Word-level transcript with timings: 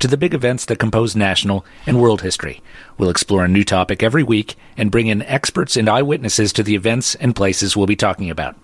to 0.00 0.08
the 0.08 0.16
big 0.16 0.34
events 0.34 0.64
that 0.66 0.78
compose 0.78 1.16
national 1.16 1.64
and 1.86 2.00
world 2.00 2.22
history. 2.22 2.62
We'll 2.96 3.10
explore 3.10 3.44
a 3.44 3.48
new 3.48 3.64
topic 3.64 4.02
every 4.02 4.22
week 4.22 4.56
and 4.76 4.90
bring 4.90 5.06
in 5.06 5.22
experts 5.22 5.76
and 5.76 5.88
eyewitnesses 5.88 6.52
to 6.54 6.62
the 6.62 6.74
events 6.74 7.14
and 7.16 7.34
places 7.34 7.76
we'll 7.76 7.86
be 7.86 7.96
talking 7.96 8.30
about. 8.30 8.56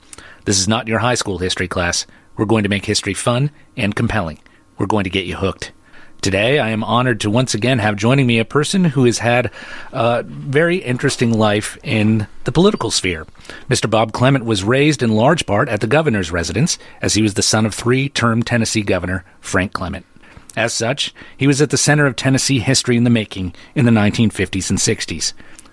This 0.44 0.58
is 0.58 0.68
not 0.68 0.88
your 0.88 0.98
high 1.00 1.14
school 1.14 1.38
history 1.38 1.68
class. 1.68 2.06
We're 2.36 2.44
going 2.44 2.64
to 2.64 2.68
make 2.68 2.84
history 2.84 3.14
fun 3.14 3.50
and 3.76 3.94
compelling. 3.94 4.38
We're 4.78 4.86
going 4.86 5.04
to 5.04 5.10
get 5.10 5.26
you 5.26 5.36
hooked. 5.36 5.72
Today, 6.24 6.58
I 6.58 6.70
am 6.70 6.82
honored 6.82 7.20
to 7.20 7.30
once 7.30 7.52
again 7.52 7.80
have 7.80 7.96
joining 7.96 8.26
me 8.26 8.38
a 8.38 8.46
person 8.46 8.84
who 8.84 9.04
has 9.04 9.18
had 9.18 9.50
a 9.92 10.22
very 10.22 10.78
interesting 10.78 11.34
life 11.34 11.76
in 11.82 12.26
the 12.44 12.52
political 12.52 12.90
sphere. 12.90 13.26
Mr. 13.68 13.90
Bob 13.90 14.12
Clement 14.12 14.46
was 14.46 14.64
raised 14.64 15.02
in 15.02 15.12
large 15.12 15.44
part 15.44 15.68
at 15.68 15.82
the 15.82 15.86
governor's 15.86 16.32
residence, 16.32 16.78
as 17.02 17.12
he 17.12 17.20
was 17.20 17.34
the 17.34 17.42
son 17.42 17.66
of 17.66 17.74
three 17.74 18.08
term 18.08 18.42
Tennessee 18.42 18.80
Governor 18.80 19.22
Frank 19.40 19.74
Clement. 19.74 20.06
As 20.56 20.72
such, 20.72 21.12
he 21.36 21.46
was 21.46 21.60
at 21.60 21.70
the 21.70 21.76
center 21.76 22.06
of 22.06 22.16
Tennessee 22.16 22.60
history 22.60 22.96
in 22.96 23.04
the 23.04 23.10
making 23.10 23.54
in 23.74 23.84
the 23.84 23.90
1950s 23.90 24.70
and 24.70 24.78
60s. 24.78 25.32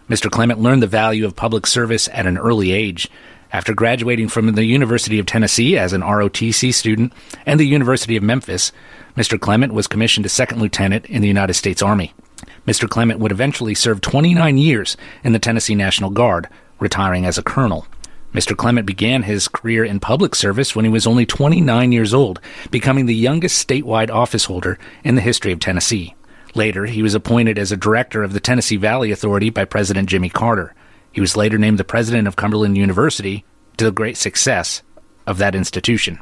Mr. 0.09 0.29
Clement 0.29 0.59
learned 0.59 0.81
the 0.81 0.87
value 0.87 1.25
of 1.25 1.35
public 1.35 1.67
service 1.67 2.09
at 2.11 2.25
an 2.25 2.37
early 2.37 2.71
age. 2.71 3.09
After 3.53 3.73
graduating 3.73 4.29
from 4.29 4.51
the 4.53 4.63
University 4.63 5.19
of 5.19 5.25
Tennessee 5.25 5.77
as 5.77 5.93
an 5.93 6.01
ROTC 6.01 6.73
student 6.73 7.13
and 7.45 7.59
the 7.59 7.67
University 7.67 8.17
of 8.17 8.23
Memphis, 8.23 8.71
Mr. 9.15 9.39
Clement 9.39 9.73
was 9.73 9.87
commissioned 9.87 10.25
a 10.25 10.29
second 10.29 10.59
lieutenant 10.59 11.05
in 11.05 11.21
the 11.21 11.27
United 11.27 11.53
States 11.53 11.81
Army. 11.81 12.13
Mr. 12.65 12.89
Clement 12.89 13.19
would 13.19 13.31
eventually 13.31 13.75
serve 13.75 14.01
29 14.01 14.57
years 14.57 14.97
in 15.23 15.33
the 15.33 15.39
Tennessee 15.39 15.75
National 15.75 16.09
Guard, 16.09 16.47
retiring 16.79 17.25
as 17.25 17.37
a 17.37 17.43
colonel. 17.43 17.85
Mr. 18.33 18.55
Clement 18.55 18.85
began 18.85 19.23
his 19.23 19.47
career 19.47 19.83
in 19.83 19.99
public 19.99 20.35
service 20.35 20.75
when 20.75 20.85
he 20.85 20.91
was 20.91 21.05
only 21.05 21.25
29 21.25 21.91
years 21.91 22.13
old, 22.13 22.39
becoming 22.69 23.05
the 23.05 23.15
youngest 23.15 23.67
statewide 23.67 24.09
office 24.09 24.45
holder 24.45 24.79
in 25.03 25.15
the 25.15 25.21
history 25.21 25.51
of 25.51 25.59
Tennessee. 25.59 26.15
Later, 26.55 26.85
he 26.85 27.03
was 27.03 27.13
appointed 27.13 27.57
as 27.57 27.71
a 27.71 27.77
director 27.77 28.23
of 28.23 28.33
the 28.33 28.39
Tennessee 28.39 28.77
Valley 28.77 29.11
Authority 29.11 29.49
by 29.49 29.65
President 29.65 30.09
Jimmy 30.09 30.29
Carter. 30.29 30.73
He 31.11 31.21
was 31.21 31.35
later 31.35 31.57
named 31.57 31.77
the 31.77 31.83
president 31.83 32.27
of 32.27 32.35
Cumberland 32.37 32.77
University 32.77 33.43
to 33.77 33.85
the 33.85 33.91
great 33.91 34.17
success 34.17 34.81
of 35.27 35.37
that 35.37 35.55
institution. 35.55 36.19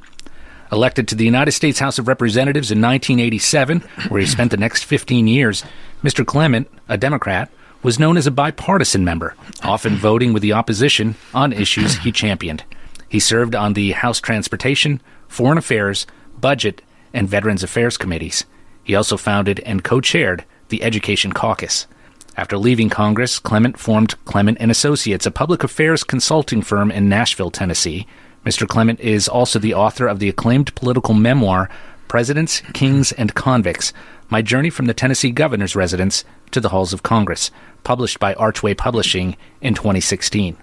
Elected 0.71 1.07
to 1.07 1.15
the 1.15 1.25
United 1.25 1.51
States 1.51 1.79
House 1.79 1.97
of 1.97 2.07
Representatives 2.07 2.71
in 2.71 2.79
1987, 2.79 3.81
where 4.09 4.21
he 4.21 4.27
spent 4.27 4.51
the 4.51 4.57
next 4.57 4.83
15 4.83 5.27
years, 5.27 5.63
Mr. 6.03 6.25
Clement, 6.25 6.69
a 6.87 6.97
Democrat, 6.97 7.51
was 7.81 7.99
known 7.99 8.17
as 8.17 8.27
a 8.27 8.31
bipartisan 8.31 9.03
member, 9.05 9.35
often 9.63 9.95
voting 9.95 10.33
with 10.33 10.41
the 10.41 10.53
opposition 10.53 11.15
on 11.33 11.53
issues 11.53 11.97
he 11.99 12.11
championed. 12.11 12.63
He 13.07 13.19
served 13.19 13.55
on 13.55 13.73
the 13.73 13.91
House 13.91 14.19
Transportation, 14.19 15.01
Foreign 15.27 15.57
Affairs, 15.57 16.05
Budget, 16.39 16.81
and 17.13 17.27
Veterans 17.27 17.63
Affairs 17.63 17.97
committees. 17.97 18.45
He 18.83 18.95
also 18.95 19.17
founded 19.17 19.59
and 19.61 19.83
co-chaired 19.83 20.45
the 20.69 20.83
Education 20.83 21.31
Caucus. 21.31 21.87
After 22.37 22.57
leaving 22.57 22.89
Congress, 22.89 23.39
Clement 23.39 23.77
formed 23.77 24.15
Clement 24.25 24.57
and 24.61 24.71
Associates, 24.71 25.25
a 25.25 25.31
public 25.31 25.63
affairs 25.63 26.03
consulting 26.03 26.61
firm 26.61 26.91
in 26.91 27.09
Nashville, 27.09 27.51
Tennessee. 27.51 28.07
Mr. 28.45 28.67
Clement 28.67 28.99
is 28.99 29.27
also 29.27 29.59
the 29.59 29.73
author 29.73 30.07
of 30.07 30.19
the 30.19 30.29
acclaimed 30.29 30.73
political 30.75 31.13
memoir 31.13 31.69
Presidents, 32.07 32.61
Kings, 32.73 33.11
and 33.11 33.35
Convicts: 33.35 33.93
My 34.31 34.43
Journey 34.43 34.69
from 34.69 34.85
the 34.85 34.93
Tennessee 34.93 35.31
Governor's 35.31 35.75
Residence 35.75 36.23
to 36.51 36.61
the 36.61 36.69
Halls 36.69 36.93
of 36.93 37.01
Congress, 37.01 37.49
published 37.83 38.19
by 38.19 38.35
Archway 38.35 38.75
Publishing 38.75 39.35
in 39.59 39.73
2016. 39.73 40.55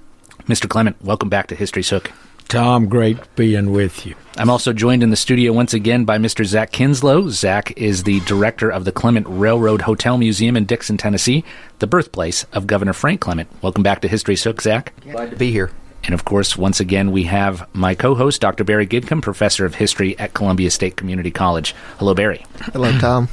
Mr. 0.44 0.69
Clement, 0.69 1.03
welcome 1.03 1.28
back 1.28 1.49
to 1.49 1.56
History's 1.56 1.91
Hook. 1.91 2.12
Tom, 2.47 2.88
great 2.88 3.19
being 3.34 3.72
with 3.72 4.06
you. 4.06 4.15
I'm 4.37 4.50
also 4.50 4.72
joined 4.72 5.03
in 5.03 5.10
the 5.10 5.16
studio 5.16 5.53
once 5.53 5.75
again 5.75 6.05
by 6.05 6.16
Mr. 6.16 6.44
Zach 6.44 6.71
Kinslow. 6.71 7.28
Zach 7.28 7.76
is 7.76 8.05
the 8.05 8.21
director 8.21 8.71
of 8.71 8.84
the 8.84 8.93
Clement 8.93 9.26
Railroad 9.28 9.82
Hotel 9.82 10.16
Museum 10.16 10.56
in 10.56 10.65
Dickson, 10.65 10.97
Tennessee, 10.97 11.43
the 11.81 11.88
birthplace 11.88 12.44
of 12.53 12.69
Governor 12.69 12.93
Frank 12.93 13.21
Clement. 13.21 13.49
Welcome 13.62 13.82
back 13.82 14.00
to 14.03 14.09
History's 14.09 14.44
Hook, 14.44 14.62
Zach. 14.62 14.93
Glad 15.00 15.31
to 15.31 15.37
be 15.37 15.50
here. 15.50 15.72
And 16.05 16.15
of 16.15 16.25
course, 16.25 16.56
once 16.56 16.78
again, 16.78 17.10
we 17.10 17.25
have 17.25 17.69
my 17.75 17.97
co 17.97 18.15
host, 18.15 18.41
Dr. 18.41 18.62
Barry 18.62 18.87
Gidcombe, 18.87 19.22
professor 19.22 19.66
of 19.66 19.75
history 19.75 20.16
at 20.21 20.34
Columbia 20.34 20.71
State 20.71 20.97
Community 20.97 21.32
College. 21.32 21.75
Hello, 21.99 22.15
Barry. 22.15 22.47
Hello, 22.72 22.97
Tom. 23.00 23.28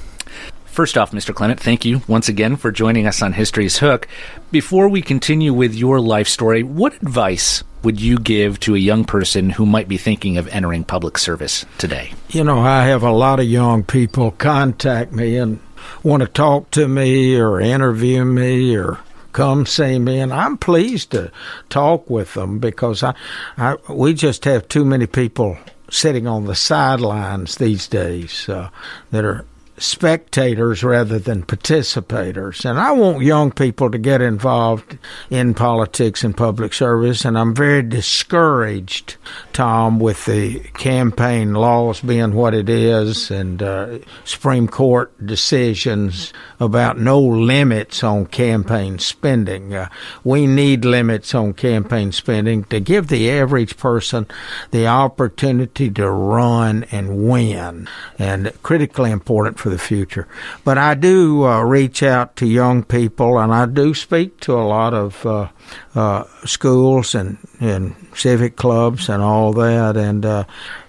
First 0.74 0.98
off, 0.98 1.12
Mr. 1.12 1.36
Clement, 1.36 1.60
thank 1.60 1.86
you 1.86 2.02
once 2.08 2.28
again 2.28 2.56
for 2.56 2.72
joining 2.72 3.06
us 3.06 3.22
on 3.22 3.34
History's 3.34 3.78
Hook. 3.78 4.08
Before 4.50 4.90
we 4.90 5.04
continue 5.04 5.54
with 5.54 5.76
your 5.76 6.00
life 6.00 6.28
story, 6.28 6.64
what 6.64 6.96
advice 6.96 7.64
would 7.84 8.02
you 8.02 8.18
give 8.18 8.60
to 8.62 8.74
a 8.74 8.80
young 8.80 9.06
person 9.06 9.52
who 9.52 9.68
might 9.68 9.88
be 9.88 9.98
thinking 9.98 10.40
of 10.40 10.48
entering 10.48 10.84
public 10.84 11.20
service 11.20 11.64
today? 11.78 12.12
You 12.30 12.44
know, 12.44 12.58
I 12.58 12.86
have 12.86 13.04
a 13.04 13.12
lot 13.12 13.40
of 13.40 13.46
young 13.46 13.84
people 13.84 14.32
contact 14.32 15.12
me 15.12 15.38
and 15.38 15.60
want 16.02 16.22
to 16.24 16.28
talk 16.28 16.72
to 16.72 16.88
me 16.88 17.40
or 17.40 17.62
interview 17.62 18.26
me 18.26 18.76
or 18.76 18.98
come 19.32 19.68
see 19.68 20.00
me, 20.00 20.20
and 20.20 20.34
I'm 20.34 20.58
pleased 20.58 21.12
to 21.12 21.32
talk 21.70 22.10
with 22.10 22.34
them 22.34 22.58
because 22.58 23.04
I, 23.04 23.14
I 23.58 23.76
we 23.90 24.16
just 24.16 24.44
have 24.46 24.68
too 24.70 24.86
many 24.86 25.06
people 25.06 25.56
sitting 25.92 26.26
on 26.26 26.46
the 26.46 26.56
sidelines 26.56 27.58
these 27.58 27.88
days 27.88 28.50
uh, 28.50 28.72
that 29.12 29.24
are 29.24 29.46
spectators 29.78 30.84
rather 30.84 31.18
than 31.18 31.44
participators. 31.44 32.64
And 32.64 32.80
I 32.80 32.92
want 32.92 33.24
young 33.24 33.52
people 33.52 33.90
to 33.90 33.98
get 33.98 34.22
involved 34.22 34.98
in 35.30 35.54
politics 35.54 36.24
and 36.24 36.36
public 36.36 36.74
service. 36.74 37.26
And 37.26 37.38
I'm 37.38 37.56
very 37.56 37.82
discouraged, 37.82 39.18
Tom, 39.52 40.00
with 40.00 40.26
the 40.26 40.60
campaign 40.76 41.54
laws 41.54 42.02
being 42.02 42.34
what 42.34 42.54
it 42.54 42.70
is 42.70 43.32
and 43.32 43.64
uh, 43.64 44.00
Supreme 44.26 44.68
Court 44.68 45.14
decisions 45.26 46.32
about 46.60 47.00
no 47.00 47.20
limits 47.20 48.04
on 48.04 48.26
campaign 48.28 49.00
spending. 49.00 49.74
Uh, 49.74 49.90
we 50.24 50.46
need 50.46 50.86
limits 50.86 51.34
on 51.34 51.54
campaign 51.54 52.12
spending 52.12 52.64
to 52.66 52.80
give 52.80 53.08
the 53.08 53.30
average 53.30 53.76
person 53.78 54.28
the 54.72 54.88
opportunity 54.88 55.90
to 55.90 56.10
run 56.10 56.84
and 56.92 57.28
win. 57.28 57.88
And 58.20 58.54
critically 58.62 59.12
important 59.12 59.58
for 59.63 59.69
the 59.69 59.79
future. 59.79 60.28
But 60.66 60.78
I 60.78 60.94
do 60.94 61.46
uh, 61.46 61.62
reach 61.62 62.03
out 62.03 62.35
to 62.35 62.46
young 62.46 62.84
people, 62.84 63.40
and 63.40 63.53
I 63.53 63.66
do 63.66 63.94
speak 63.94 64.41
to 64.41 64.53
a 64.56 64.68
lot 64.68 64.94
of 64.94 65.25
uh, 65.25 65.47
uh, 65.96 66.25
schools 66.44 67.16
and, 67.16 67.38
and 67.62 67.96
civic 68.13 68.57
clubs 68.57 69.07
and 69.07 69.24
all 69.24 69.53
that, 69.53 69.96
and 69.96 70.25
uh, 70.25 70.44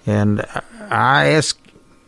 and 0.05 0.45
I 0.91 1.27
ask, 1.29 1.57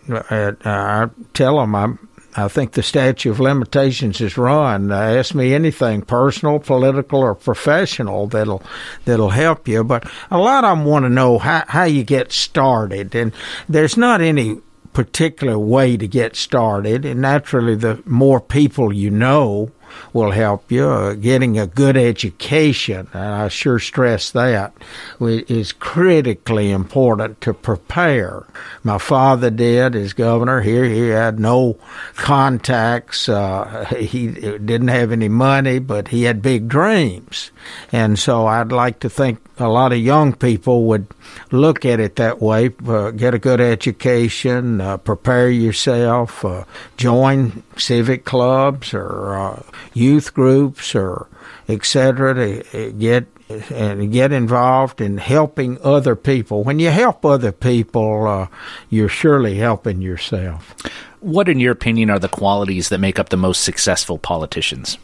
uh, 0.10 0.52
I 0.66 1.10
tell 1.34 1.58
them 1.60 1.74
I'm. 1.74 2.00
I 2.40 2.50
think 2.50 2.74
the 2.74 2.84
statute 2.84 3.32
of 3.32 3.40
limitations 3.40 4.22
is 4.22 4.38
run. 4.38 4.92
Uh, 4.92 4.96
ask 4.96 5.34
me 5.34 5.56
anything 5.56 6.04
personal, 6.04 6.60
political, 6.60 7.22
or 7.22 7.34
professional 7.34 8.28
that'll 8.28 8.62
that'll 9.06 9.32
help 9.32 9.68
you. 9.68 9.84
But 9.84 10.08
a 10.30 10.38
lot 10.38 10.64
of 10.64 10.78
them 10.78 10.86
want 10.86 11.06
to 11.06 11.10
know 11.10 11.40
how 11.40 11.64
how 11.68 11.86
you 11.86 12.04
get 12.04 12.34
started, 12.34 13.16
and 13.16 13.32
there's 13.70 13.96
not 13.98 14.22
any 14.22 14.62
particular 14.98 15.60
way 15.60 15.96
to 15.96 16.08
get 16.08 16.36
started. 16.36 17.06
And 17.06 17.22
naturally, 17.22 17.76
the 17.76 18.02
more 18.04 18.42
people 18.42 18.92
you 18.92 19.12
know 19.12 19.70
will 20.14 20.32
help 20.32 20.72
you. 20.72 20.88
Uh, 20.88 21.14
getting 21.14 21.58
a 21.58 21.68
good 21.68 21.98
education, 21.98 23.08
and 23.14 23.24
I 23.24 23.48
sure 23.48 23.80
stress 23.80 24.32
that, 24.32 24.74
is 25.20 25.74
critically 25.74 26.72
important 26.72 27.42
to 27.42 27.54
prepare. 27.54 28.46
My 28.84 28.98
father 28.98 29.50
did 29.50 29.96
as 29.96 30.14
governor 30.14 30.62
here. 30.62 30.86
He 30.86 31.10
had 31.10 31.40
no 31.40 31.78
contacts. 32.16 33.30
Uh, 33.30 33.86
he 34.00 34.28
didn't 34.28 34.88
have 34.90 35.12
any 35.12 35.30
money, 35.30 35.80
but 35.80 36.10
he 36.10 36.24
had 36.24 36.42
big 36.42 36.68
dreams. 36.68 37.52
And 37.92 38.18
so 38.18 38.48
I'd 38.48 38.72
like 38.72 39.00
to 39.02 39.10
think 39.10 39.40
a 39.60 39.68
lot 39.68 39.92
of 39.92 40.00
young 40.00 40.34
people 40.34 40.86
would 40.86 41.08
look 41.52 41.86
at 41.86 42.00
it 42.00 42.16
that 42.18 42.42
way. 42.42 42.72
Uh, 42.86 43.12
get 43.12 43.34
a 43.34 43.40
good 43.40 43.60
education, 43.60 44.82
uh, 44.82 44.98
prepare 44.98 45.50
yourself, 45.50 46.46
uh, 46.46 46.64
join 46.96 47.64
civic 47.76 48.26
clubs 48.26 48.94
or 48.94 49.36
uh, 49.36 49.64
youth 49.94 50.34
groups 50.34 50.96
or 50.96 51.28
etc. 51.68 52.34
to 52.34 52.88
uh, 52.90 52.92
get 52.92 53.28
and 53.74 54.12
get 54.12 54.34
involved 54.34 55.00
in 55.00 55.18
helping 55.18 55.80
other 55.82 56.16
people. 56.16 56.64
When 56.64 56.80
you 56.80 56.90
help 56.90 57.26
other 57.26 57.54
people, 57.54 58.28
uh, 58.28 58.48
you're 58.90 59.08
surely 59.08 59.56
helping 59.56 60.02
yourself. 60.02 60.76
What, 61.22 61.48
in 61.48 61.60
your 61.60 61.72
opinion, 61.72 62.10
are 62.10 62.20
the 62.20 62.28
qualities 62.28 62.90
that 62.90 63.00
make 63.00 63.18
up 63.20 63.30
the 63.30 63.38
most 63.38 63.64
successful 63.64 64.18
politicians? 64.18 64.98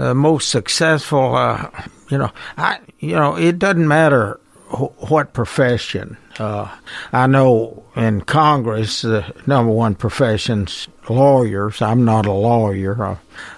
the 0.00 0.14
most 0.14 0.48
successful. 0.48 1.34
Uh, 1.34 1.70
you 2.08 2.18
know, 2.18 2.30
I 2.56 2.78
you 2.98 3.14
know 3.14 3.36
it 3.36 3.58
doesn't 3.58 3.86
matter 3.86 4.40
wh- 4.70 5.10
what 5.10 5.32
profession. 5.32 6.16
Uh, 6.38 6.74
I 7.12 7.26
know 7.26 7.84
in 7.96 8.22
Congress, 8.22 9.02
the 9.02 9.34
number 9.46 9.72
one 9.72 9.94
profession's 9.94 10.88
lawyers. 11.08 11.82
I'm 11.82 12.04
not 12.04 12.24
a 12.24 12.32
lawyer. 12.32 13.04
Uh, 13.04 13.16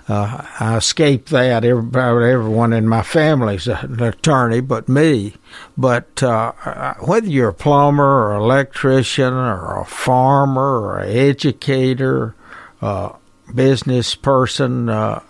uh, 0.09 0.47
I 0.59 0.77
escaped 0.77 1.29
that. 1.31 1.65
Everybody, 1.65 2.31
everyone 2.31 2.73
in 2.73 2.89
my 2.89 3.03
family's 3.03 3.69
an 3.69 4.03
attorney, 4.03 4.61
but 4.61 4.89
me. 4.89 5.35
But 5.77 6.23
uh, 6.23 6.95
whether 7.01 7.29
you're 7.29 7.51
a 7.51 7.55
plumber 7.55 8.05
or 8.05 8.35
electrician 8.35 9.33
or 9.33 9.81
a 9.81 9.85
farmer 9.85 10.81
or 10.81 10.99
an 11.01 11.17
educator, 11.17 12.35
uh, 12.81 13.13
business 13.55 14.15
person, 14.15 14.89
uh, 14.89 15.23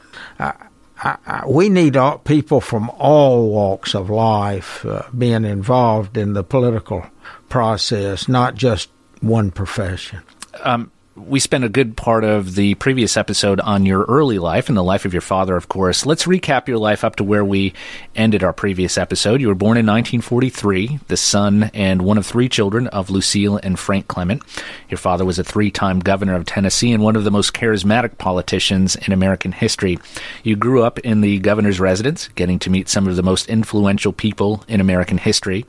I, 1.03 1.17
I, 1.27 1.47
we 1.47 1.69
need 1.69 1.97
all, 1.97 2.19
people 2.19 2.61
from 2.61 2.91
all 2.91 3.51
walks 3.51 3.95
of 3.95 4.09
life 4.11 4.85
uh, 4.87 5.03
being 5.17 5.45
involved 5.45 6.17
in 6.17 6.33
the 6.33 6.45
political 6.45 7.07
process, 7.49 8.29
not 8.29 8.55
just 8.55 8.91
one 9.21 9.51
profession. 9.51 10.23
Um, 10.63 10.91
we 11.15 11.39
spent 11.39 11.63
a 11.63 11.69
good 11.69 11.95
part 11.95 12.25
of 12.25 12.55
the 12.55 12.75
previous 12.77 13.19
episode 13.19 13.61
on 13.61 13.85
your 13.85 14.05
early 14.05 14.39
life 14.39 14.69
and 14.69 14.79
the 14.79 14.83
life 14.83 15.05
of 15.05 15.13
your 15.13 15.21
father, 15.21 15.57
of 15.57 15.69
course. 15.69 16.07
Let's 16.07 16.25
recap 16.25 16.69
your 16.69 16.79
life 16.79 17.05
up 17.05 17.17
to 17.17 17.25
where 17.25 17.45
we 17.45 17.75
ended 18.17 18.43
our 18.43 18.55
previous 18.55 18.97
episode. 18.97 19.43
You 19.43 19.49
were 19.49 19.55
born 19.55 19.77
in 19.77 19.85
1943, 19.85 21.01
the 21.09 21.17
son 21.19 21.71
and 21.75 22.01
one 22.01 22.17
of 22.17 22.25
three 22.25 22.49
children 22.49 22.87
of 22.89 23.11
Lucille 23.11 23.59
and 23.63 23.79
Frank 23.79 24.09
Clement. 24.09 24.43
Your 24.89 24.97
father 24.97 25.27
was 25.27 25.39
a 25.39 25.45
three 25.45 25.71
time 25.71 26.01
governor 26.01 26.35
of 26.35 26.47
Tennessee 26.47 26.93
and 26.93 27.03
one 27.03 27.17
of 27.17 27.25
the 27.25 27.31
most 27.31 27.53
charismatic 27.53 28.17
politicians 28.17 28.97
in 28.97 29.13
American 29.13 29.53
history. 29.53 29.99
You 30.43 30.57
grew 30.57 30.83
up 30.83 30.99
in 31.01 31.21
the 31.21 31.41
governor's 31.41 31.79
residence, 31.79 32.29
getting 32.29 32.59
to 32.61 32.71
meet 32.71 32.89
some 32.89 33.07
of 33.07 33.17
the 33.17 33.23
most 33.23 33.49
influential 33.49 34.15
people 34.15 34.65
in 34.67 34.81
American 34.81 35.19
history. 35.19 35.67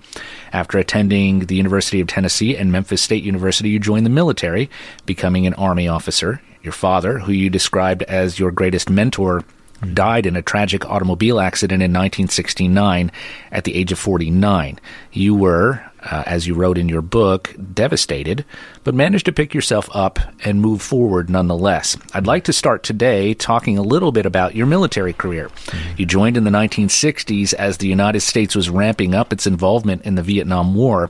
After 0.54 0.78
attending 0.78 1.40
the 1.40 1.56
University 1.56 2.00
of 2.00 2.08
Tennessee 2.08 2.56
and 2.56 2.72
Memphis 2.72 3.02
State 3.02 3.24
University, 3.24 3.70
you 3.70 3.80
joined 3.80 4.06
the 4.06 4.12
military, 4.12 4.70
becoming 5.06 5.33
an 5.36 5.54
Army 5.56 5.88
officer. 5.88 6.42
Your 6.62 6.74
father, 6.74 7.20
who 7.20 7.32
you 7.32 7.50
described 7.50 8.04
as 8.04 8.40
your 8.40 8.52
greatest 8.52 8.90
mentor, 8.90 9.44
died 9.94 10.26
in 10.26 10.36
a 10.36 10.42
tragic 10.42 10.86
automobile 10.86 11.40
accident 11.40 11.84
in 11.84 11.92
1969 11.92 13.12
at 13.52 13.64
the 13.64 13.76
age 13.76 13.92
of 13.92 14.00
49. 14.00 14.80
You 15.12 15.36
were, 15.36 15.84
uh, 16.10 16.24
as 16.26 16.48
you 16.48 16.54
wrote 16.54 16.78
in 16.78 16.90
your 16.90 17.02
book, 17.02 17.56
devastated, 17.74 18.46
but 18.84 18.94
managed 18.94 19.26
to 19.26 19.32
pick 19.32 19.54
yourself 19.54 19.90
up 19.94 20.20
and 20.44 20.62
move 20.62 20.82
forward 20.82 21.30
nonetheless. 21.30 21.98
I'd 22.14 22.28
like 22.28 22.44
to 22.46 22.54
start 22.54 22.84
today 22.84 23.34
talking 23.34 23.78
a 23.78 23.82
little 23.82 24.12
bit 24.12 24.26
about 24.26 24.56
your 24.56 24.66
military 24.66 25.14
career. 25.14 25.50
Mm-hmm. 25.50 25.96
You 25.98 26.06
joined 26.06 26.38
in 26.38 26.44
the 26.44 26.52
1960s 26.52 27.54
as 27.54 27.78
the 27.78 27.88
United 27.88 28.22
States 28.22 28.56
was 28.56 28.70
ramping 28.70 29.16
up 29.16 29.32
its 29.32 29.48
involvement 29.48 30.04
in 30.04 30.16
the 30.16 30.24
Vietnam 30.24 30.76
War. 30.76 31.10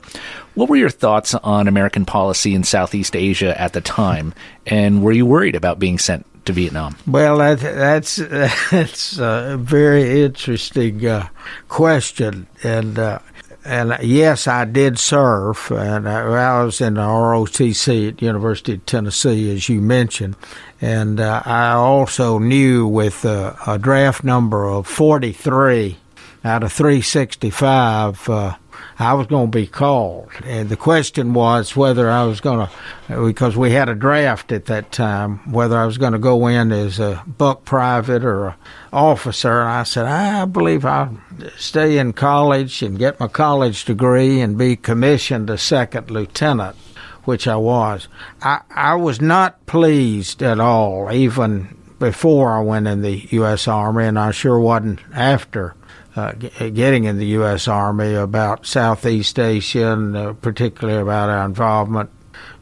What 0.55 0.69
were 0.69 0.75
your 0.75 0.89
thoughts 0.89 1.33
on 1.33 1.67
American 1.67 2.05
policy 2.05 2.53
in 2.53 2.63
Southeast 2.63 3.15
Asia 3.15 3.59
at 3.59 3.73
the 3.73 3.81
time, 3.81 4.33
and 4.67 5.03
were 5.03 5.11
you 5.11 5.25
worried 5.25 5.55
about 5.55 5.79
being 5.79 5.97
sent 5.97 6.25
to 6.45 6.53
Vietnam? 6.53 6.95
Well, 7.07 7.37
that, 7.37 7.59
that's 7.59 8.15
that's 8.71 9.17
a 9.17 9.57
very 9.59 10.23
interesting 10.23 11.05
uh, 11.05 11.27
question, 11.69 12.47
and 12.61 12.99
uh, 12.99 13.19
and 13.65 13.97
yes, 14.01 14.47
I 14.47 14.65
did 14.65 14.99
serve, 14.99 15.71
and 15.71 16.07
I, 16.07 16.21
I, 16.21 16.63
was 16.63 16.81
in 16.81 16.95
the 16.95 17.01
ROTC 17.01 18.09
at 18.09 18.21
University 18.21 18.73
of 18.73 18.85
Tennessee, 18.85 19.53
as 19.53 19.69
you 19.69 19.81
mentioned, 19.81 20.35
and 20.81 21.19
uh, 21.19 21.41
I 21.45 21.71
also 21.71 22.39
knew 22.39 22.85
with 22.87 23.25
uh, 23.25 23.55
a 23.65 23.77
draft 23.77 24.23
number 24.23 24.65
of 24.65 24.87
forty 24.87 25.31
three 25.31 25.97
out 26.43 26.63
of 26.63 26.73
three 26.73 27.01
sixty 27.01 27.49
five 27.49 28.27
uh, 28.29 28.55
I 28.99 29.13
was 29.13 29.27
going 29.27 29.51
to 29.51 29.57
be 29.57 29.67
called. 29.67 30.29
And 30.45 30.69
the 30.69 30.77
question 30.77 31.33
was 31.33 31.75
whether 31.75 32.09
I 32.09 32.23
was 32.23 32.41
going 32.41 32.67
to, 32.67 33.25
because 33.25 33.57
we 33.57 33.71
had 33.71 33.89
a 33.89 33.95
draft 33.95 34.51
at 34.51 34.65
that 34.65 34.91
time, 34.91 35.39
whether 35.51 35.77
I 35.77 35.85
was 35.85 35.97
going 35.97 36.13
to 36.13 36.19
go 36.19 36.47
in 36.47 36.71
as 36.71 36.99
a 36.99 37.23
buck 37.25 37.65
private 37.65 38.23
or 38.23 38.47
a 38.47 38.57
officer. 38.91 39.61
And 39.61 39.69
I 39.69 39.83
said, 39.83 40.05
I 40.05 40.45
believe 40.45 40.85
I'll 40.85 41.17
stay 41.57 41.97
in 41.97 42.13
college 42.13 42.81
and 42.83 42.99
get 42.99 43.19
my 43.19 43.27
college 43.27 43.85
degree 43.85 44.39
and 44.39 44.57
be 44.57 44.75
commissioned 44.75 45.49
a 45.49 45.57
second 45.57 46.11
lieutenant, 46.11 46.75
which 47.23 47.47
I 47.47 47.55
was. 47.55 48.07
I, 48.41 48.61
I 48.69 48.95
was 48.95 49.19
not 49.19 49.65
pleased 49.65 50.43
at 50.43 50.59
all, 50.59 51.11
even 51.11 51.77
before 52.03 52.51
I 52.51 52.59
went 52.59 52.85
in 52.85 53.01
the 53.01 53.27
U.S. 53.31 53.65
Army, 53.65 54.03
and 54.03 54.19
I 54.19 54.31
sure 54.31 54.59
wasn't 54.59 54.99
after 55.13 55.73
uh, 56.17 56.33
getting 56.33 57.05
in 57.05 57.17
the 57.17 57.27
U.S. 57.27 57.65
Army 57.65 58.13
about 58.13 58.65
Southeast 58.65 59.39
Asia 59.39 59.93
and 59.93 60.17
uh, 60.17 60.33
particularly 60.33 60.99
about 60.99 61.29
our 61.29 61.45
involvement 61.45 62.09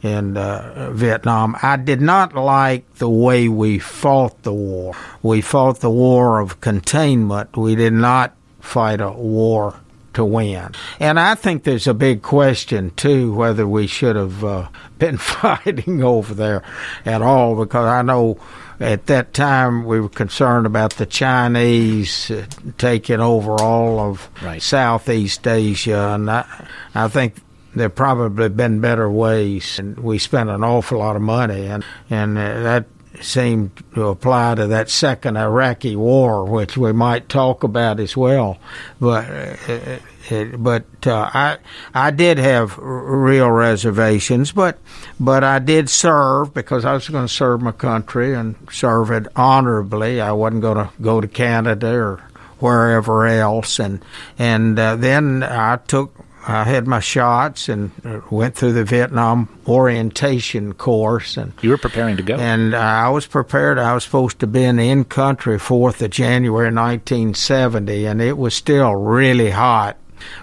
in 0.00 0.36
uh, 0.36 0.92
Vietnam. 0.92 1.56
I 1.60 1.76
did 1.76 2.00
not 2.00 2.36
like 2.36 2.94
the 2.94 3.10
way 3.10 3.48
we 3.48 3.80
fought 3.80 4.44
the 4.44 4.52
war. 4.52 4.94
We 5.24 5.40
fought 5.40 5.80
the 5.80 5.90
war 5.90 6.38
of 6.38 6.60
containment. 6.60 7.56
We 7.56 7.74
did 7.74 7.94
not 7.94 8.36
fight 8.60 9.00
a 9.00 9.10
war 9.10 9.74
to 10.14 10.24
win. 10.24 10.70
And 11.00 11.18
I 11.18 11.34
think 11.34 11.64
there's 11.64 11.88
a 11.88 11.94
big 11.94 12.22
question, 12.22 12.92
too, 12.94 13.34
whether 13.34 13.66
we 13.66 13.88
should 13.88 14.14
have 14.14 14.44
uh, 14.44 14.68
been 15.00 15.16
fighting 15.18 16.02
over 16.04 16.32
there 16.32 16.62
at 17.04 17.22
all, 17.22 17.56
because 17.56 17.86
I 17.86 18.02
know 18.02 18.38
at 18.80 19.06
that 19.06 19.34
time 19.34 19.84
we 19.84 20.00
were 20.00 20.08
concerned 20.08 20.66
about 20.66 20.94
the 20.94 21.06
Chinese 21.06 22.30
uh, 22.30 22.46
taking 22.78 23.20
over 23.20 23.52
all 23.60 24.00
of 24.00 24.28
right. 24.42 24.62
Southeast 24.62 25.46
Asia, 25.46 26.10
and 26.14 26.30
I, 26.30 26.68
I 26.94 27.08
think 27.08 27.36
there 27.74 27.88
probably 27.88 28.48
been 28.48 28.80
better 28.80 29.10
ways, 29.10 29.78
and 29.78 29.98
we 29.98 30.18
spent 30.18 30.50
an 30.50 30.62
awful 30.62 30.98
lot 30.98 31.16
of 31.16 31.22
money, 31.22 31.66
and 31.66 31.84
and 32.10 32.36
uh, 32.36 32.62
that 32.62 32.86
seemed 33.20 33.82
to 33.94 34.08
apply 34.08 34.54
to 34.54 34.66
that 34.68 34.90
second 34.90 35.36
Iraqi 35.36 35.96
war, 35.96 36.44
which 36.44 36.76
we 36.76 36.92
might 36.92 37.28
talk 37.28 37.62
about 37.62 38.00
as 38.00 38.16
well. 38.16 38.58
But 39.00 39.28
uh, 39.68 39.98
it, 40.30 40.62
but 40.62 40.84
uh, 41.06 41.30
I 41.32 41.58
I 41.94 42.10
did 42.10 42.38
have 42.38 42.78
real 42.78 43.50
reservations, 43.50 44.52
but 44.52 44.78
but 45.18 45.44
I 45.44 45.58
did 45.58 45.90
serve 45.90 46.54
because 46.54 46.84
I 46.84 46.94
was 46.94 47.08
going 47.08 47.26
to 47.26 47.32
serve 47.32 47.60
my 47.62 47.72
country 47.72 48.34
and 48.34 48.54
serve 48.70 49.10
it 49.10 49.26
honorably. 49.36 50.20
I 50.20 50.32
wasn't 50.32 50.62
going 50.62 50.78
to 50.78 50.90
go 51.00 51.20
to 51.20 51.28
Canada 51.28 51.94
or 51.94 52.16
wherever 52.58 53.26
else, 53.26 53.78
and 53.78 54.04
and 54.38 54.78
uh, 54.78 54.96
then 54.96 55.42
I 55.42 55.76
took 55.76 56.14
I 56.46 56.64
had 56.64 56.86
my 56.88 57.00
shots 57.00 57.68
and 57.68 57.92
went 58.30 58.56
through 58.56 58.72
the 58.72 58.84
Vietnam 58.84 59.48
orientation 59.66 60.74
course. 60.74 61.36
And 61.36 61.52
you 61.62 61.70
were 61.70 61.78
preparing 61.78 62.16
to 62.16 62.22
go. 62.22 62.34
And 62.34 62.74
I 62.74 63.08
was 63.10 63.26
prepared. 63.26 63.78
I 63.78 63.94
was 63.94 64.04
supposed 64.04 64.40
to 64.40 64.46
be 64.46 64.64
in 64.64 64.76
the 64.76 64.88
in 64.88 65.04
country 65.04 65.58
Fourth 65.58 66.02
of 66.02 66.10
January, 66.10 66.66
1970, 66.66 68.06
and 68.06 68.20
it 68.20 68.36
was 68.36 68.54
still 68.54 68.94
really 68.96 69.50
hot 69.50 69.96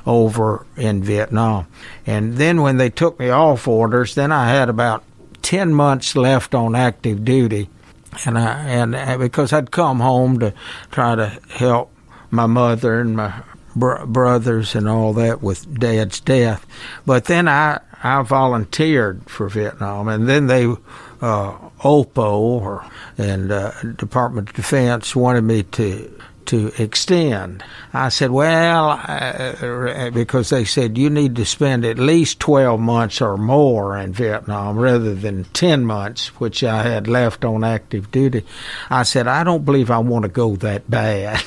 over 0.05 0.65
in 0.77 1.03
Vietnam. 1.03 1.67
And 2.05 2.35
then 2.35 2.61
when 2.61 2.77
they 2.77 2.89
took 2.89 3.19
me 3.19 3.29
off 3.29 3.67
orders, 3.67 4.15
then 4.15 4.31
I 4.31 4.49
had 4.49 4.69
about 4.69 5.03
10 5.41 5.73
months 5.73 6.15
left 6.15 6.55
on 6.55 6.75
active 6.75 7.25
duty. 7.25 7.69
And 8.25 8.37
I 8.37 8.63
and 8.63 8.95
uh, 8.95 9.17
because 9.17 9.53
I'd 9.53 9.71
come 9.71 9.99
home 9.99 10.39
to 10.39 10.53
try 10.91 11.15
to 11.15 11.39
help 11.49 11.91
my 12.31 12.47
mother 12.47 12.99
and 12.99 13.15
my 13.15 13.43
br- 13.79 14.05
brothers 14.05 14.75
and 14.75 14.87
all 14.87 15.13
that 15.13 15.41
with 15.41 15.79
dad's 15.79 16.19
death. 16.19 16.65
But 17.05 17.25
then 17.25 17.47
I 17.47 17.79
I 18.01 18.21
volunteered 18.21 19.29
for 19.29 19.49
Vietnam, 19.49 20.07
and 20.07 20.27
then 20.27 20.47
they 20.47 20.65
uh, 21.21 21.57
OPO 21.83 22.39
or 22.39 22.85
and 23.17 23.51
uh, 23.51 23.71
Department 23.97 24.49
of 24.49 24.55
Defense 24.55 25.15
wanted 25.15 25.43
me 25.43 25.63
to 25.63 26.19
to 26.49 26.71
extend. 26.81 27.63
I 27.93 28.09
said, 28.09 28.31
well, 28.31 28.99
uh, 29.07 30.09
because 30.09 30.49
they 30.49 30.65
said 30.65 30.97
you 30.97 31.07
need 31.07 31.35
to 31.35 31.45
spend 31.45 31.85
at 31.85 31.99
least 31.99 32.39
12 32.39 32.79
months 32.79 33.21
or 33.21 33.37
more 33.37 33.95
in 33.95 34.13
Vietnam 34.13 34.75
rather 34.79 35.13
than 35.13 35.43
10 35.43 35.85
months, 35.85 36.29
which 36.39 36.63
I 36.63 36.81
had 36.81 37.07
left 37.07 37.45
on 37.45 37.63
active 37.63 38.09
duty. 38.09 38.47
I 38.89 39.03
said, 39.03 39.27
I 39.27 39.43
don't 39.43 39.63
believe 39.63 39.91
I 39.91 39.99
want 39.99 40.23
to 40.23 40.29
go 40.29 40.55
that 40.55 40.89
bad. 40.89 41.37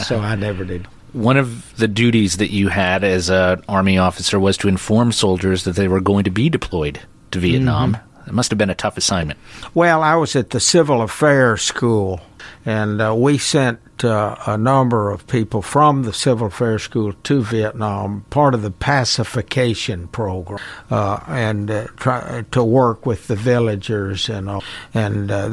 so 0.02 0.18
I 0.18 0.34
never 0.34 0.64
did. 0.64 0.88
One 1.12 1.36
of 1.36 1.76
the 1.76 1.88
duties 1.88 2.38
that 2.38 2.50
you 2.50 2.68
had 2.68 3.04
as 3.04 3.28
an 3.28 3.62
Army 3.68 3.98
officer 3.98 4.40
was 4.40 4.56
to 4.58 4.68
inform 4.68 5.12
soldiers 5.12 5.64
that 5.64 5.76
they 5.76 5.88
were 5.88 6.00
going 6.00 6.24
to 6.24 6.30
be 6.30 6.48
deployed 6.48 7.00
to 7.32 7.38
Vietnam. 7.38 7.94
Mm-hmm. 7.94 8.08
It 8.28 8.32
must 8.32 8.50
have 8.50 8.58
been 8.58 8.70
a 8.70 8.74
tough 8.74 8.96
assignment. 8.96 9.38
Well, 9.74 10.02
I 10.02 10.14
was 10.14 10.36
at 10.36 10.50
the 10.50 10.60
Civil 10.60 11.02
Affairs 11.02 11.62
School, 11.62 12.20
and 12.64 13.02
uh, 13.02 13.14
we 13.16 13.36
sent 13.36 13.80
uh, 14.04 14.36
a 14.46 14.56
number 14.56 15.10
of 15.10 15.26
people 15.26 15.60
from 15.60 16.04
the 16.04 16.12
Civil 16.12 16.46
Affairs 16.46 16.84
School 16.84 17.12
to 17.24 17.42
Vietnam, 17.42 18.24
part 18.30 18.54
of 18.54 18.62
the 18.62 18.70
pacification 18.70 20.06
program, 20.08 20.60
uh, 20.90 21.18
and 21.26 21.70
uh, 21.70 21.86
try 21.96 22.44
to 22.52 22.64
work 22.64 23.04
with 23.06 23.26
the 23.26 23.36
villagers 23.36 24.28
and 24.28 24.48
all. 24.48 24.64
And 24.94 25.30
uh, 25.30 25.48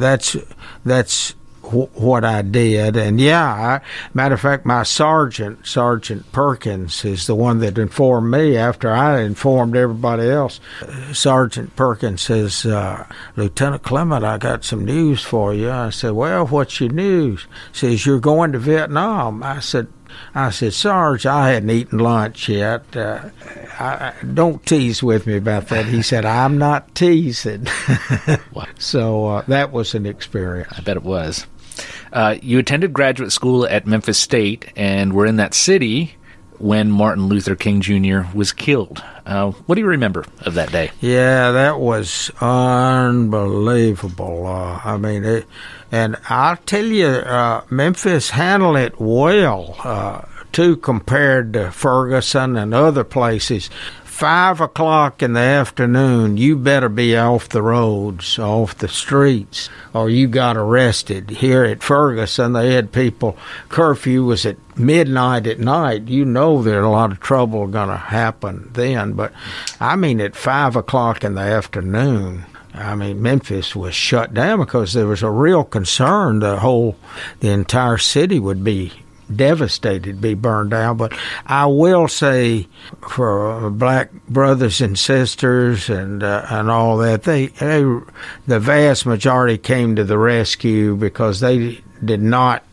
that's 0.85 1.35
that's 1.61 1.95
what 1.95 2.23
I 2.25 2.41
did. 2.41 2.97
And 2.97 3.19
yeah, 3.19 3.45
I, 3.45 3.81
matter 4.13 4.35
of 4.35 4.41
fact, 4.41 4.65
my 4.65 4.83
sergeant, 4.83 5.65
Sergeant 5.65 6.31
Perkins, 6.31 7.03
is 7.05 7.27
the 7.27 7.35
one 7.35 7.59
that 7.59 7.77
informed 7.77 8.31
me 8.31 8.57
after 8.57 8.91
I 8.91 9.21
informed 9.21 9.75
everybody 9.75 10.29
else. 10.29 10.59
Sergeant 11.13 11.75
Perkins 11.75 12.21
says, 12.21 12.65
uh, 12.65 13.05
Lieutenant 13.35 13.83
Clement, 13.83 14.23
I 14.23 14.37
got 14.37 14.63
some 14.63 14.85
news 14.85 15.21
for 15.21 15.53
you. 15.53 15.69
I 15.69 15.89
said, 15.89 16.11
Well, 16.11 16.47
what's 16.47 16.79
your 16.79 16.91
news? 16.91 17.47
He 17.73 17.77
says, 17.77 18.05
You're 18.05 18.19
going 18.19 18.51
to 18.53 18.59
Vietnam. 18.59 19.43
I 19.43 19.59
said, 19.59 19.87
I 20.35 20.49
said, 20.51 20.73
Sarge, 20.73 21.25
I 21.25 21.49
hadn't 21.51 21.69
eaten 21.69 21.99
lunch 21.99 22.49
yet. 22.49 22.95
Uh, 22.95 23.29
I, 23.79 24.13
don't 24.33 24.65
tease 24.65 25.01
with 25.01 25.25
me 25.25 25.37
about 25.37 25.67
that. 25.69 25.85
He 25.85 26.01
said, 26.01 26.25
I'm 26.25 26.57
not 26.57 26.93
teasing. 26.95 27.67
so 28.79 29.25
uh, 29.25 29.41
that 29.47 29.71
was 29.71 29.95
an 29.95 30.05
experience. 30.05 30.71
I 30.77 30.81
bet 30.81 30.97
it 30.97 31.03
was. 31.03 31.45
Uh, 32.11 32.35
you 32.41 32.59
attended 32.59 32.93
graduate 32.93 33.31
school 33.31 33.65
at 33.65 33.87
Memphis 33.87 34.17
State 34.17 34.71
and 34.75 35.13
were 35.13 35.25
in 35.25 35.37
that 35.37 35.53
city 35.53 36.15
when 36.59 36.91
Martin 36.91 37.27
Luther 37.27 37.55
King 37.55 37.81
Jr. 37.81 38.21
was 38.33 38.51
killed. 38.51 39.03
Uh, 39.25 39.51
what 39.51 39.75
do 39.75 39.81
you 39.81 39.87
remember 39.87 40.25
of 40.41 40.55
that 40.55 40.71
day? 40.71 40.91
Yeah, 41.01 41.51
that 41.51 41.79
was 41.79 42.31
unbelievable. 42.41 44.45
Uh, 44.45 44.81
I 44.83 44.97
mean, 44.97 45.23
it, 45.23 45.45
and 45.91 46.17
I'll 46.29 46.57
tell 46.57 46.85
you, 46.85 47.07
uh, 47.07 47.63
Memphis 47.69 48.31
handled 48.31 48.77
it 48.77 48.99
well, 48.99 49.75
uh, 49.83 50.21
too, 50.51 50.77
compared 50.77 51.53
to 51.53 51.71
Ferguson 51.71 52.57
and 52.57 52.73
other 52.73 53.03
places 53.03 53.69
five 54.19 54.59
o'clock 54.59 55.23
in 55.23 55.31
the 55.31 55.39
afternoon, 55.39 56.35
you 56.35 56.57
better 56.57 56.89
be 56.89 57.15
off 57.15 57.47
the 57.47 57.61
roads, 57.61 58.37
off 58.37 58.77
the 58.77 58.87
streets, 58.89 59.69
or 59.93 60.09
you 60.09 60.27
got 60.27 60.57
arrested. 60.57 61.29
Here 61.29 61.63
at 61.63 61.81
Ferguson, 61.81 62.51
they 62.51 62.73
had 62.73 62.91
people, 62.91 63.37
curfew 63.69 64.25
was 64.25 64.45
at 64.45 64.57
midnight 64.77 65.47
at 65.47 65.59
night. 65.59 66.09
You 66.09 66.25
know 66.25 66.61
there's 66.61 66.83
a 66.83 66.89
lot 66.89 67.13
of 67.13 67.21
trouble 67.21 67.65
going 67.67 67.87
to 67.87 67.95
happen 67.95 68.69
then. 68.73 69.13
But 69.13 69.31
I 69.79 69.95
mean, 69.95 70.19
at 70.19 70.35
five 70.35 70.75
o'clock 70.75 71.23
in 71.23 71.35
the 71.35 71.41
afternoon, 71.41 72.45
I 72.73 72.95
mean, 72.95 73.21
Memphis 73.21 73.73
was 73.73 73.95
shut 73.95 74.33
down 74.33 74.59
because 74.59 74.91
there 74.91 75.07
was 75.07 75.23
a 75.23 75.31
real 75.31 75.63
concern 75.63 76.39
the 76.39 76.59
whole, 76.59 76.97
the 77.39 77.51
entire 77.51 77.97
city 77.97 78.37
would 78.37 78.65
be 78.65 78.91
devastated 79.33 80.21
be 80.21 80.33
burned 80.33 80.71
down. 80.71 80.97
But 80.97 81.17
I 81.45 81.65
will 81.65 82.07
say, 82.07 82.67
for 83.07 83.69
black 83.69 84.11
brothers 84.27 84.81
and 84.81 84.97
sisters 84.97 85.89
and 85.89 86.23
uh, 86.23 86.45
and 86.49 86.69
all 86.69 86.97
that, 86.97 87.23
they, 87.23 87.47
they 87.47 87.83
the 88.47 88.59
vast 88.59 89.05
majority 89.05 89.57
came 89.57 89.95
to 89.95 90.03
the 90.03 90.17
rescue 90.17 90.95
because 90.95 91.39
they 91.39 91.81
did 92.03 92.21
not 92.21 92.63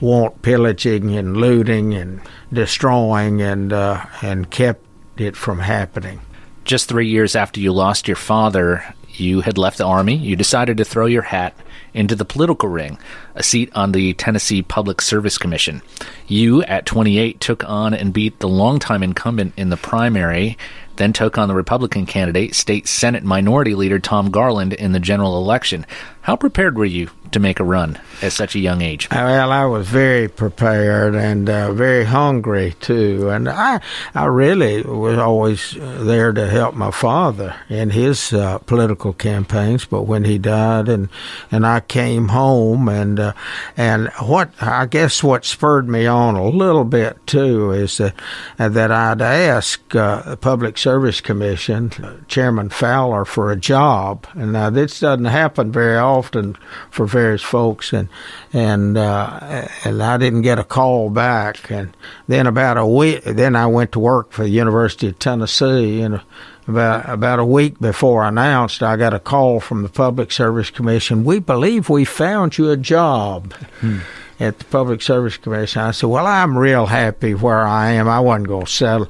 want 0.00 0.42
pillaging 0.42 1.16
and 1.16 1.36
looting 1.36 1.94
and 1.94 2.20
destroying 2.52 3.42
and 3.42 3.72
uh, 3.72 4.04
and 4.22 4.50
kept 4.50 4.84
it 5.16 5.36
from 5.36 5.58
happening. 5.58 6.20
Just 6.64 6.88
three 6.88 7.08
years 7.08 7.36
after 7.36 7.60
you 7.60 7.72
lost 7.72 8.08
your 8.08 8.16
father, 8.16 8.84
you 9.12 9.40
had 9.40 9.56
left 9.56 9.78
the 9.78 9.86
army. 9.86 10.16
You 10.16 10.36
decided 10.36 10.76
to 10.78 10.84
throw 10.84 11.06
your 11.06 11.22
hat 11.22 11.54
into 11.96 12.14
the 12.14 12.24
political 12.24 12.68
ring, 12.68 12.98
a 13.34 13.42
seat 13.42 13.70
on 13.74 13.92
the 13.92 14.12
Tennessee 14.14 14.62
Public 14.62 15.00
Service 15.00 15.38
Commission. 15.38 15.82
You, 16.26 16.62
at 16.64 16.86
28, 16.86 17.40
took 17.40 17.68
on 17.68 17.94
and 17.94 18.12
beat 18.12 18.38
the 18.38 18.48
longtime 18.48 19.02
incumbent 19.02 19.54
in 19.56 19.70
the 19.70 19.76
primary, 19.76 20.58
then 20.96 21.12
took 21.12 21.38
on 21.38 21.48
the 21.48 21.54
Republican 21.54 22.06
candidate, 22.06 22.54
State 22.54 22.86
Senate 22.88 23.24
Minority 23.24 23.74
Leader 23.74 23.98
Tom 23.98 24.30
Garland, 24.30 24.72
in 24.72 24.92
the 24.92 25.00
general 25.00 25.38
election. 25.38 25.86
How 26.22 26.34
prepared 26.34 26.76
were 26.76 26.84
you 26.84 27.10
to 27.30 27.40
make 27.40 27.60
a 27.60 27.64
run 27.64 27.98
at 28.22 28.32
such 28.32 28.54
a 28.54 28.58
young 28.58 28.82
age? 28.82 29.08
Well, 29.10 29.52
I 29.52 29.64
was 29.64 29.86
very 29.86 30.26
prepared 30.26 31.14
and 31.14 31.48
uh, 31.48 31.72
very 31.72 32.04
hungry 32.04 32.74
too, 32.80 33.28
and 33.30 33.48
I 33.48 33.80
I 34.14 34.24
really 34.24 34.82
was 34.82 35.18
always 35.18 35.72
there 35.78 36.32
to 36.32 36.48
help 36.48 36.74
my 36.74 36.90
father 36.90 37.54
in 37.68 37.90
his 37.90 38.32
uh, 38.32 38.58
political 38.58 39.12
campaigns. 39.12 39.84
But 39.84 40.02
when 40.02 40.24
he 40.24 40.38
died, 40.38 40.88
and 40.88 41.08
and 41.52 41.66
I 41.66 41.80
came 41.80 42.28
home, 42.28 42.88
and 42.88 43.20
uh, 43.20 43.32
and 43.76 44.08
what 44.20 44.50
I 44.60 44.86
guess 44.86 45.22
what 45.22 45.44
spurred 45.44 45.88
me 45.88 46.06
on 46.06 46.34
a 46.34 46.48
little 46.48 46.84
bit 46.84 47.24
too 47.26 47.70
is 47.70 47.98
that 47.98 48.14
that 48.56 48.90
I'd 48.90 49.22
ask 49.22 49.94
uh, 49.94 50.34
Public 50.36 50.76
Service 50.86 51.20
Commission 51.20 51.90
Chairman 52.28 52.68
Fowler 52.68 53.24
for 53.24 53.50
a 53.50 53.56
job, 53.56 54.24
and 54.34 54.52
now 54.52 54.70
this 54.70 55.00
doesn't 55.00 55.24
happen 55.24 55.72
very 55.72 55.96
often 55.96 56.56
for 56.92 57.06
various 57.06 57.42
folks, 57.42 57.92
and 57.92 58.08
and 58.52 58.96
uh, 58.96 59.66
and 59.84 60.00
I 60.00 60.16
didn't 60.16 60.42
get 60.42 60.60
a 60.60 60.62
call 60.64 61.10
back. 61.10 61.72
And 61.72 61.92
then 62.28 62.46
about 62.46 62.76
a 62.76 62.86
week, 62.86 63.24
then 63.24 63.56
I 63.56 63.66
went 63.66 63.90
to 63.92 63.98
work 63.98 64.30
for 64.30 64.44
the 64.44 64.48
University 64.48 65.08
of 65.08 65.18
Tennessee, 65.18 66.02
and 66.02 66.20
about 66.68 67.10
about 67.10 67.40
a 67.40 67.44
week 67.44 67.80
before 67.80 68.22
I 68.22 68.28
announced, 68.28 68.80
I 68.80 68.96
got 68.96 69.12
a 69.12 69.18
call 69.18 69.58
from 69.58 69.82
the 69.82 69.88
Public 69.88 70.30
Service 70.30 70.70
Commission. 70.70 71.24
We 71.24 71.40
believe 71.40 71.88
we 71.88 72.04
found 72.04 72.58
you 72.58 72.70
a 72.70 72.76
job. 72.76 73.54
Hmm 73.80 73.98
at 74.38 74.58
the 74.58 74.64
Public 74.66 75.02
Service 75.02 75.36
Commission. 75.36 75.82
I 75.82 75.90
said, 75.92 76.08
Well, 76.08 76.26
I'm 76.26 76.56
real 76.56 76.86
happy 76.86 77.34
where 77.34 77.66
I 77.66 77.92
am. 77.92 78.08
I 78.08 78.20
wasn't 78.20 78.48
going 78.48 78.66
to 78.66 78.70
settle 78.72 79.08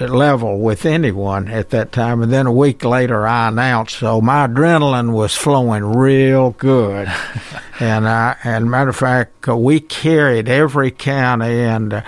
level 0.00 0.58
with 0.60 0.84
anyone 0.86 1.48
at 1.48 1.70
that 1.70 1.92
time. 1.92 2.22
And 2.22 2.32
then 2.32 2.46
a 2.46 2.52
week 2.52 2.84
later, 2.84 3.26
I 3.26 3.48
announced, 3.48 3.98
so 3.98 4.20
my 4.20 4.46
adrenaline 4.46 5.12
was 5.12 5.34
flowing 5.34 5.84
real 5.84 6.50
good. 6.50 7.12
and 7.80 8.08
I, 8.08 8.36
and 8.44 8.70
matter 8.70 8.90
of 8.90 8.96
fact, 8.96 9.48
uh, 9.48 9.56
we 9.56 9.80
carried 9.80 10.48
every 10.48 10.90
county, 10.90 11.60
and 11.60 11.92
uh, 11.92 12.02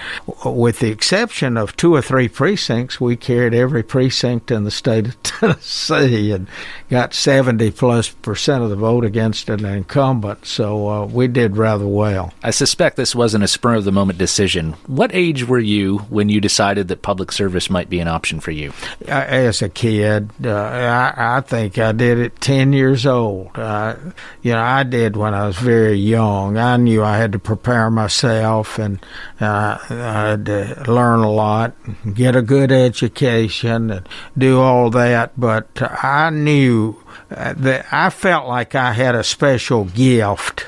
with 0.44 0.78
the 0.78 0.90
exception 0.90 1.56
of 1.56 1.76
two 1.76 1.94
or 1.94 2.02
three 2.02 2.28
precincts, 2.28 3.00
we 3.00 3.16
carried 3.16 3.54
every 3.54 3.82
precinct 3.82 4.50
in 4.50 4.64
the 4.64 4.70
state 4.70 5.08
of 5.08 5.22
Tennessee 5.38 6.32
and 6.32 6.48
got 6.90 7.14
70 7.14 7.70
plus 7.72 8.08
percent 8.08 8.62
of 8.62 8.70
the 8.70 8.76
vote 8.76 9.04
against 9.04 9.48
an 9.50 9.64
incumbent. 9.64 10.46
So 10.46 10.88
uh, 10.88 11.04
we 11.06 11.28
did 11.28 11.56
rather 11.56 11.86
well. 11.86 12.32
I 12.42 12.50
suspect 12.50 12.96
this 12.96 13.14
wasn't 13.14 13.44
a 13.44 13.48
spur 13.48 13.74
of 13.74 13.84
the 13.84 13.92
moment 13.92 14.18
decision. 14.18 14.72
What 14.86 15.14
age 15.14 15.46
were 15.46 15.58
you 15.58 15.98
when 16.08 16.28
you 16.28 16.40
decided 16.40 16.88
that 16.88 17.02
public 17.02 17.30
service 17.32 17.68
might 17.68 17.90
be 17.90 18.00
an 18.00 18.08
option 18.08 18.40
for 18.40 18.50
you? 18.50 18.72
As 19.06 19.62
a 19.62 19.68
kid, 19.68 20.30
uh, 20.44 20.50
I, 20.50 21.36
I, 21.36 21.40
think 21.42 21.78
I 21.78 21.92
did 21.92 22.18
it 22.18 22.40
10 22.40 22.72
years 22.72 23.06
old. 23.06 23.50
Uh, 23.54 23.96
you 24.42 24.52
know, 24.52 24.60
I 24.60 24.82
did 24.82 25.16
when 25.16 25.34
I 25.34 25.46
was 25.46 25.57
very 25.60 25.94
young. 25.94 26.56
I 26.56 26.76
knew 26.76 27.02
I 27.02 27.18
had 27.18 27.32
to 27.32 27.38
prepare 27.38 27.90
myself 27.90 28.78
and 28.78 29.04
uh, 29.40 29.78
I 29.88 30.30
had 30.30 30.46
to 30.46 30.84
learn 30.86 31.20
a 31.20 31.30
lot, 31.30 31.74
get 32.14 32.36
a 32.36 32.42
good 32.42 32.72
education, 32.72 33.90
and 33.90 34.08
do 34.36 34.60
all 34.60 34.90
that. 34.90 35.38
But 35.38 35.68
I 35.80 36.30
knew 36.30 36.96
that 37.28 37.86
I 37.92 38.10
felt 38.10 38.48
like 38.48 38.74
I 38.74 38.92
had 38.92 39.14
a 39.14 39.24
special 39.24 39.84
gift 39.84 40.66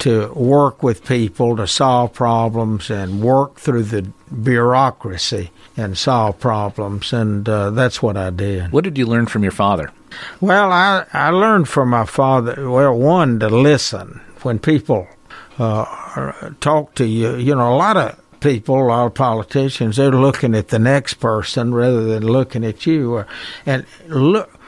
to 0.00 0.32
work 0.32 0.82
with 0.82 1.04
people 1.04 1.56
to 1.56 1.66
solve 1.66 2.12
problems 2.14 2.90
and 2.90 3.22
work 3.22 3.56
through 3.56 3.82
the 3.82 4.10
bureaucracy 4.42 5.50
and 5.76 5.96
solve 5.96 6.40
problems, 6.40 7.12
and 7.12 7.48
uh, 7.48 7.70
that's 7.70 8.02
what 8.02 8.16
I 8.16 8.30
did. 8.30 8.72
What 8.72 8.84
did 8.84 8.96
you 8.96 9.06
learn 9.06 9.26
from 9.26 9.42
your 9.42 9.52
father? 9.52 9.92
Well, 10.40 10.72
I, 10.72 11.04
I 11.12 11.30
learned 11.30 11.68
from 11.68 11.90
my 11.90 12.04
father, 12.06 12.68
well, 12.68 12.94
one, 12.94 13.38
to 13.40 13.48
listen. 13.48 14.20
When 14.42 14.58
people 14.58 15.08
uh, 15.58 16.50
talk 16.60 16.94
to 16.96 17.06
you, 17.06 17.36
you 17.36 17.54
know, 17.54 17.74
a 17.74 17.76
lot 17.76 17.96
of 17.96 18.40
people, 18.40 18.82
a 18.82 18.84
lot 18.84 19.06
of 19.06 19.14
politicians, 19.14 19.96
they're 19.96 20.10
looking 20.10 20.54
at 20.54 20.68
the 20.68 20.78
next 20.78 21.14
person 21.14 21.74
rather 21.74 22.04
than 22.04 22.22
looking 22.26 22.64
at 22.64 22.86
you. 22.86 23.24
And 23.66 23.86
look, 24.06 24.58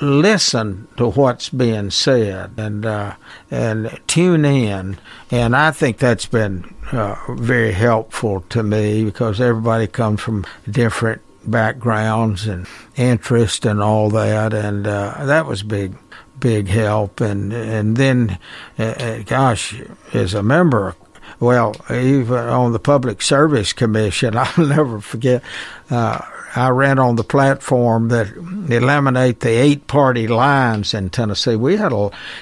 listen 0.00 0.88
to 0.96 1.10
what's 1.10 1.48
being 1.48 1.90
said 1.90 2.52
and 2.56 2.84
uh, 2.84 3.14
and 3.50 4.00
tune 4.06 4.44
in. 4.44 4.98
And 5.30 5.54
I 5.54 5.70
think 5.70 5.98
that's 5.98 6.26
been 6.26 6.74
uh, 6.90 7.16
very 7.28 7.72
helpful 7.72 8.40
to 8.50 8.62
me 8.62 9.04
because 9.04 9.40
everybody 9.40 9.86
comes 9.86 10.20
from 10.20 10.44
different 10.70 11.22
backgrounds 11.44 12.46
and 12.46 12.66
interests 12.96 13.66
and 13.66 13.82
all 13.82 14.10
that, 14.10 14.54
and 14.54 14.86
uh, 14.86 15.24
that 15.24 15.46
was 15.46 15.62
big 15.62 15.94
big 16.42 16.66
help 16.66 17.20
and 17.20 17.52
and 17.52 17.96
then 17.96 18.36
uh, 18.76 18.82
uh 18.82 19.18
gosh 19.22 19.80
as 20.12 20.34
a 20.34 20.42
member 20.42 20.96
well 21.38 21.72
even 21.88 22.36
on 22.36 22.72
the 22.72 22.80
public 22.80 23.22
service 23.22 23.72
commission 23.72 24.36
i'll 24.36 24.66
never 24.66 25.00
forget 25.00 25.40
uh, 25.88 26.20
I 26.54 26.68
ran 26.68 26.98
on 26.98 27.16
the 27.16 27.24
platform 27.24 28.08
that 28.08 28.28
eliminate 28.36 29.40
the 29.40 29.50
eight 29.50 29.86
party 29.86 30.28
lines 30.28 30.92
in 30.92 31.08
Tennessee. 31.08 31.56
We 31.56 31.76
had 31.76 31.92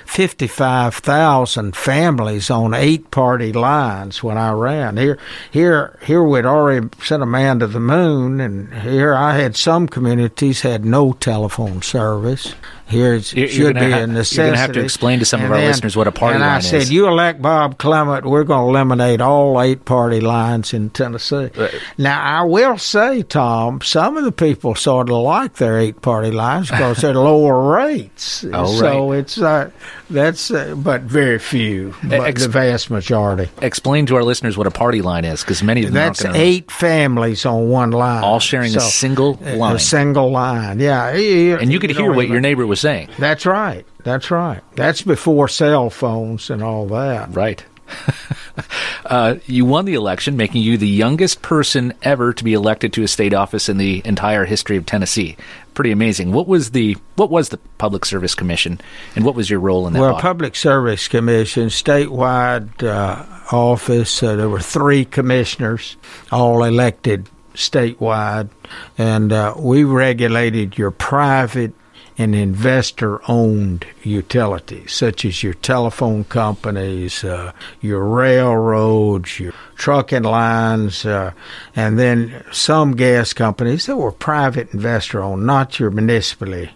55,000 0.05 1.77
families 1.77 2.51
on 2.51 2.75
eight 2.75 3.13
party 3.13 3.53
lines 3.53 4.21
when 4.23 4.37
I 4.37 4.51
ran. 4.51 4.97
Here, 4.97 5.17
here, 5.53 5.97
here 6.03 6.25
we'd 6.25 6.45
already 6.45 6.89
sent 7.03 7.23
a 7.23 7.27
man 7.27 7.61
to 7.61 7.69
the 7.69 7.79
moon, 7.79 8.41
and 8.41 8.75
here 8.75 9.15
I 9.15 9.39
had 9.39 9.57
some 9.57 9.87
communities 9.87 10.63
had 10.63 10.85
no 10.85 11.13
telephone 11.13 11.81
service. 11.81 12.55
Here's 12.91 13.33
You're- 13.33 13.49
should 13.51 13.75
be 13.75 13.81
ha- 13.91 13.99
a 13.99 14.07
you're 14.07 14.07
gonna 14.07 14.57
have 14.57 14.73
to 14.73 14.81
explain 14.81 15.21
to 15.21 15.25
some 15.25 15.41
of 15.41 15.45
And 15.47 15.55
our 15.55 15.61
then- 15.61 15.69
listeners 15.69 15.97
what 15.97 16.07
a 16.07 16.13
party 16.13 16.35
and 16.35 16.43
line 16.43 16.55
I 16.55 16.59
is. 16.59 16.67
said, 16.67 16.89
you 16.89 17.07
elect 17.07 17.41
Bob 17.41 17.79
Clement, 17.79 18.27
we're 18.27 18.45
going 18.45 18.65
to 18.65 18.69
eliminate 18.69 19.21
all 19.21 19.61
eight 19.63 19.85
party 19.85 20.21
lines 20.21 20.75
in 20.75 20.91
Tennessee. 20.91 21.51
Right. 21.57 21.71
Now, 21.97 22.21
I 22.21 22.43
will 22.43 22.79
say, 22.79 23.23
Tom, 23.23 23.81
some 23.83 24.17
of 24.17 24.25
the 24.25 24.33
people 24.33 24.75
sort 24.75 25.09
of 25.09 25.17
like 25.17 25.55
their 25.55 25.79
eight 25.79 26.03
party 26.03 26.31
lines 26.33 26.71
because 26.71 26.99
they're 26.99 27.15
lower 27.31 27.75
rates. 27.77 28.45
Oh, 28.53 28.67
so 28.77 29.13
it's 29.13 29.39
uh, 29.41 29.71
that's 30.11 30.51
uh, 30.51 30.75
but 30.77 31.03
very 31.03 31.39
few, 31.39 31.95
but 32.03 32.21
ex- 32.27 32.43
the 32.43 32.49
vast 32.49 32.91
majority. 32.91 33.49
Explain 33.63 34.07
to 34.07 34.17
our 34.17 34.25
listeners 34.25 34.57
what 34.59 34.67
a 34.67 34.71
party 34.73 35.01
line 35.03 35.25
is, 35.25 35.43
because 35.43 35.63
many 35.63 35.83
of 35.85 35.93
them 35.93 35.95
That's 35.95 36.25
eight 36.25 36.71
families 36.71 37.47
on 37.47 37.69
one 37.69 37.93
line, 37.93 38.25
all 38.25 38.41
sharing 38.41 38.77
a 38.77 38.81
single 38.81 39.35
line. 39.35 39.77
A 39.77 39.79
single 39.79 40.31
line, 40.33 40.81
yeah. 40.81 41.09
And 41.11 41.73
you 41.73 41.79
could 41.79 41.91
hear 41.91 42.13
what 42.13 42.29
your 42.29 42.41
neighbor 42.41 42.67
was 42.67 42.80
saying. 42.81 43.09
That's 43.19 43.47
right. 43.47 43.87
That's 44.03 44.31
right. 44.31 44.63
That's 44.77 45.03
before 45.03 45.49
cell 45.49 45.91
phones 45.91 46.51
and 46.51 46.63
all 46.63 46.87
that. 46.87 47.35
Right. 47.35 47.65
uh, 49.07 49.37
you 49.47 49.65
won 49.65 49.85
the 49.85 49.95
election, 49.95 50.37
making 50.37 50.63
you 50.63 50.77
the 50.77 50.89
youngest 50.89 51.43
person 51.43 51.93
ever 52.03 52.33
to 52.33 52.45
be 52.45 52.55
elected 52.55 52.93
to 52.95 53.03
a 53.03 53.09
state 53.09 53.35
office 53.35 53.69
in 53.69 53.79
the 53.79 54.03
entire 54.05 54.45
history 54.45 54.77
of 54.77 54.87
Tennessee. 54.87 55.37
Pretty 55.75 55.91
amazing. 55.91 56.33
What 56.33 56.47
was 56.47 56.71
the 56.71 56.97
what 57.17 57.31
was 57.31 57.49
the 57.51 57.59
Public 57.79 58.05
Service 58.05 58.35
Commission, 58.35 58.81
and 59.17 59.25
what 59.25 59.35
was 59.35 59.49
your 59.49 59.61
role 59.61 59.87
in 59.87 59.93
that? 59.95 60.01
Well, 60.01 60.13
body? 60.13 60.23
Public 60.23 60.57
Service 60.57 61.09
Commission, 61.09 61.69
statewide 61.69 62.83
uh, 62.83 63.25
office, 63.55 64.23
uh, 64.23 64.37
there 64.37 64.49
were 64.49 64.61
three 64.61 65.05
commissioners, 65.05 65.97
all 66.31 66.65
elected 66.65 67.29
statewide, 67.55 68.51
and 68.99 69.33
uh, 69.33 69.55
we 69.59 69.85
regulated 69.85 70.77
your 70.77 70.91
private 70.91 71.73
and 72.21 72.35
investor 72.35 73.19
owned 73.31 73.87
utility, 74.03 74.87
such 74.87 75.25
as 75.25 75.43
your 75.43 75.55
telephone 75.55 76.23
companies, 76.25 77.25
uh, 77.25 77.51
your 77.81 78.05
railroads, 78.05 79.41
your 79.41 79.55
trucking 79.77 80.25
lines, 80.25 81.07
uh, 81.07 81.33
and 81.75 81.99
then 81.99 82.45
some 82.53 82.95
gas 82.95 83.33
companies 83.33 83.87
that 83.87 83.97
were 83.97 84.13
private 84.13 84.71
investor 84.75 85.23
owned, 85.23 85.47
not 85.47 85.81
your 85.81 85.91
municipally, 85.91 86.71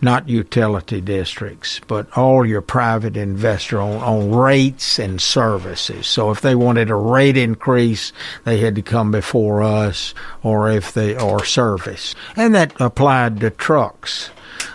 not 0.00 0.28
utility 0.28 1.00
districts, 1.00 1.80
but 1.86 2.08
all 2.18 2.44
your 2.44 2.60
private 2.60 3.16
investor 3.16 3.80
owned 3.80 4.02
on 4.02 4.32
rates 4.32 4.98
and 4.98 5.20
services. 5.20 6.08
So 6.08 6.32
if 6.32 6.40
they 6.40 6.56
wanted 6.56 6.90
a 6.90 6.96
rate 6.96 7.36
increase, 7.36 8.12
they 8.42 8.58
had 8.58 8.74
to 8.74 8.82
come 8.82 9.12
before 9.12 9.62
us, 9.62 10.12
or 10.42 10.68
if 10.68 10.92
they 10.92 11.16
or 11.16 11.44
service, 11.44 12.16
and 12.34 12.52
that 12.56 12.72
applied 12.80 13.38
to 13.38 13.50
trucks 13.50 14.30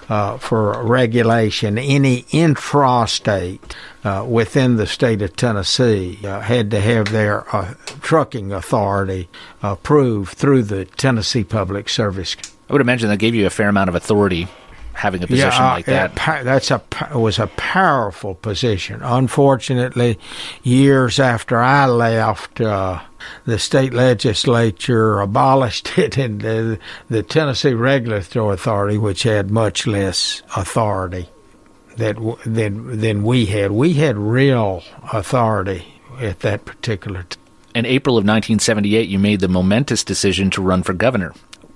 uh, 0.09 0.37
for 0.37 0.83
regulation. 0.83 1.77
Any 1.77 2.23
intrastate 2.23 3.59
uh, 4.03 4.25
within 4.27 4.75
the 4.77 4.87
state 4.87 5.21
of 5.21 5.35
Tennessee 5.35 6.19
uh, 6.23 6.41
had 6.41 6.71
to 6.71 6.79
have 6.79 7.11
their 7.11 7.55
uh, 7.55 7.73
trucking 8.01 8.51
authority 8.51 9.29
approved 9.61 10.37
through 10.37 10.63
the 10.63 10.85
Tennessee 10.85 11.43
Public 11.43 11.89
Service. 11.89 12.35
I 12.69 12.73
would 12.73 12.81
imagine 12.81 13.09
that 13.09 13.17
gave 13.17 13.35
you 13.35 13.45
a 13.45 13.49
fair 13.49 13.69
amount 13.69 13.89
of 13.89 13.95
authority 13.95 14.47
having 14.93 15.23
a 15.23 15.27
position 15.27 15.63
uh, 15.63 15.73
like 15.73 15.85
that. 15.85 16.11
it 16.11 16.43
that's 16.43 16.71
a 16.71 16.81
was 17.13 17.39
a 17.39 17.47
powerful 17.47 18.35
position. 18.35 19.01
Unfortunately, 19.01 20.19
years 20.63 21.19
after 21.19 21.57
I 21.59 21.85
left, 21.87 22.61
uh, 22.61 23.01
the 23.45 23.59
state 23.59 23.93
legislature 23.93 25.19
abolished 25.19 25.97
it, 25.97 26.17
and 26.17 26.41
the, 26.41 26.79
the 27.09 27.23
Tennessee 27.23 27.73
Regulatory 27.73 28.53
Authority, 28.53 28.97
which 28.97 29.23
had 29.23 29.51
much 29.51 29.87
less 29.87 30.41
authority 30.55 31.29
that 31.97 32.15
w- 32.15 32.37
than 32.45 32.99
than 32.99 33.23
we 33.23 33.45
had. 33.45 33.71
We 33.71 33.93
had 33.93 34.17
real 34.17 34.83
authority 35.11 36.01
at 36.19 36.39
that 36.41 36.65
particular 36.65 37.23
time. 37.23 37.39
In 37.75 37.85
April 37.87 38.17
of 38.17 38.21
1978, 38.21 39.09
you 39.09 39.17
made 39.17 39.39
the 39.39 39.47
momentous 39.47 40.03
decision 40.03 40.51
to 40.51 40.61
run 40.61 40.83
for 40.83 40.93
governor. 40.93 41.33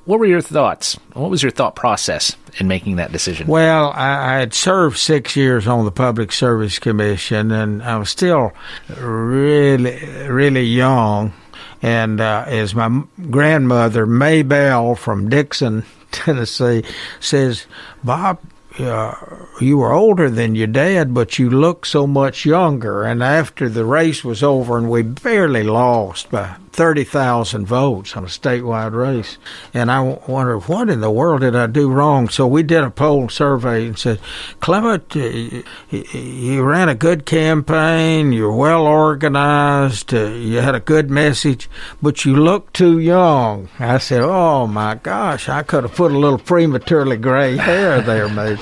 What 0.07 0.19
were 0.19 0.25
your 0.25 0.39
thoughts? 0.39 0.97
What 1.15 1.29
was 1.29 1.43
your 1.43 1.51
thought 1.51 1.75
process 1.75 2.37
in 2.61 2.69
making 2.69 2.95
that 2.95 3.11
decision? 3.11 3.45
Well, 3.45 3.91
I, 3.91 4.35
I 4.35 4.39
had 4.39 4.53
served 4.53 4.97
six 4.97 5.35
years 5.35 5.67
on 5.67 5.83
the 5.83 5.91
Public 5.91 6.31
Service 6.31 6.79
Commission, 6.79 7.51
and 7.51 7.83
I 7.83 7.97
was 7.97 8.09
still 8.09 8.53
really, 8.97 9.99
really 10.29 10.63
young. 10.63 11.33
And 11.81 12.21
uh, 12.21 12.45
as 12.47 12.73
my 12.73 13.03
grandmother, 13.29 14.05
May 14.05 14.43
Bell 14.43 14.95
from 14.95 15.27
Dickson, 15.27 15.83
Tennessee, 16.11 16.85
says, 17.19 17.65
Bob, 18.01 18.39
uh, 18.79 19.13
you 19.59 19.77
were 19.79 19.91
older 19.91 20.29
than 20.29 20.55
your 20.55 20.67
dad, 20.67 21.13
but 21.13 21.37
you 21.37 21.49
look 21.49 21.85
so 21.85 22.07
much 22.07 22.45
younger. 22.45 23.03
And 23.03 23.21
after 23.21 23.67
the 23.67 23.83
race 23.83 24.23
was 24.23 24.41
over, 24.41 24.77
and 24.77 24.89
we 24.89 25.01
barely 25.01 25.63
lost 25.63 26.31
by 26.31 26.55
30,000 26.77 27.65
votes 27.65 28.15
on 28.15 28.23
a 28.23 28.27
statewide 28.27 28.93
race, 28.93 29.39
and 29.73 29.91
I 29.91 29.99
wondered, 30.27 30.59
what 30.69 30.89
in 30.91 31.01
the 31.01 31.09
world 31.09 31.41
did 31.41 31.55
I 31.55 31.65
do 31.65 31.89
wrong? 31.89 32.29
So 32.29 32.45
we 32.45 32.61
did 32.61 32.83
a 32.83 32.91
poll 32.91 33.29
survey 33.29 33.87
and 33.87 33.97
said, 33.97 34.19
Clement, 34.59 35.15
uh, 35.15 35.19
y- 35.19 35.63
y- 35.91 36.03
you 36.13 36.61
ran 36.63 36.87
a 36.87 36.93
good 36.93 37.25
campaign, 37.25 38.31
you're 38.31 38.53
well 38.55 38.85
organized, 38.85 40.13
uh, 40.13 40.25
you 40.27 40.57
had 40.61 40.75
a 40.75 40.79
good 40.79 41.09
message, 41.09 41.67
but 41.99 42.25
you 42.25 42.35
look 42.35 42.71
too 42.73 42.99
young. 42.99 43.69
I 43.79 43.97
said, 43.97 44.21
oh 44.21 44.67
my 44.67 44.95
gosh, 44.95 45.49
I 45.49 45.63
could 45.63 45.83
have 45.83 45.95
put 45.95 46.11
a 46.11 46.17
little 46.19 46.37
prematurely 46.37 47.17
gray 47.17 47.57
hair 47.57 48.01
there, 48.01 48.29
maybe 48.29 48.61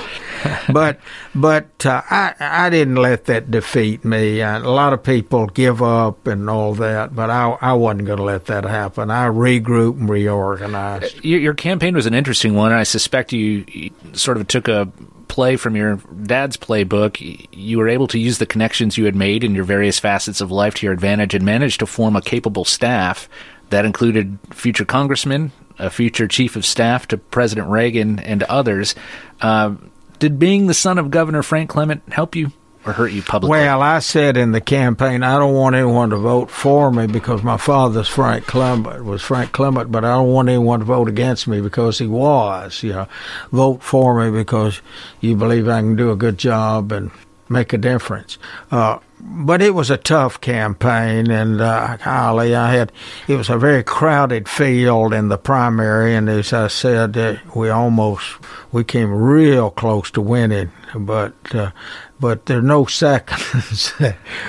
but 0.72 1.00
but 1.34 1.86
uh, 1.86 2.02
I 2.10 2.34
I 2.40 2.70
didn't 2.70 2.96
let 2.96 3.26
that 3.26 3.52
defeat 3.52 4.06
me. 4.06 4.42
Uh, 4.42 4.60
a 4.60 4.70
lot 4.70 4.94
of 4.94 5.04
people 5.04 5.48
give 5.48 5.82
up 5.82 6.28
and 6.28 6.50
all 6.50 6.74
that, 6.76 7.16
but 7.16 7.30
I 7.30 7.58
I 7.62 7.74
wasn't 7.74 8.06
going 8.06 8.18
to 8.18 8.24
let 8.24 8.46
that 8.46 8.64
happen. 8.64 9.12
I 9.12 9.28
regrouped 9.28 10.00
and 10.00 10.10
reorganized. 10.10 11.24
Your, 11.24 11.40
your 11.40 11.54
campaign 11.54 11.96
was 11.96 12.06
an 12.06 12.14
interesting 12.14 12.56
one. 12.56 12.72
and 12.72 12.80
I 12.80 12.84
suspect 12.84 13.34
you, 13.34 13.66
you 13.68 13.92
sort 14.14 14.38
of 14.38 14.48
took 14.48 14.68
a 14.68 14.92
play 15.28 15.56
from 15.56 15.76
your 15.76 15.96
dad's 16.24 16.58
playbook. 16.58 17.48
You 17.52 17.78
were 17.78 17.90
able 17.90 18.08
to 18.08 18.20
use 18.20 18.38
the 18.38 18.46
connections 18.46 18.98
you 18.98 19.06
had 19.06 19.16
made 19.16 19.44
in 19.44 19.56
your 19.56 19.66
various 19.66 20.00
facets 20.00 20.42
of 20.42 20.52
life 20.52 20.76
to 20.76 20.86
your 20.86 20.94
advantage 20.94 21.34
and 21.34 21.44
managed 21.44 21.80
to 21.80 21.86
form 21.86 22.16
a 22.16 22.22
capable 22.22 22.66
staff 22.66 23.28
that 23.70 23.86
included 23.86 24.38
future 24.52 24.86
congressmen, 24.86 25.52
a 25.80 25.90
future 25.90 26.28
chief 26.28 26.56
of 26.56 26.66
staff 26.66 27.08
to 27.08 27.18
President 27.18 27.68
Reagan, 27.68 28.20
and 28.20 28.44
others. 28.44 28.96
Uh, 29.42 29.76
did 30.20 30.40
being 30.40 30.68
the 30.68 30.74
son 30.74 30.98
of 30.98 31.12
Governor 31.12 31.44
Frank 31.44 31.70
Clement 31.70 32.02
help 32.12 32.36
you 32.36 32.52
or 32.86 32.94
hurt 32.94 33.12
you 33.12 33.22
publicly? 33.22 33.50
Well, 33.50 33.82
I 33.82 34.00
said 34.00 34.38
in 34.38 34.52
the 34.52 34.62
campaign, 34.62 35.24
I 35.24 35.38
don't 35.38 35.54
want 35.54 35.76
anyone 35.76 36.12
to 36.12 36.18
vote 36.18 36.50
for 36.50 36.92
me 36.92 37.08
because 37.08 37.44
my 37.44 37.58
father's 37.58 38.08
Frank 38.08 38.46
Clement 38.46 39.04
was 39.04 39.22
Frank 39.22 39.52
Clement, 39.52 39.92
but 39.92 40.06
I 40.06 40.14
don't 40.14 40.32
want 40.32 40.50
anyone 40.50 40.80
to 40.80 40.86
vote 40.86 41.10
against 41.10 41.48
me 41.48 41.62
because 41.62 42.00
he 42.00 42.08
was. 42.08 42.84
You 42.84 42.94
know, 42.94 43.08
vote 43.52 43.82
for 43.82 44.24
me 44.24 44.36
because 44.38 44.82
you 45.22 45.36
believe 45.36 45.68
I 45.68 45.80
can 45.80 45.96
do 45.96 46.12
a 46.12 46.16
good 46.16 46.38
job 46.38 46.92
and 46.92 47.12
make 47.50 47.74
a 47.74 47.78
difference. 47.78 48.38
Uh, 48.72 49.00
but 49.28 49.62
it 49.62 49.74
was 49.74 49.90
a 49.90 49.98
tough 49.98 50.40
campaign, 50.40 51.32
and 51.32 51.60
uh, 51.60 51.98
golly, 51.98 52.56
I 52.56 52.74
had 52.74 52.92
it 53.28 53.36
was 53.36 53.50
a 53.50 53.58
very 53.58 53.84
crowded 53.84 54.48
field 54.48 55.14
in 55.14 55.30
the 55.30 55.38
primary, 55.38 56.16
and 56.16 56.30
as 56.30 56.54
I 56.54 56.68
said, 56.68 57.18
uh, 57.18 57.38
we 57.56 57.70
almost 57.70 58.24
we 58.72 58.84
came 58.84 59.12
real 59.12 59.72
close 59.72 60.12
to 60.12 60.22
winning, 60.22 60.72
but 60.96 61.34
uh, 61.54 61.72
but 62.20 62.46
there's 62.46 62.64
no 62.64 62.86
seconds, 62.86 63.94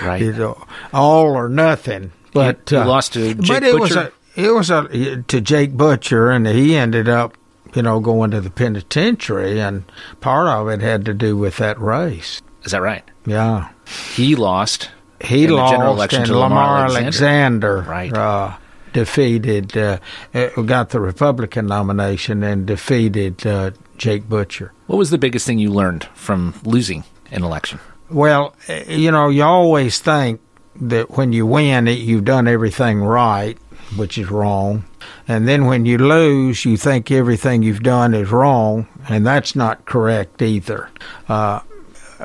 Right. 0.03 0.21
You 0.21 0.33
know, 0.33 0.67
all 0.93 1.37
or 1.37 1.49
nothing. 1.49 2.13
But 2.33 2.71
you 2.71 2.79
uh, 2.79 2.87
lost 2.87 3.15
to 3.15 3.35
Jake 3.35 3.47
but 3.47 3.63
it 3.63 3.81
was 3.81 3.97
a 3.97 4.13
it 4.37 4.53
was 4.53 4.69
a 4.71 5.23
to 5.23 5.41
Jake 5.41 5.73
Butcher, 5.73 6.31
and 6.31 6.47
he 6.47 6.77
ended 6.77 7.09
up 7.09 7.37
you 7.75 7.83
know 7.83 7.99
going 8.01 8.31
to 8.33 8.41
the 8.43 8.51
penitentiary, 8.51 9.59
and 9.59 9.85
part 10.21 10.47
of 10.49 10.69
it 10.69 10.83
had 10.83 11.07
to 11.07 11.15
do 11.15 11.37
with 11.37 11.57
that 11.57 11.81
race. 11.81 12.43
Is 12.65 12.73
that 12.73 12.83
right? 12.83 13.05
Yeah. 13.25 13.69
He 14.15 14.35
lost. 14.37 14.91
He 15.21 15.45
in 15.45 15.51
the 15.51 15.57
lost, 15.57 15.73
general 15.73 15.95
election 15.95 16.19
and 16.23 16.27
to 16.29 16.39
Lamar 16.39 16.87
Alexander, 16.87 17.81
Right. 17.89 18.13
uh, 18.13 18.57
defeated, 18.93 19.77
uh, 19.77 19.99
uh, 20.35 20.49
got 20.63 20.91
the 20.91 21.01
Republican 21.01 21.67
nomination 21.67 22.43
and 22.43 22.67
defeated 22.67 23.47
uh, 23.47 23.71
Jake 23.97 24.29
Butcher. 24.29 24.73
What 24.87 24.97
was 24.97 25.11
the 25.11 25.19
biggest 25.19 25.47
thing 25.47 25.59
you 25.59 25.71
learned 25.71 26.05
from 26.15 26.55
losing 26.65 27.05
an 27.31 27.45
election? 27.45 27.79
Well, 28.11 28.55
uh, 28.69 28.75
you 28.89 29.11
know, 29.11 29.29
you 29.29 29.43
always 29.43 29.99
think 29.99 30.41
that 30.81 31.11
when 31.13 31.33
you 31.33 31.47
win 31.47 31.89
it, 31.89 31.99
you've 31.99 32.25
done 32.25 32.47
everything 32.47 33.01
right, 33.03 33.57
which 33.97 34.19
is 34.19 34.31
wrong. 34.31 34.85
And 35.29 35.49
then 35.49 35.67
when 35.67 35.87
you 35.87 35.99
lose, 35.99 36.65
you 36.65 36.77
think 36.77 37.11
everything 37.11 37.63
you've 37.63 37.83
done 37.83 38.13
is 38.15 38.31
wrong, 38.31 38.87
and 39.09 39.27
that's 39.27 39.57
not 39.57 39.85
correct 39.87 40.43
either. 40.43 40.91
Uh, 41.29 41.61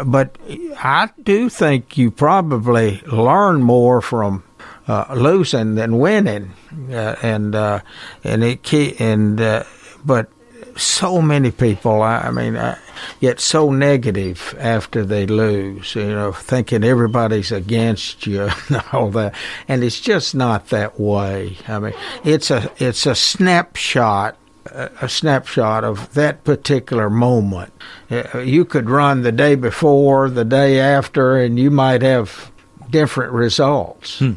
but 0.05 0.37
I 0.77 1.09
do 1.21 1.49
think 1.49 1.97
you 1.97 2.11
probably 2.11 3.01
learn 3.07 3.61
more 3.61 4.01
from 4.01 4.43
uh, 4.87 5.13
losing 5.15 5.75
than 5.75 5.99
winning, 5.99 6.53
uh, 6.89 7.15
and 7.21 7.55
uh, 7.55 7.81
and 8.23 8.43
it 8.43 8.73
and 8.99 9.39
uh, 9.39 9.63
but 10.03 10.29
so 10.77 11.21
many 11.21 11.51
people, 11.51 12.01
I, 12.01 12.19
I 12.19 12.31
mean, 12.31 12.57
I 12.57 12.77
get 13.19 13.39
so 13.39 13.71
negative 13.71 14.55
after 14.59 15.05
they 15.05 15.25
lose, 15.25 15.95
you 15.95 16.07
know, 16.07 16.31
thinking 16.31 16.83
everybody's 16.83 17.51
against 17.51 18.25
you 18.25 18.49
and 18.69 18.83
all 18.91 19.09
that. 19.11 19.35
And 19.67 19.83
it's 19.83 19.99
just 19.99 20.35
not 20.35 20.67
that 20.69 20.99
way. 20.99 21.57
I 21.67 21.79
mean, 21.79 21.93
it's 22.23 22.51
a, 22.51 22.71
it's 22.77 23.05
a 23.05 23.15
snapshot 23.15 24.37
a 24.65 25.09
snapshot 25.09 25.83
of 25.83 26.13
that 26.13 26.43
particular 26.43 27.09
moment. 27.09 27.73
Uh, 28.09 28.39
you 28.39 28.65
could 28.65 28.89
run 28.89 29.21
the 29.23 29.31
day 29.31 29.55
before, 29.55 30.29
the 30.29 30.45
day 30.45 30.79
after, 30.79 31.37
and 31.37 31.59
you 31.59 31.71
might 31.71 32.01
have 32.01 32.51
different 32.89 33.33
results. 33.33 34.19
Hmm. 34.19 34.33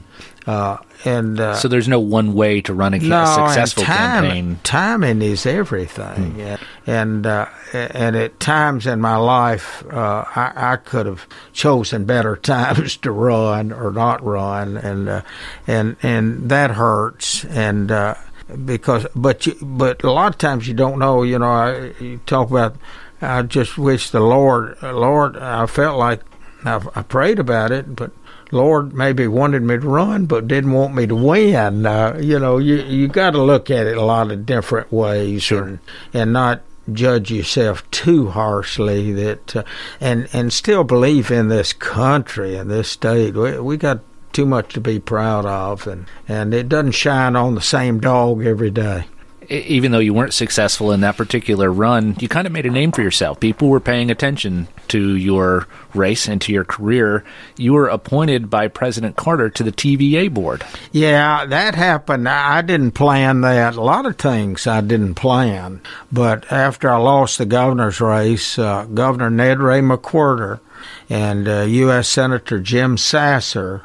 Uh, 0.47 0.79
and 1.07 1.41
uh, 1.41 1.55
so 1.55 1.69
there's 1.69 1.89
no 1.89 2.01
one 2.01 2.35
way 2.35 2.61
to 2.63 2.75
run 2.75 2.95
a, 2.95 2.99
no, 2.99 3.25
successful 3.27 3.83
time, 3.83 4.25
campaign. 4.25 4.59
Timing 4.63 5.23
is 5.23 5.47
everything, 5.47 6.33
hmm. 6.33 6.55
and 6.87 7.27
uh, 7.27 7.47
and 7.73 8.17
at 8.17 8.41
times 8.41 8.87
in 8.87 9.01
my 9.01 9.17
life, 9.17 9.85
uh, 9.91 10.25
I, 10.35 10.53
I, 10.73 10.77
could 10.77 11.07
have 11.07 11.27
chosen 11.53 12.05
better 12.05 12.37
times 12.43 12.97
to 12.99 13.11
run 13.11 13.73
or 13.73 13.91
not 13.91 14.25
run, 14.25 14.77
and 14.77 15.09
uh, 15.09 15.23
and 15.67 15.97
and 16.03 16.49
that 16.51 16.73
hurts, 16.73 17.45
and 17.47 17.91
uh, 17.91 18.15
because 18.57 19.07
but 19.15 19.47
you, 19.47 19.57
but 19.61 20.03
a 20.03 20.11
lot 20.11 20.33
of 20.33 20.39
times 20.39 20.69
you 20.69 20.75
don't 20.75 20.99
know. 20.99 21.23
You 21.23 21.39
know, 21.39 21.51
I, 21.51 21.93
you 22.01 22.21
talk 22.27 22.51
about. 22.51 22.77
I 23.23 23.43
just 23.43 23.79
wish 23.79 24.11
the 24.11 24.21
Lord, 24.21 24.77
Lord, 24.83 25.39
I 25.39 25.65
felt 25.65 25.99
like 25.99 26.21
I, 26.65 26.83
I 26.95 27.03
prayed 27.03 27.39
about 27.39 27.71
it, 27.71 27.97
but 27.97 28.11
Lord 28.51 28.93
maybe 28.93 29.27
wanted 29.27 29.63
me 29.63 29.79
to 29.79 29.89
run, 29.89 30.27
but 30.27 30.49
didn't 30.49 30.73
want 30.73 30.95
me 30.95 31.07
to 31.07 31.15
win. 31.15 31.87
Uh, 31.87 32.19
you 32.21 32.39
know, 32.39 32.59
you 32.59 32.77
you 32.77 33.09
got 33.09 33.31
to 33.31 33.43
look 33.43 33.71
at 33.71 33.87
it 33.87 33.97
a 33.97 34.05
lot 34.05 34.31
of 34.31 34.47
different 34.47 34.93
ways, 34.93 35.43
sure. 35.43 35.65
and, 35.65 35.79
and 36.13 36.33
not 36.33 36.63
judge 36.93 37.31
yourself 37.31 37.89
too 37.91 38.29
harshly. 38.29 39.13
That 39.13 39.57
uh, 39.57 39.65
and 40.01 40.29
and 40.33 40.53
still 40.53 40.85
believe 40.85 41.31
in 41.31 41.49
this 41.49 41.73
country 41.73 42.57
and 42.57 42.71
this 42.71 42.91
state. 42.91 43.35
We, 43.35 43.59
we 43.59 43.77
got 43.77 44.01
too 44.35 44.47
much 44.47 44.75
to 44.75 44.81
be 44.81 44.99
proud 44.99 45.47
of, 45.47 45.87
and 45.87 46.07
and 46.29 46.53
it 46.53 46.69
doesn't 46.69 46.93
shine 46.93 47.37
on 47.37 47.55
the 47.55 47.61
same 47.61 48.01
dog 48.01 48.45
every 48.45 48.71
day 48.71 49.07
even 49.49 49.93
though 49.93 49.99
you 49.99 50.15
weren't 50.15 50.35
successful 50.35 50.93
in 50.93 51.01
that 51.01 51.17
particular 51.17 51.73
run, 51.73 52.17
you 52.19 52.29
kind 52.29 52.47
of 52.47 52.53
made 52.53 52.67
a 52.67 52.71
name 52.71 52.93
for 52.93 53.03
yourself. 53.03 53.41
People 53.41 53.69
were 53.69 53.81
paying 53.81 54.11
attention 54.11 54.69
to 54.89 55.17
your 55.17 55.67
race 55.95 56.29
and 56.29 56.41
to 56.43 56.53
your 56.53 56.65
career. 56.65 57.25
You 57.57 57.73
were 57.75 57.89
appointed 57.89 58.51
by 58.51 58.69
President 58.69 59.17
Carter 59.17 59.51
to 59.51 59.63
the 59.63 59.73
TVA 59.73 60.33
board. 60.33 60.65
Yeah, 60.93 61.47
that 61.47 61.75
happened. 61.75 62.29
I 62.29 62.63
didn't 62.63 62.93
plan 62.93 63.43
that. 63.43 63.77
A 63.77 63.81
lot 63.81 64.07
of 64.07 64.17
things 64.17 64.67
I 64.67 64.81
didn't 64.81 65.15
plan. 65.15 65.81
But 66.11 66.51
after 66.51 66.91
I 66.91 66.97
lost 66.97 67.39
the 67.39 67.47
governor's 67.47 68.01
race, 68.01 68.59
uh, 68.59 68.85
Governor 68.87 69.31
Ned 69.31 69.61
Ray 69.61 69.81
McWherter 69.81 70.61
and 71.09 71.49
uh, 71.49 71.63
U.S. 71.63 72.09
Senator 72.09 72.61
Jim 72.61 72.97
Sasser 72.97 73.83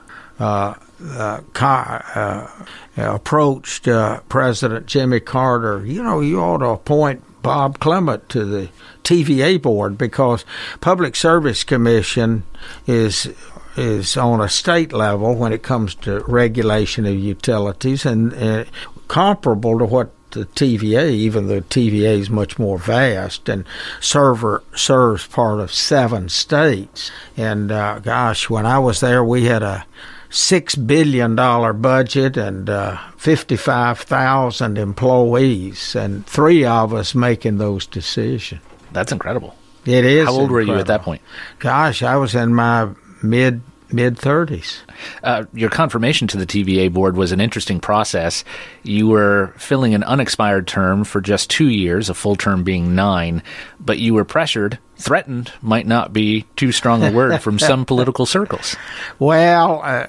approached 2.95 3.87
uh, 3.87 4.21
President 4.29 4.85
Jimmy 4.85 5.19
Carter, 5.19 5.85
you 5.85 6.01
know, 6.01 6.21
you 6.21 6.39
ought 6.39 6.59
to 6.59 6.67
appoint 6.67 7.23
Bob 7.41 7.79
Clement 7.79 8.27
to 8.29 8.45
the 8.45 8.69
TVA 9.03 9.61
board 9.61 9.97
because 9.97 10.45
Public 10.81 11.15
Service 11.15 11.63
Commission 11.63 12.43
is 12.87 13.29
is 13.77 14.17
on 14.17 14.41
a 14.41 14.49
state 14.49 14.91
level 14.91 15.35
when 15.35 15.53
it 15.53 15.63
comes 15.63 15.95
to 15.95 16.19
regulation 16.21 17.05
of 17.05 17.15
utilities 17.15 18.05
and 18.05 18.33
uh, 18.33 18.65
comparable 19.07 19.79
to 19.79 19.85
what 19.85 20.11
the 20.31 20.45
TVA, 20.45 21.09
even 21.11 21.47
though 21.47 21.61
TVA 21.61 22.19
is 22.19 22.29
much 22.29 22.59
more 22.59 22.77
vast 22.77 23.49
and 23.49 23.65
server 23.99 24.63
serves 24.75 25.25
part 25.27 25.59
of 25.59 25.73
seven 25.73 26.29
states. 26.29 27.09
And 27.37 27.71
uh, 27.71 27.99
gosh, 27.99 28.49
when 28.49 28.65
I 28.65 28.79
was 28.79 28.99
there, 28.99 29.23
we 29.23 29.45
had 29.45 29.63
a 29.63 29.85
six 30.29 30.75
billion 30.75 31.35
dollar 31.35 31.73
budget 31.73 32.37
and 32.37 32.69
uh, 32.69 32.97
fifty 33.17 33.55
five 33.55 33.99
thousand 33.99 34.77
employees, 34.77 35.95
and 35.95 36.25
three 36.25 36.65
of 36.65 36.93
us 36.93 37.15
making 37.15 37.57
those 37.57 37.85
decisions. 37.85 38.61
That's 38.91 39.11
incredible. 39.11 39.55
It 39.85 40.05
is. 40.05 40.25
How 40.25 40.31
old 40.31 40.43
incredible. 40.43 40.53
were 40.53 40.75
you 40.75 40.79
at 40.79 40.87
that 40.87 41.01
point? 41.01 41.21
Gosh, 41.59 42.03
I 42.03 42.17
was 42.17 42.35
in 42.35 42.53
my 42.53 42.89
mid 43.23 43.61
mid 43.91 44.17
30s. 44.17 44.79
Uh, 45.23 45.45
your 45.53 45.69
confirmation 45.69 46.27
to 46.27 46.37
the 46.37 46.45
TVA 46.45 46.91
board 46.91 47.15
was 47.15 47.31
an 47.31 47.41
interesting 47.41 47.79
process. 47.79 48.43
You 48.83 49.07
were 49.07 49.53
filling 49.57 49.93
an 49.93 50.03
unexpired 50.03 50.67
term 50.67 51.03
for 51.03 51.21
just 51.21 51.49
two 51.49 51.69
years, 51.69 52.09
a 52.09 52.13
full 52.13 52.35
term 52.35 52.63
being 52.63 52.95
nine, 52.95 53.43
but 53.79 53.99
you 53.99 54.13
were 54.13 54.25
pressured, 54.25 54.79
threatened 54.97 55.51
might 55.61 55.87
not 55.87 56.11
be 56.11 56.45
too 56.55 56.71
strong 56.71 57.03
a 57.03 57.11
word 57.11 57.41
from 57.41 57.57
some 57.57 57.85
political 57.87 58.25
circles. 58.25 58.75
Well, 59.17 59.81
uh, 59.83 60.07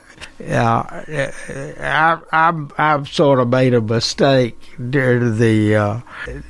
uh, 0.49 1.03
I, 1.81 2.19
I, 2.33 2.67
I've 2.77 3.09
sort 3.09 3.39
of 3.39 3.49
made 3.49 3.75
a 3.75 3.81
mistake 3.81 4.59
during 4.91 5.39
the 5.39 5.77
uh, 5.77 6.01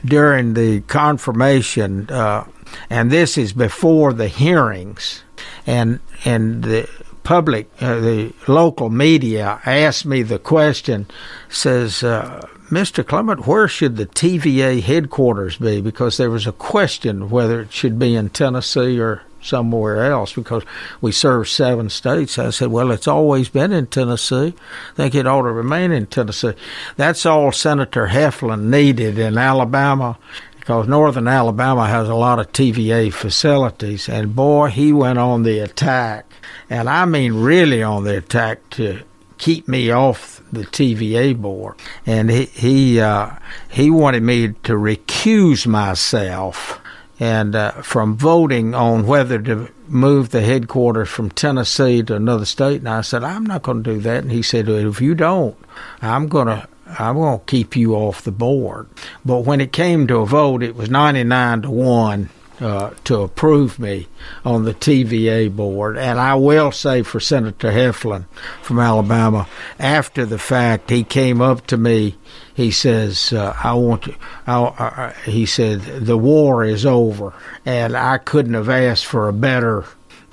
during 0.05 0.55
the 0.55 0.81
confirmation, 0.83 2.09
uh, 2.11 2.47
and 2.89 3.11
this 3.11 3.37
is 3.37 3.53
before 3.53 4.13
the 4.13 4.29
hearings, 4.29 5.23
and 5.67 6.01
and 6.25 6.65
the 6.65 6.89
public, 7.23 7.71
uh, 7.81 8.01
the 8.01 8.33
local 8.49 8.91
media 8.91 9.61
asked 9.65 10.07
me 10.07 10.23
the 10.23 10.39
question, 10.39 11.07
says, 11.49 12.03
uh, 12.03 12.47
Mr. 12.71 13.07
Clement, 13.07 13.47
where 13.47 13.67
should 13.67 13.97
the 13.97 14.07
TVA 14.07 14.81
headquarters 14.81 15.57
be? 15.57 15.81
Because 15.81 16.17
there 16.17 16.31
was 16.31 16.47
a 16.47 16.53
question 16.53 17.29
whether 17.29 17.61
it 17.61 17.73
should 17.73 17.99
be 17.99 18.15
in 18.15 18.31
Tennessee 18.31 19.01
or 19.01 19.23
somewhere 19.43 20.05
else 20.05 20.35
because 20.35 20.63
we 21.01 21.13
serve 21.13 21.49
seven 21.49 21.91
states. 21.91 22.39
I 22.39 22.51
said, 22.51 22.69
well, 22.69 22.91
it's 22.91 23.09
always 23.09 23.49
been 23.49 23.73
in 23.73 23.87
Tennessee. 23.87 24.55
I 24.93 24.95
think 24.95 25.15
it 25.15 25.27
ought 25.27 25.43
to 25.43 25.53
remain 25.53 25.91
in 25.93 26.07
Tennessee. 26.07 26.53
That's 26.97 27.27
all 27.27 27.53
Senator 27.53 28.09
Heflin 28.09 28.65
needed 28.65 29.19
in 29.19 29.39
Alabama 29.39 30.19
because 30.59 30.87
northern 30.87 31.27
Alabama 31.27 31.87
has 31.89 32.09
a 32.09 32.15
lot 32.15 32.39
of 32.39 32.53
TVA 32.53 33.13
facilities. 33.13 34.09
And 34.09 34.37
boy, 34.37 34.69
he 34.69 34.93
went 34.93 35.19
on 35.19 35.43
the 35.43 35.59
attack 35.59 36.30
and 36.69 36.89
I 36.89 37.05
mean 37.05 37.35
really 37.35 37.83
on 37.83 38.05
the 38.05 38.19
attack 38.19 38.71
to 38.71 39.03
keep 39.41 39.67
me 39.67 39.91
off 39.91 40.43
the 40.53 40.63
TVA 40.63 41.37
board. 41.37 41.77
And 42.07 42.31
he 42.31 42.45
he 42.47 43.01
uh, 43.01 43.31
he 43.69 43.91
wanted 43.91 44.23
me 44.23 44.49
to 44.65 44.75
recuse 44.75 45.67
myself 45.67 46.81
and 47.19 47.55
uh, 47.55 47.73
from 47.83 48.17
voting 48.17 48.75
on 48.75 49.07
whether 49.07 49.41
to 49.43 49.69
move 49.89 50.31
the 50.31 50.43
headquarters 50.43 51.09
from 51.09 51.31
Tennessee 51.31 52.03
to 52.05 52.15
another 52.15 52.45
state. 52.45 52.81
And 52.81 52.89
I 52.89 53.01
said 53.01 53.25
I'm 53.25 53.45
not 53.45 53.63
going 53.63 53.83
to 53.83 53.95
do 53.95 54.01
that. 54.01 54.23
And 54.23 54.31
he 54.31 54.43
said 54.43 54.69
if 54.69 55.01
you 55.01 55.15
don't, 55.15 55.57
I'm 56.01 56.29
going 56.29 56.47
to. 56.47 56.69
I'm 56.99 57.15
going 57.15 57.39
to 57.39 57.45
keep 57.45 57.77
you 57.77 57.95
off 57.95 58.23
the 58.23 58.33
board. 58.33 58.89
But 59.25 59.43
when 59.43 59.61
it 59.61 59.71
came 59.73 60.09
to 60.09 60.17
a 60.17 60.27
vote, 60.27 60.61
it 60.61 60.75
was 60.75 60.91
99 60.91 61.63
to 61.63 61.71
1 61.71 62.31
uh, 62.61 62.91
to 63.05 63.23
approve 63.23 63.79
me 63.79 64.07
on 64.45 64.65
the 64.65 64.75
TVA 64.75 65.55
board. 65.55 65.97
And 65.97 66.19
I 66.19 66.35
will 66.35 66.73
say 66.73 67.03
for 67.03 67.21
Senator 67.21 67.71
Heflin 67.71 68.27
from 68.63 68.79
Alabama, 68.79 69.49
after 69.79 70.27
the 70.27 70.39
fact, 70.39 70.91
he 70.91 71.03
came 71.03 71.41
up 71.41 71.67
to 71.69 71.77
me. 71.77 72.17
He 72.55 72.71
says, 72.71 73.33
uh, 73.33 73.57
"I 73.63 73.73
want 73.75 74.03
to." 74.03 74.15
I, 74.47 75.15
he 75.25 75.47
said, 75.47 75.81
"The 75.81 76.19
war 76.19 76.65
is 76.65 76.85
over," 76.85 77.33
and 77.65 77.97
I 77.97 78.19
couldn't 78.19 78.55
have 78.55 78.69
asked 78.69 79.07
for 79.07 79.29
a 79.29 79.33
better 79.33 79.85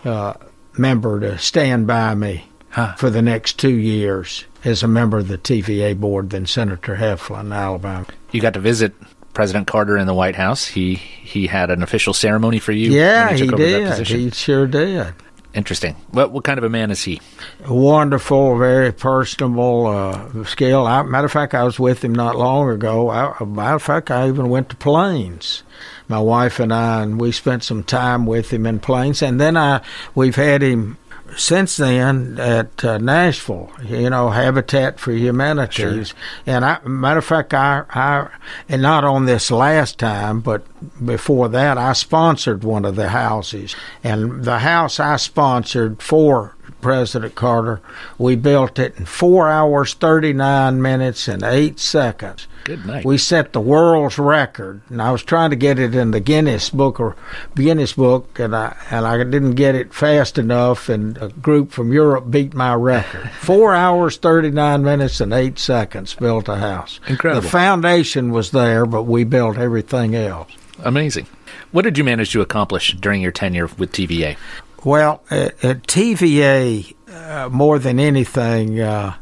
uh, 0.03 0.33
member 0.77 1.19
to 1.21 1.37
stand 1.37 1.87
by 1.87 2.15
me 2.15 2.49
huh. 2.71 2.95
for 2.95 3.09
the 3.09 3.21
next 3.21 3.57
two 3.57 3.75
years 3.75 4.45
as 4.63 4.83
a 4.83 4.87
member 4.87 5.19
of 5.19 5.27
the 5.27 5.37
TVA 5.37 5.97
board 5.97 6.31
than 6.31 6.45
Senator 6.45 6.97
Heflin, 6.97 7.55
Alabama. 7.55 8.05
You 8.31 8.41
got 8.41 8.53
to 8.53 8.59
visit 8.59 8.93
President 9.37 9.67
Carter 9.67 9.97
in 9.97 10.07
the 10.07 10.15
White 10.15 10.35
House. 10.35 10.65
He 10.65 10.95
he 10.95 11.45
had 11.45 11.69
an 11.69 11.83
official 11.83 12.11
ceremony 12.11 12.57
for 12.57 12.71
you. 12.71 12.91
Yeah, 12.91 13.33
he, 13.33 13.45
he 13.45 13.47
did. 13.51 14.07
He 14.07 14.31
sure 14.31 14.65
did. 14.65 15.13
Interesting. 15.53 15.93
What 16.09 16.31
what 16.31 16.43
kind 16.43 16.57
of 16.57 16.63
a 16.63 16.69
man 16.69 16.89
is 16.89 17.03
he? 17.03 17.21
Wonderful, 17.69 18.57
very 18.57 18.91
personable, 18.91 19.85
uh, 19.85 20.43
skill. 20.45 20.87
I, 20.87 21.03
matter 21.03 21.25
of 21.25 21.31
fact, 21.31 21.53
I 21.53 21.65
was 21.65 21.79
with 21.79 22.03
him 22.03 22.15
not 22.15 22.35
long 22.35 22.71
ago. 22.71 23.11
I, 23.11 23.43
matter 23.43 23.75
of 23.75 23.83
fact, 23.83 24.09
I 24.09 24.27
even 24.27 24.49
went 24.49 24.69
to 24.69 24.75
Plains. 24.75 25.61
My 26.07 26.19
wife 26.19 26.59
and 26.59 26.73
I, 26.73 27.03
and 27.03 27.21
we 27.21 27.31
spent 27.31 27.63
some 27.63 27.83
time 27.83 28.25
with 28.25 28.51
him 28.51 28.65
in 28.65 28.79
Plains. 28.79 29.21
And 29.21 29.39
then 29.39 29.55
I 29.55 29.81
we've 30.15 30.35
had 30.35 30.63
him 30.63 30.97
since 31.35 31.77
then 31.77 32.39
at 32.39 32.83
uh, 32.83 32.97
Nashville, 32.97 33.71
you 33.83 34.09
know, 34.09 34.29
Habitat 34.29 34.99
for 34.99 35.11
Humanity. 35.11 36.03
Sure. 36.03 36.17
And 36.45 36.65
I, 36.65 36.79
matter 36.83 37.19
of 37.19 37.25
fact, 37.25 37.53
I, 37.53 37.83
I, 37.89 38.29
and 38.69 38.81
not 38.81 39.03
on 39.03 39.25
this 39.25 39.51
last 39.51 39.99
time, 39.99 40.41
but 40.41 40.65
before 41.03 41.49
that, 41.49 41.77
I 41.77 41.93
sponsored 41.93 42.63
one 42.63 42.85
of 42.85 42.95
the 42.95 43.09
houses. 43.09 43.75
And 44.03 44.43
the 44.43 44.59
house 44.59 44.99
I 44.99 45.15
sponsored 45.17 46.01
for 46.01 46.55
President 46.81 47.35
Carter. 47.35 47.81
We 48.17 48.35
built 48.35 48.79
it 48.79 48.97
in 48.97 49.05
four 49.05 49.49
hours, 49.49 49.93
39 49.93 50.81
minutes, 50.81 51.27
and 51.27 51.43
eight 51.43 51.79
seconds. 51.79 52.47
Good 52.63 52.85
night. 52.85 53.05
We 53.05 53.17
set 53.17 53.53
the 53.53 53.61
world's 53.61 54.17
record, 54.19 54.81
and 54.89 55.01
I 55.01 55.11
was 55.11 55.23
trying 55.23 55.51
to 55.51 55.55
get 55.55 55.79
it 55.79 55.95
in 55.95 56.11
the 56.11 56.19
Guinness 56.19 56.69
Book 56.69 56.99
or 56.99 57.15
Guinness 57.55 57.93
Book, 57.93 58.39
and 58.39 58.55
I 58.55 58.75
and 58.91 59.05
I 59.05 59.17
didn't 59.17 59.55
get 59.55 59.75
it 59.75 59.93
fast 59.93 60.37
enough, 60.37 60.89
and 60.89 61.17
a 61.17 61.29
group 61.29 61.71
from 61.71 61.93
Europe 61.93 62.29
beat 62.29 62.53
my 62.53 62.73
record. 62.73 63.29
Four 63.41 63.73
hours, 63.73 64.17
39 64.17 64.83
minutes, 64.83 65.21
and 65.21 65.33
eight 65.33 65.59
seconds 65.59 66.13
built 66.15 66.49
a 66.49 66.57
house. 66.57 66.99
Incredible. 67.07 67.41
The 67.41 67.49
foundation 67.49 68.31
was 68.31 68.51
there, 68.51 68.85
but 68.85 69.03
we 69.03 69.23
built 69.23 69.57
everything 69.57 70.15
else. 70.15 70.51
Amazing. 70.83 71.27
What 71.71 71.83
did 71.83 71.97
you 71.97 72.03
manage 72.03 72.31
to 72.31 72.41
accomplish 72.41 72.93
during 72.93 73.21
your 73.21 73.31
tenure 73.31 73.67
with 73.77 73.91
TVA? 73.91 74.37
Well, 74.83 75.23
at, 75.29 75.63
at 75.63 75.83
TVA, 75.83 76.95
uh, 77.11 77.49
more 77.49 77.79
than 77.79 77.99
anything, 77.99 78.79
uh, 78.79 79.15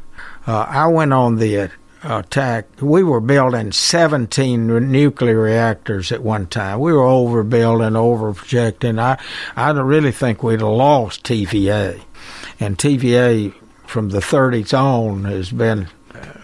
uh, 0.46 0.66
I 0.68 0.86
went 0.88 1.12
on 1.12 1.36
the 1.36 1.70
attack. 2.04 2.66
We 2.80 3.02
were 3.02 3.20
building 3.20 3.72
17 3.72 4.66
nuclear 4.92 5.40
reactors 5.40 6.12
at 6.12 6.22
one 6.22 6.46
time. 6.46 6.80
We 6.80 6.92
were 6.92 7.00
overbuilding, 7.00 7.96
over 7.96 8.32
projecting. 8.32 8.98
I, 8.98 9.18
I 9.56 9.70
really 9.72 10.12
think 10.12 10.42
we'd 10.42 10.60
have 10.60 10.68
lost 10.68 11.24
TVA. 11.24 12.02
And 12.60 12.78
TVA 12.78 13.54
from 13.86 14.10
the 14.10 14.20
30s 14.20 14.76
on 14.76 15.24
has 15.24 15.50
been 15.50 15.88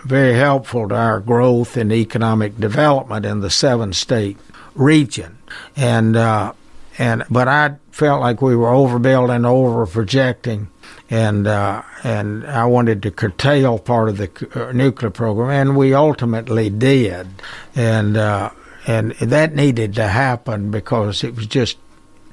very 0.05 0.35
helpful 0.35 0.88
to 0.88 0.94
our 0.94 1.20
growth 1.20 1.77
and 1.77 1.92
economic 1.92 2.59
development 2.59 3.25
in 3.25 3.40
the 3.40 3.51
seven 3.51 3.92
state 3.92 4.38
region. 4.75 5.38
And, 5.77 6.16
uh, 6.16 6.55
and, 7.03 7.25
but 7.29 7.49
I 7.49 7.77
felt 7.91 8.21
like 8.21 8.41
we 8.41 8.55
were 8.55 8.69
overbuilding, 8.69 9.45
over 9.45 9.87
projecting 9.87 10.69
and 11.11 11.49
uh, 11.49 11.83
and 12.05 12.47
I 12.47 12.65
wanted 12.67 13.03
to 13.03 13.11
curtail 13.11 13.79
part 13.79 14.09
of 14.09 14.19
the 14.19 14.31
uh, 14.55 14.73
nuclear 14.73 15.11
program, 15.11 15.51
and 15.51 15.77
we 15.77 15.95
ultimately 15.95 16.71
did, 16.71 17.29
and 17.75 18.17
uh, 18.17 18.51
and 18.87 19.12
that 19.12 19.55
needed 19.55 19.95
to 19.97 20.07
happen 20.07 20.71
because 20.71 21.25
it 21.25 21.35
was 21.35 21.47
just 21.47 21.77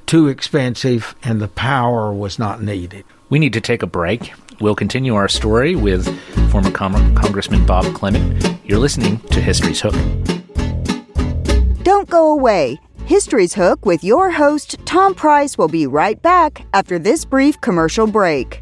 too 0.05 0.27
expensive, 0.27 1.15
and 1.23 1.41
the 1.41 1.47
power 1.47 2.13
was 2.13 2.38
not 2.38 2.62
needed. 2.62 3.05
We 3.29 3.39
need 3.39 3.53
to 3.53 3.62
take 3.62 3.82
a 3.82 3.88
break. 3.88 4.34
We'll 4.62 4.75
continue 4.75 5.15
our 5.15 5.29
story 5.29 5.75
with 5.75 6.08
former 6.51 6.71
Com- 6.71 7.15
Congressman 7.15 7.65
Bob 7.65 7.86
Clement. 7.95 8.60
You're 8.63 8.79
listening 8.79 9.19
to 9.32 9.41
History's 9.41 9.82
Hook. 9.82 9.95
Don't 11.84 12.10
go 12.10 12.32
away. 12.32 12.79
History's 13.09 13.55
Hook 13.55 13.87
with 13.87 14.03
your 14.03 14.29
host, 14.29 14.75
Tom 14.85 15.15
Price, 15.15 15.57
will 15.57 15.67
be 15.67 15.87
right 15.87 16.21
back 16.21 16.63
after 16.75 16.99
this 16.99 17.25
brief 17.25 17.59
commercial 17.59 18.05
break. 18.05 18.61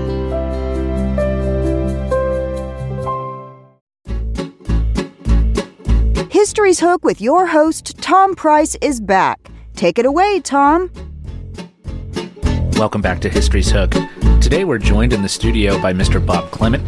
History's 6.41 6.79
Hook 6.79 7.05
with 7.05 7.21
your 7.21 7.45
host, 7.45 7.95
Tom 7.99 8.33
Price, 8.33 8.75
is 8.81 8.99
back. 8.99 9.51
Take 9.75 9.99
it 9.99 10.07
away, 10.07 10.39
Tom. 10.39 10.89
Welcome 12.77 12.99
back 12.99 13.21
to 13.21 13.29
History's 13.29 13.69
Hook. 13.69 13.91
Today 14.41 14.63
we're 14.63 14.79
joined 14.79 15.13
in 15.13 15.21
the 15.21 15.29
studio 15.29 15.79
by 15.79 15.93
Mr. 15.93 16.25
Bob 16.25 16.49
Clement, 16.49 16.81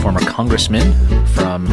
former 0.00 0.20
congressman 0.20 0.94
from 1.26 1.64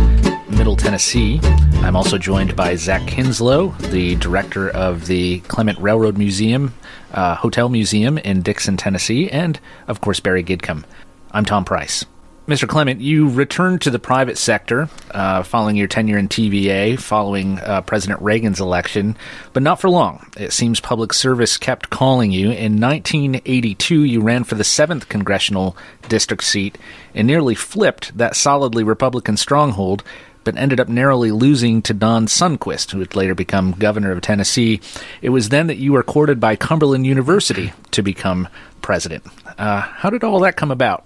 Middle 0.50 0.76
Tennessee. 0.76 1.40
I'm 1.84 1.96
also 1.96 2.18
joined 2.18 2.56
by 2.56 2.74
Zach 2.76 3.08
Kinslow, 3.08 3.68
the 3.92 4.16
director 4.16 4.72
of 4.72 5.06
the 5.06 5.42
Clement 5.42 5.78
Railroad 5.78 6.18
Museum, 6.18 6.74
uh, 7.12 7.36
Hotel 7.36 7.70
Museum 7.70 8.18
in 8.18 8.42
Dickson, 8.42 8.78
Tennessee, 8.78 9.30
and 9.30 9.60
of 9.88 10.02
course 10.02 10.20
Barry 10.20 10.44
Gidcombe. 10.44 10.86
I'm 11.30 11.46
Tom 11.46 11.66
Price. 11.66 12.04
Mr. 12.48 12.66
Clement, 12.66 13.02
you 13.02 13.28
returned 13.28 13.82
to 13.82 13.90
the 13.90 14.00
private 14.00 14.38
sector 14.38 14.88
uh, 15.12 15.44
following 15.44 15.76
your 15.76 15.90
tenure 15.90 16.18
in 16.18 16.30
TVA, 16.30 16.98
following 16.98 17.60
uh, 17.60 17.82
President 17.82 18.22
Reagan's 18.22 18.62
election, 18.62 19.18
but 19.52 19.62
not 19.62 19.82
for 19.82 19.90
long. 19.90 20.26
It 20.38 20.54
seems 20.54 20.80
public 20.80 21.12
service 21.12 21.58
kept 21.58 21.90
calling 21.90 22.32
you. 22.32 22.46
In 22.52 22.80
1982, 22.80 24.02
you 24.02 24.22
ran 24.22 24.46
for 24.46 24.56
the 24.56 24.64
7th 24.64 25.10
congressional 25.10 25.76
district 26.08 26.46
seat 26.46 26.78
and 27.14 27.28
nearly 27.28 27.54
flipped 27.54 28.18
that 28.18 28.38
solidly 28.38 28.86
Republican 28.86 29.36
stronghold, 29.36 30.02
but 30.46 30.56
ended 30.56 30.80
up 30.80 30.88
narrowly 30.88 31.32
losing 31.32 31.82
to 31.82 31.94
Don 31.94 32.28
Sundquist, 32.28 32.92
who 32.92 33.00
would 33.00 33.14
later 33.14 33.36
become 33.36 33.74
governor 33.74 34.14
of 34.14 34.22
Tennessee. 34.22 34.80
It 35.22 35.32
was 35.32 35.50
then 35.50 35.68
that 35.68 35.80
you 35.80 35.92
were 35.92 36.02
courted 36.02 36.40
by 36.40 36.56
Cumberland 36.56 37.06
University 37.06 37.74
to 37.92 38.02
become 38.02 38.48
president. 38.82 39.26
Uh, 39.58 39.82
how 39.82 40.10
did 40.10 40.24
all 40.24 40.40
that 40.40 40.56
come 40.56 40.72
about? 40.72 41.04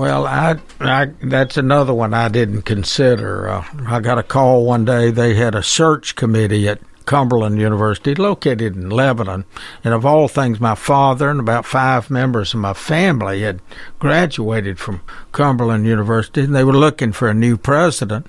Well, 0.00 0.26
I, 0.26 0.56
I 0.80 1.10
that's 1.22 1.58
another 1.58 1.92
one 1.92 2.14
I 2.14 2.28
didn't 2.28 2.62
consider. 2.62 3.50
Uh, 3.50 3.66
I 3.86 4.00
got 4.00 4.16
a 4.16 4.22
call 4.22 4.64
one 4.64 4.86
day. 4.86 5.10
They 5.10 5.34
had 5.34 5.54
a 5.54 5.62
search 5.62 6.16
committee 6.16 6.66
at 6.70 6.80
Cumberland 7.04 7.58
University, 7.58 8.14
located 8.14 8.76
in 8.76 8.88
Lebanon. 8.88 9.44
And 9.84 9.92
of 9.92 10.06
all 10.06 10.26
things, 10.26 10.58
my 10.58 10.74
father 10.74 11.28
and 11.28 11.38
about 11.38 11.66
five 11.66 12.08
members 12.08 12.54
of 12.54 12.60
my 12.60 12.72
family 12.72 13.42
had 13.42 13.60
graduated 13.98 14.78
from 14.78 15.02
Cumberland 15.32 15.84
University, 15.84 16.40
and 16.40 16.54
they 16.56 16.64
were 16.64 16.72
looking 16.72 17.12
for 17.12 17.28
a 17.28 17.34
new 17.34 17.58
president. 17.58 18.26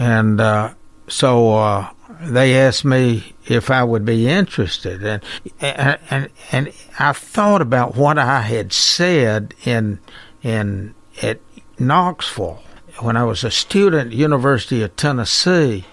And 0.00 0.40
uh, 0.40 0.74
so 1.06 1.54
uh, 1.54 1.90
they 2.20 2.58
asked 2.58 2.84
me 2.84 3.32
if 3.46 3.70
I 3.70 3.84
would 3.84 4.04
be 4.04 4.26
interested, 4.26 5.04
and 5.04 5.22
and 5.60 6.00
and, 6.10 6.30
and 6.50 6.72
I 6.98 7.12
thought 7.12 7.62
about 7.62 7.94
what 7.94 8.18
I 8.18 8.40
had 8.40 8.72
said 8.72 9.54
in 9.64 10.00
in 10.42 10.96
at 11.22 11.40
Knoxville 11.78 12.62
when 13.00 13.16
I 13.16 13.24
was 13.24 13.44
a 13.44 13.50
student 13.50 14.08
at 14.08 14.16
University 14.16 14.82
of 14.82 14.94
Tennessee, 14.96 15.84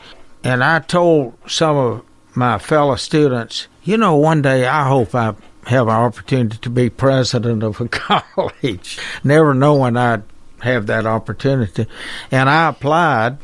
and 0.44 0.64
I 0.64 0.80
told 0.80 1.38
some 1.48 1.78
of 1.78 2.06
my 2.36 2.58
fellow 2.58 2.96
students, 2.96 3.68
you 3.84 3.98
know, 3.98 4.16
one 4.16 4.42
day 4.42 4.68
I 4.68 4.88
hope 4.88 5.16
I 5.16 5.36
have 5.66 5.88
an 5.88 5.94
opportunity 5.94 6.58
to 6.58 6.70
be 6.70 6.90
president 6.90 7.64
of 7.64 7.80
a 7.80 7.88
college, 7.90 9.00
never 9.24 9.54
knowing 9.54 9.98
I'd 9.98 10.24
have 10.62 10.88
that 10.88 11.06
opportunity. 11.06 11.86
And 12.32 12.50
I 12.50 12.70
applied, 12.70 13.38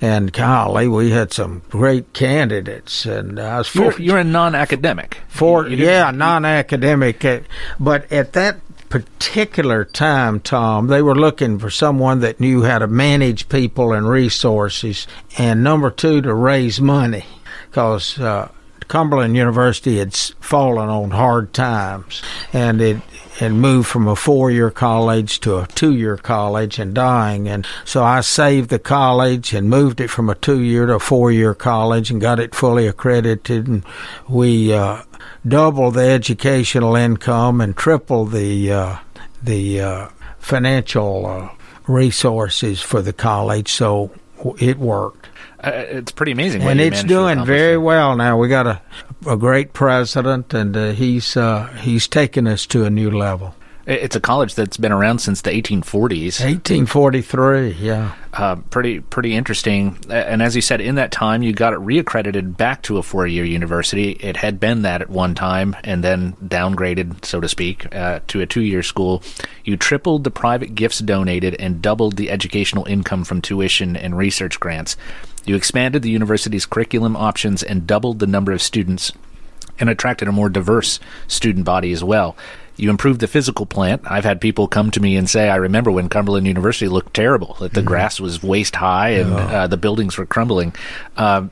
and 0.00 0.32
golly, 0.32 0.88
we 0.88 1.10
had 1.10 1.32
some 1.32 1.62
great 1.70 2.12
candidates. 2.12 3.06
And 3.06 3.38
I 3.38 3.58
was 3.58 3.74
you're, 3.74 3.98
you're 4.00 4.18
a 4.18 4.24
non-academic. 4.24 5.18
For 5.28 5.68
yeah, 5.68 6.10
non-academic. 6.10 7.24
Uh, 7.24 7.40
but 7.78 8.10
at 8.12 8.32
that 8.34 8.60
particular 8.90 9.84
time, 9.84 10.40
Tom, 10.40 10.88
they 10.88 11.00
were 11.00 11.14
looking 11.14 11.58
for 11.58 11.70
someone 11.70 12.20
that 12.20 12.40
knew 12.40 12.64
how 12.64 12.78
to 12.78 12.86
manage 12.86 13.48
people 13.48 13.92
and 13.92 14.06
resources, 14.06 15.06
and 15.38 15.64
number 15.64 15.90
two, 15.90 16.20
to 16.20 16.34
raise 16.34 16.80
money 16.80 17.24
because 17.70 18.18
uh, 18.18 18.50
Cumberland 18.88 19.36
University 19.36 19.98
had 19.98 20.14
fallen 20.14 20.88
on 20.88 21.12
hard 21.12 21.54
times, 21.54 22.20
and 22.52 22.80
it 22.80 22.96
had 23.38 23.52
moved 23.52 23.88
from 23.88 24.08
a 24.08 24.16
four-year 24.16 24.70
college 24.70 25.38
to 25.40 25.58
a 25.58 25.66
two-year 25.68 26.16
college 26.16 26.80
and 26.80 26.92
dying. 26.92 27.48
And 27.48 27.66
so 27.84 28.02
I 28.02 28.20
saved 28.20 28.68
the 28.68 28.80
college 28.80 29.54
and 29.54 29.70
moved 29.70 30.00
it 30.00 30.08
from 30.08 30.28
a 30.28 30.34
two-year 30.34 30.86
to 30.86 30.94
a 30.94 31.00
four-year 31.00 31.54
college 31.54 32.10
and 32.10 32.20
got 32.20 32.40
it 32.40 32.54
fully 32.54 32.88
accredited. 32.88 33.68
And 33.68 33.84
we 34.28 34.74
uh, 34.74 35.04
doubled 35.46 35.94
the 35.94 36.08
educational 36.08 36.96
income 36.96 37.60
and 37.60 37.76
triple 37.76 38.24
the 38.24 38.72
uh, 38.72 38.96
the 39.42 39.80
uh, 39.80 40.08
financial 40.38 41.26
uh, 41.26 41.48
resources 41.86 42.80
for 42.80 43.02
the 43.02 43.12
college. 43.12 43.72
So 43.72 44.10
it 44.58 44.78
worked. 44.78 45.28
Uh, 45.62 45.72
it's 45.74 46.12
pretty 46.12 46.32
amazing. 46.32 46.62
And 46.62 46.80
it's 46.80 47.04
doing 47.04 47.44
very 47.44 47.76
well 47.76 48.16
now. 48.16 48.38
We 48.38 48.48
got 48.48 48.66
a, 48.66 48.80
a 49.26 49.36
great 49.36 49.72
president, 49.74 50.54
and 50.54 50.76
uh, 50.76 50.92
he's 50.92 51.36
uh, 51.36 51.66
he's 51.80 52.08
taken 52.08 52.46
us 52.46 52.66
to 52.66 52.84
a 52.84 52.90
new 52.90 53.10
level. 53.10 53.54
It's 53.90 54.14
a 54.14 54.20
college 54.20 54.54
that's 54.54 54.76
been 54.76 54.92
around 54.92 55.18
since 55.18 55.42
the 55.42 55.50
1840s. 55.50 56.40
1843, 56.44 57.72
yeah. 57.72 58.14
Uh, 58.32 58.54
pretty 58.54 59.00
pretty 59.00 59.34
interesting. 59.34 59.98
And 60.08 60.40
as 60.40 60.54
you 60.54 60.62
said, 60.62 60.80
in 60.80 60.94
that 60.94 61.10
time, 61.10 61.42
you 61.42 61.52
got 61.52 61.72
it 61.72 61.80
reaccredited 61.80 62.56
back 62.56 62.82
to 62.82 62.98
a 62.98 63.02
four 63.02 63.26
year 63.26 63.44
university. 63.44 64.12
It 64.12 64.36
had 64.36 64.60
been 64.60 64.82
that 64.82 65.02
at 65.02 65.10
one 65.10 65.34
time, 65.34 65.74
and 65.82 66.04
then 66.04 66.34
downgraded, 66.34 67.24
so 67.24 67.40
to 67.40 67.48
speak, 67.48 67.92
uh, 67.92 68.20
to 68.28 68.40
a 68.40 68.46
two 68.46 68.62
year 68.62 68.84
school. 68.84 69.24
You 69.64 69.76
tripled 69.76 70.22
the 70.22 70.30
private 70.30 70.76
gifts 70.76 71.00
donated 71.00 71.56
and 71.58 71.82
doubled 71.82 72.16
the 72.16 72.30
educational 72.30 72.84
income 72.84 73.24
from 73.24 73.42
tuition 73.42 73.96
and 73.96 74.16
research 74.16 74.60
grants. 74.60 74.96
You 75.46 75.56
expanded 75.56 76.02
the 76.02 76.10
university's 76.10 76.64
curriculum 76.64 77.16
options 77.16 77.64
and 77.64 77.88
doubled 77.88 78.20
the 78.20 78.28
number 78.28 78.52
of 78.52 78.62
students 78.62 79.10
and 79.80 79.88
attracted 79.88 80.28
a 80.28 80.32
more 80.32 80.48
diverse 80.48 81.00
student 81.26 81.64
body 81.64 81.90
as 81.90 82.04
well. 82.04 82.36
You 82.80 82.88
improved 82.88 83.20
the 83.20 83.26
physical 83.26 83.66
plant. 83.66 84.02
I've 84.06 84.24
had 84.24 84.40
people 84.40 84.66
come 84.66 84.90
to 84.92 85.00
me 85.00 85.16
and 85.16 85.28
say, 85.28 85.50
I 85.50 85.56
remember 85.56 85.90
when 85.90 86.08
Cumberland 86.08 86.46
University 86.46 86.88
looked 86.88 87.12
terrible, 87.12 87.54
that 87.60 87.74
the 87.74 87.80
mm-hmm. 87.80 87.88
grass 87.88 88.18
was 88.18 88.42
waist 88.42 88.76
high 88.76 89.10
and 89.10 89.34
uh, 89.34 89.66
the 89.66 89.76
buildings 89.76 90.16
were 90.16 90.24
crumbling. 90.24 90.74
Um, 91.18 91.50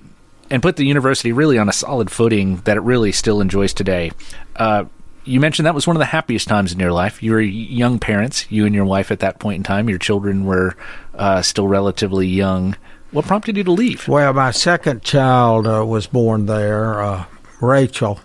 and 0.50 0.62
put 0.62 0.76
the 0.76 0.86
university 0.86 1.32
really 1.32 1.58
on 1.58 1.68
a 1.68 1.72
solid 1.72 2.10
footing 2.10 2.56
that 2.64 2.78
it 2.78 2.80
really 2.80 3.12
still 3.12 3.42
enjoys 3.42 3.74
today. 3.74 4.10
Uh, 4.56 4.86
you 5.24 5.38
mentioned 5.38 5.66
that 5.66 5.74
was 5.74 5.86
one 5.86 5.96
of 5.96 6.00
the 6.00 6.06
happiest 6.06 6.48
times 6.48 6.72
in 6.72 6.80
your 6.80 6.92
life. 6.92 7.22
You 7.22 7.32
were 7.32 7.40
young 7.42 7.98
parents, 7.98 8.50
you 8.50 8.64
and 8.64 8.74
your 8.74 8.86
wife 8.86 9.10
at 9.10 9.20
that 9.20 9.38
point 9.38 9.56
in 9.56 9.62
time. 9.62 9.90
Your 9.90 9.98
children 9.98 10.46
were 10.46 10.76
uh, 11.14 11.42
still 11.42 11.68
relatively 11.68 12.26
young. 12.26 12.74
What 13.10 13.26
prompted 13.26 13.58
you 13.58 13.64
to 13.64 13.72
leave? 13.72 14.08
Well, 14.08 14.32
my 14.32 14.50
second 14.50 15.02
child 15.02 15.66
uh, 15.66 15.84
was 15.84 16.06
born 16.06 16.46
there, 16.46 17.02
uh, 17.02 17.26
Rachel 17.60 18.20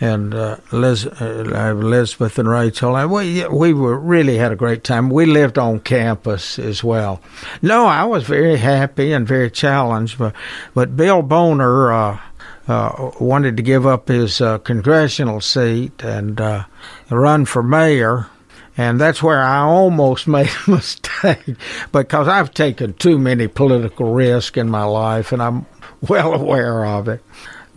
and 0.00 0.34
uh, 0.34 0.58
Liz, 0.70 1.06
uh, 1.06 1.76
Elizabeth 1.80 2.38
and 2.38 2.48
Rachel, 2.48 2.96
and 2.96 3.10
we 3.10 3.46
we 3.48 3.72
were 3.72 3.98
really 3.98 4.36
had 4.36 4.52
a 4.52 4.56
great 4.56 4.84
time. 4.84 5.10
We 5.10 5.26
lived 5.26 5.58
on 5.58 5.80
campus 5.80 6.58
as 6.58 6.84
well. 6.84 7.20
No, 7.62 7.86
I 7.86 8.04
was 8.04 8.24
very 8.24 8.56
happy 8.58 9.12
and 9.12 9.26
very 9.26 9.50
challenged, 9.50 10.18
but 10.18 10.34
but 10.74 10.96
Bill 10.96 11.22
Boner 11.22 11.92
uh, 11.92 12.20
uh, 12.68 13.10
wanted 13.18 13.56
to 13.56 13.62
give 13.62 13.86
up 13.86 14.08
his 14.08 14.40
uh, 14.40 14.58
congressional 14.58 15.40
seat 15.40 16.04
and 16.04 16.40
uh, 16.40 16.64
run 17.10 17.44
for 17.44 17.62
mayor. 17.62 18.26
And 18.76 19.00
that's 19.00 19.22
where 19.22 19.42
I 19.42 19.58
almost 19.58 20.28
made 20.28 20.50
a 20.66 20.70
mistake 20.70 21.56
because 21.90 22.28
I've 22.28 22.54
taken 22.54 22.92
too 22.94 23.18
many 23.18 23.48
political 23.48 24.12
risks 24.12 24.56
in 24.56 24.68
my 24.70 24.84
life, 24.84 25.32
and 25.32 25.42
I'm 25.42 25.66
well 26.00 26.34
aware 26.34 26.84
of 26.84 27.08
it. 27.08 27.22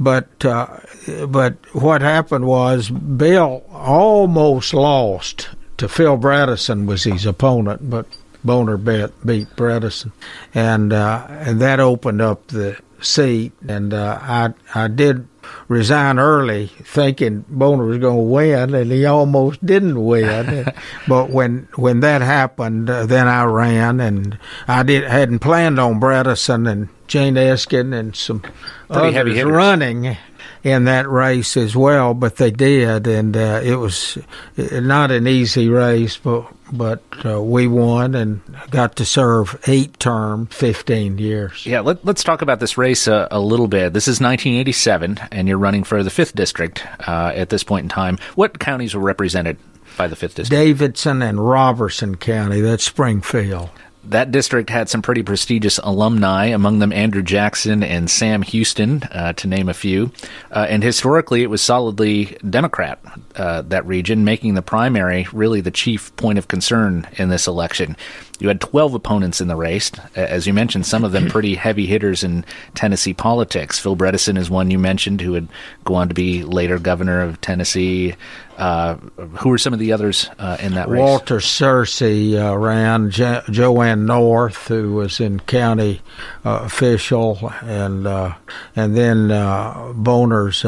But 0.02 0.44
uh, 0.44 0.80
but 1.28 1.58
what 1.74 2.02
happened 2.02 2.46
was 2.46 2.90
Bill 2.90 3.64
almost 3.72 4.74
lost 4.74 5.50
to 5.78 5.88
Phil 5.88 6.18
Bredesen 6.18 6.88
was 6.88 7.04
his 7.04 7.28
opponent, 7.28 7.88
but 7.88 8.08
Boner 8.44 8.78
beat, 8.78 9.12
beat 9.24 9.48
Bredesen, 9.56 10.12
and 10.56 10.92
uh, 10.92 11.28
and 11.30 11.62
that 11.62 11.80
opened 11.80 12.20
up 12.20 12.48
the 12.48 12.80
seat. 13.00 13.54
And 13.68 13.94
uh, 13.94 14.18
I 14.20 14.54
I 14.74 14.88
did 14.88 15.28
resign 15.68 16.20
early, 16.20 16.68
thinking 16.68 17.46
Boner 17.48 17.86
was 17.86 17.98
going 17.98 18.18
to 18.18 18.24
win, 18.24 18.76
and 18.76 18.92
he 18.92 19.06
almost 19.06 19.66
didn't 19.66 20.04
win. 20.04 20.66
but 21.08 21.30
when 21.30 21.68
when 21.76 22.02
that 22.02 22.22
happened, 22.22 22.90
uh, 22.90 23.06
then 23.06 23.28
I 23.28 23.44
ran, 23.46 24.00
and 24.00 24.38
I 24.68 24.84
did 24.84 25.04
hadn't 25.04 25.40
planned 25.40 25.80
on 25.80 26.00
Bredesen 26.00 26.70
and 26.70 26.90
Jane 27.08 27.36
Eskind 27.36 27.94
and 27.94 28.16
some 28.16 28.42
Pretty 28.90 29.18
others 29.18 29.44
running 29.44 30.18
in 30.64 30.86
that 30.86 31.10
race 31.10 31.58
as 31.58 31.76
well, 31.76 32.14
but 32.14 32.38
they 32.38 32.52
did, 32.52 33.08
and 33.08 33.36
uh, 33.36 33.62
it 33.64 33.76
was 33.76 34.18
uh, 34.58 34.80
not 34.80 35.12
an 35.12 35.28
easy 35.28 35.70
race, 35.70 36.18
but 36.18 36.46
but 36.72 37.04
uh, 37.26 37.42
we 37.42 37.68
won 37.68 38.16
and 38.16 38.42
got 38.70 38.96
to 38.96 39.06
serve 39.06 39.60
eight 39.68 40.00
term, 40.00 40.48
15 40.48 41.18
years. 41.18 41.66
Yeah, 41.66 41.82
let, 41.82 42.08
us 42.08 42.24
talk 42.24 42.42
about 42.42 42.60
this 42.62 42.78
race 42.78 43.08
a, 43.08 43.28
a, 43.30 43.42
little 43.42 43.68
bit. 43.68 43.92
This 43.92 44.08
is 44.08 44.22
1987, 44.22 45.20
and 45.32 45.48
you're 45.50 45.58
running 45.58 45.84
for 45.84 46.02
the 46.02 46.10
5th 46.10 46.34
District 46.34 46.86
uh, 47.08 47.34
at 47.36 47.50
this 47.50 47.64
point 47.64 47.84
in 47.84 47.90
time. 47.90 48.18
What 48.36 48.60
counties 48.60 48.96
were 48.96 49.02
represented 49.02 49.58
by 49.98 50.08
the 50.08 50.16
5th 50.16 50.36
District? 50.36 50.50
Davidson 50.50 51.22
and 51.22 51.46
Robertson 51.46 52.16
County, 52.16 52.62
that's 52.62 52.86
Springfield 52.86 53.70
that 54.06 54.32
district 54.32 54.70
had 54.70 54.90
some 54.90 55.02
pretty 55.02 55.24
prestigious 55.24 55.78
alumni, 55.80 56.48
among 56.48 56.80
them 56.80 56.92
Andrew 56.92 57.22
Jackson 57.22 57.84
and 57.84 58.10
Sam 58.10 58.42
Houston, 58.42 59.04
uh, 59.04 59.34
to 59.34 59.48
name 59.48 59.70
a 59.70 59.74
few. 59.74 60.12
Uh, 60.52 60.66
and 60.70 60.84
historically, 60.84 61.44
it 61.44 61.50
was 61.50 61.62
solidly 61.62 62.38
Democrat, 62.50 63.00
uh, 63.36 63.62
that 63.64 63.86
region, 63.86 64.24
making 64.24 64.56
the 64.56 64.62
primary 64.62 65.28
really 65.32 65.62
the 65.62 65.72
chief 65.72 66.16
point 66.16 66.40
of 66.40 66.48
concern 66.48 67.08
in 67.18 67.30
this 67.30 67.48
election. 67.48 67.96
You 68.42 68.48
had 68.48 68.60
12 68.60 68.96
opponents 68.96 69.40
in 69.40 69.48
the 69.48 69.56
race. 69.56 69.92
As 70.16 70.48
you 70.48 70.54
mentioned, 70.54 70.88
some 70.88 71.04
of 71.04 71.12
them 71.12 71.28
pretty 71.30 71.54
heavy 71.54 71.86
hitters 71.86 72.24
in 72.24 72.44
Tennessee 72.74 73.14
politics. 73.14 73.78
Phil 73.78 73.96
Bredesen 73.96 74.36
is 74.36 74.50
one 74.50 74.72
you 74.72 74.80
mentioned 74.80 75.22
who 75.22 75.34
would 75.34 75.48
go 75.86 75.94
on 75.94 76.08
to 76.08 76.16
be 76.16 76.44
later 76.44 76.80
governor 76.80 77.22
of 77.22 77.40
Tennessee. 77.42 78.16
Uh, 78.58 78.96
who 79.40 79.50
were 79.50 79.60
some 79.60 79.74
of 79.74 79.80
the 79.80 79.94
others 79.94 80.28
uh, 80.40 80.58
in 80.60 80.74
that 80.74 80.90
race? 80.90 81.00
Walter 81.00 81.38
Searcy 81.38 82.36
uh, 82.36 82.58
ran, 82.58 83.12
jo- 83.12 83.42
Joanne 83.52 84.08
North, 84.08 84.68
who 84.68 84.94
was 84.94 85.20
in 85.20 85.40
county 85.42 86.02
uh, 86.44 86.62
official, 86.64 87.52
and 87.62 88.08
uh, 88.08 88.34
and 88.76 88.98
then 88.98 89.30
uh, 89.32 89.94
Boner's 89.96 90.66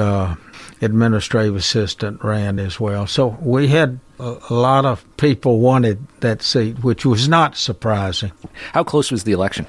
administrative 0.84 1.56
assistant 1.56 2.24
ran 2.24 2.60
as 2.60 2.80
well. 2.80 3.08
So 3.08 3.38
we 3.42 3.68
had 3.68 4.00
a, 4.20 4.54
lot 4.54 4.86
of 4.86 5.06
people 5.18 5.60
wanted 5.60 6.06
that 6.20 6.42
seat, 6.42 6.84
which 6.84 7.06
was 7.06 7.28
not 7.28 7.58
surprising. 7.58 8.32
How 8.74 8.84
close 8.84 9.12
was 9.12 9.24
the 9.24 9.32
election? 9.32 9.66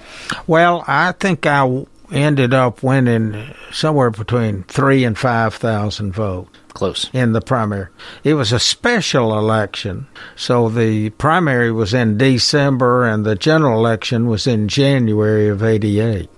Well, 0.47 0.85
I 0.87 1.12
think 1.12 1.47
I 1.47 1.85
ended 2.12 2.53
up 2.53 2.83
winning 2.83 3.55
somewhere 3.73 4.11
between 4.11 4.62
three 4.65 5.05
and 5.05 5.17
five 5.17 5.55
thousand 5.55 6.12
votes. 6.12 6.59
Close. 6.75 7.09
In 7.12 7.33
the 7.33 7.41
primary. 7.41 7.87
It 8.25 8.35
was 8.35 8.53
a 8.53 8.59
special 8.59 9.39
election. 9.39 10.09
So 10.35 10.69
the 10.69 11.11
primary 11.11 11.71
was 11.71 11.95
in 11.95 12.19
December 12.19 13.07
and 13.07 13.25
the 13.25 13.37
general 13.37 13.79
election 13.79 14.27
was 14.27 14.49
in 14.49 14.67
January 14.67 15.47
of 15.47 15.62
88. 15.62 16.29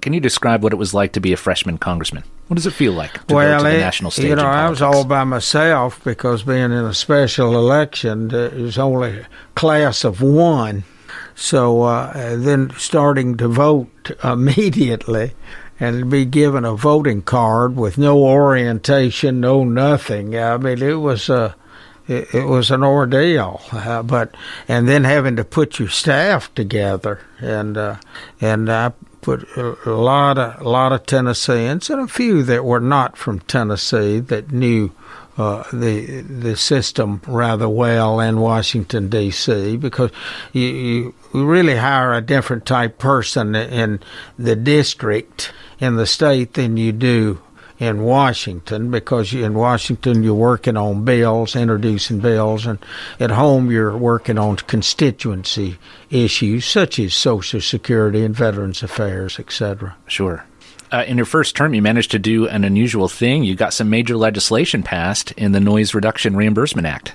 Can 0.00 0.14
you 0.14 0.20
describe 0.20 0.62
what 0.62 0.72
it 0.72 0.76
was 0.76 0.94
like 0.94 1.12
to 1.12 1.20
be 1.20 1.34
a 1.34 1.36
freshman 1.36 1.76
congressman? 1.76 2.24
What 2.46 2.56
does 2.56 2.66
it 2.66 2.72
feel 2.72 2.92
like 2.92 3.26
to 3.26 3.34
well, 3.34 3.58
go 3.58 3.64
to 3.64 3.70
the 3.70 3.76
it, 3.76 3.80
national 3.80 4.10
stage? 4.10 4.26
You 4.26 4.36
know, 4.36 4.46
I 4.46 4.68
was 4.68 4.82
all 4.82 5.04
by 5.04 5.24
myself 5.24 6.02
because 6.04 6.42
being 6.42 6.64
in 6.64 6.72
a 6.72 6.94
special 6.94 7.54
election, 7.54 8.34
it 8.34 8.52
was 8.54 8.78
only 8.78 9.20
a 9.20 9.26
class 9.54 10.04
of 10.04 10.20
one. 10.20 10.84
So 11.34 11.82
uh, 11.82 12.36
then 12.36 12.70
starting 12.76 13.36
to 13.38 13.48
vote 13.48 14.10
immediately 14.24 15.32
and 15.80 16.10
be 16.10 16.24
given 16.24 16.64
a 16.64 16.74
voting 16.74 17.22
card 17.22 17.76
with 17.76 17.98
no 17.98 18.18
orientation, 18.18 19.40
no 19.40 19.64
nothing. 19.64 20.38
I 20.38 20.56
mean, 20.58 20.82
it 20.82 21.00
was 21.00 21.28
a 21.28 21.56
it, 22.06 22.34
it 22.34 22.44
was 22.44 22.70
an 22.70 22.82
ordeal. 22.82 23.62
Uh, 23.72 24.02
but 24.02 24.34
and 24.68 24.88
then 24.88 25.04
having 25.04 25.36
to 25.36 25.44
put 25.44 25.78
your 25.78 25.88
staff 25.88 26.54
together, 26.54 27.20
and 27.40 27.76
uh, 27.76 27.96
and 28.40 28.70
I 28.70 28.92
put 29.24 29.48
a, 29.56 29.88
a 29.88 29.96
lot 29.96 30.36
of 30.36 30.60
a 30.60 30.68
lot 30.68 30.92
of 30.92 31.06
Tennesseans 31.06 31.88
and 31.88 32.02
a 32.02 32.06
few 32.06 32.42
that 32.42 32.62
were 32.62 32.78
not 32.78 33.16
from 33.16 33.40
Tennessee 33.40 34.20
that 34.20 34.52
knew 34.52 34.92
uh, 35.38 35.64
the 35.72 36.20
the 36.20 36.54
system 36.56 37.22
rather 37.26 37.68
well 37.68 38.20
in 38.20 38.38
Washington 38.38 39.08
D.C. 39.08 39.78
because 39.78 40.10
you, 40.52 40.66
you 40.66 41.14
really 41.32 41.76
hire 41.76 42.12
a 42.12 42.20
different 42.20 42.66
type 42.66 42.98
person 42.98 43.54
in 43.54 43.98
the 44.38 44.54
district 44.54 45.52
in 45.80 45.96
the 45.96 46.06
state 46.06 46.52
than 46.52 46.76
you 46.76 46.92
do 46.92 47.40
in 47.78 48.02
Washington 48.02 48.90
because 48.90 49.34
in 49.34 49.54
Washington 49.54 50.22
you're 50.22 50.34
working 50.34 50.76
on 50.76 51.04
bills, 51.04 51.56
introducing 51.56 52.20
bills, 52.20 52.66
and 52.66 52.78
at 53.18 53.30
home 53.30 53.70
you're 53.70 53.96
working 53.96 54.38
on 54.38 54.56
constituency 54.56 55.78
issues 56.10 56.64
such 56.64 56.98
as 56.98 57.14
Social 57.14 57.60
Security 57.60 58.24
and 58.24 58.34
Veterans 58.34 58.82
Affairs, 58.82 59.38
etc. 59.38 59.96
Sure. 60.06 60.44
Uh, 60.92 61.02
in 61.08 61.16
your 61.16 61.26
first 61.26 61.56
term, 61.56 61.74
you 61.74 61.82
managed 61.82 62.12
to 62.12 62.20
do 62.20 62.46
an 62.46 62.62
unusual 62.62 63.08
thing. 63.08 63.42
You 63.42 63.56
got 63.56 63.74
some 63.74 63.90
major 63.90 64.16
legislation 64.16 64.84
passed 64.84 65.32
in 65.32 65.50
the 65.50 65.58
Noise 65.58 65.92
Reduction 65.92 66.36
Reimbursement 66.36 66.86
Act. 66.86 67.14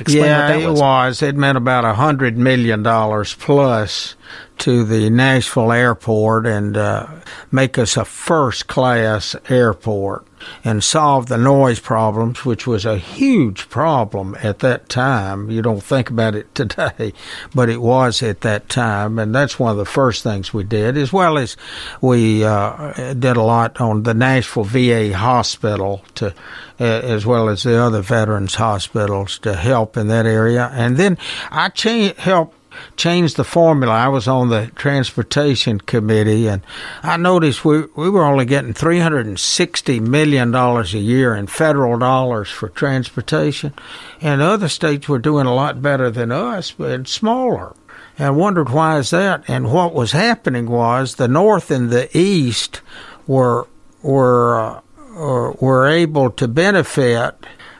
Explain 0.00 0.24
yeah, 0.24 0.56
was. 0.56 0.64
it 0.64 0.82
was. 0.82 1.22
It 1.22 1.36
meant 1.36 1.56
about 1.56 1.84
a 1.84 1.94
hundred 1.94 2.36
million 2.36 2.82
dollars 2.82 3.34
plus 3.34 4.16
to 4.58 4.84
the 4.84 5.10
Nashville 5.10 5.70
airport 5.70 6.46
and 6.46 6.76
uh, 6.76 7.06
make 7.52 7.78
us 7.78 7.96
a 7.96 8.04
first 8.04 8.66
class 8.66 9.36
airport 9.48 10.26
and 10.64 10.82
solve 10.82 11.26
the 11.26 11.38
noise 11.38 11.80
problems, 11.80 12.44
which 12.44 12.66
was 12.66 12.84
a 12.84 12.98
huge 12.98 13.68
problem 13.68 14.36
at 14.42 14.60
that 14.60 14.88
time. 14.88 15.50
You 15.50 15.62
don't 15.62 15.82
think 15.82 16.10
about 16.10 16.34
it 16.34 16.54
today, 16.54 17.12
but 17.54 17.68
it 17.68 17.80
was 17.80 18.22
at 18.22 18.42
that 18.42 18.68
time. 18.68 19.18
And 19.18 19.34
that's 19.34 19.58
one 19.58 19.70
of 19.72 19.76
the 19.76 19.84
first 19.84 20.22
things 20.22 20.52
we 20.52 20.64
did, 20.64 20.96
as 20.96 21.12
well 21.12 21.38
as 21.38 21.56
we 22.00 22.44
uh, 22.44 23.14
did 23.14 23.36
a 23.36 23.42
lot 23.42 23.80
on 23.80 24.02
the 24.02 24.14
Nashville 24.14 24.64
VA 24.64 25.16
hospital 25.16 26.04
to 26.16 26.34
as 26.80 27.26
well 27.26 27.50
as 27.50 27.62
the 27.62 27.76
other 27.76 28.00
veterans 28.00 28.54
hospitals 28.54 29.38
to 29.40 29.54
help 29.54 29.98
in 29.98 30.08
that 30.08 30.24
area. 30.24 30.70
And 30.72 30.96
then 30.96 31.18
I 31.50 31.68
cha- 31.68 32.14
helped 32.14 32.56
changed 32.96 33.36
the 33.36 33.44
formula. 33.44 33.92
I 33.92 34.08
was 34.08 34.28
on 34.28 34.48
the 34.48 34.70
transportation 34.74 35.80
committee, 35.80 36.48
and 36.48 36.62
I 37.02 37.16
noticed 37.16 37.64
we 37.64 37.82
we 37.96 38.10
were 38.10 38.24
only 38.24 38.44
getting 38.44 38.74
three 38.74 39.00
hundred 39.00 39.26
and 39.26 39.38
sixty 39.38 40.00
million 40.00 40.50
dollars 40.50 40.94
a 40.94 40.98
year 40.98 41.34
in 41.34 41.46
federal 41.46 41.98
dollars 41.98 42.50
for 42.50 42.68
transportation, 42.68 43.72
and 44.20 44.42
other 44.42 44.68
states 44.68 45.08
were 45.08 45.18
doing 45.18 45.46
a 45.46 45.54
lot 45.54 45.82
better 45.82 46.10
than 46.10 46.32
us, 46.32 46.72
but 46.72 47.08
smaller. 47.08 47.74
And 48.18 48.26
I 48.26 48.30
wondered 48.30 48.68
why 48.68 48.98
is 48.98 49.10
that? 49.10 49.44
And 49.48 49.72
what 49.72 49.94
was 49.94 50.12
happening 50.12 50.68
was 50.68 51.14
the 51.14 51.28
North 51.28 51.70
and 51.70 51.90
the 51.90 52.08
East 52.16 52.82
were 53.26 53.66
were 54.02 54.58
uh, 54.58 55.52
were 55.60 55.86
able 55.86 56.30
to 56.30 56.48
benefit 56.48 57.34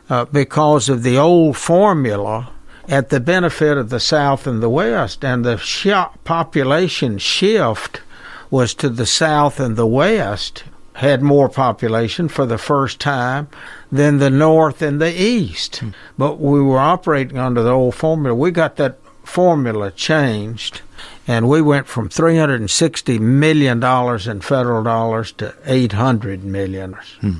uh, 0.09 0.25
because 0.27 0.89
of 0.89 1.03
the 1.03 1.19
old 1.19 1.57
formula 1.57 2.51
at 2.91 3.09
the 3.11 3.21
benefit 3.21 3.79
of 3.79 3.89
the 3.89 4.01
South 4.01 4.47
and 4.49 4.61
the 4.61 4.69
West, 4.69 5.25
and 5.25 5.45
the 5.45 5.57
sh- 5.57 5.87
population 6.25 7.19
shift 7.19 8.03
was 8.51 8.75
to 8.75 8.89
the 8.89 9.07
South 9.07 9.61
and 9.61 9.77
the 9.77 9.87
West 9.87 10.65
had 10.95 11.23
more 11.23 11.49
population 11.49 12.29
for 12.29 12.45
the 12.45 12.59
first 12.59 12.99
time 12.99 13.49
than 13.93 14.19
the 14.19 14.29
North 14.29 14.83
and 14.83 15.01
the 15.01 15.19
East. 15.19 15.77
Hmm. 15.77 15.91
But 16.19 16.41
we 16.41 16.61
were 16.61 16.81
operating 16.81 17.39
under 17.39 17.63
the 17.63 17.71
old 17.71 17.95
formula. 17.95 18.35
We 18.35 18.51
got 18.51 18.75
that 18.77 18.99
formula 19.25 19.93
changed, 19.93 20.83
and 21.29 21.49
we 21.49 21.63
went 21.63 21.87
from 21.87 22.09
$360 22.09 23.21
million 23.21 23.83
in 24.29 24.41
federal 24.41 24.83
dollars 24.83 25.31
to 25.33 25.55
$800 25.65 26.43
million, 26.43 26.97
hmm. 27.21 27.39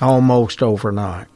almost 0.00 0.62
overnight. 0.62 1.26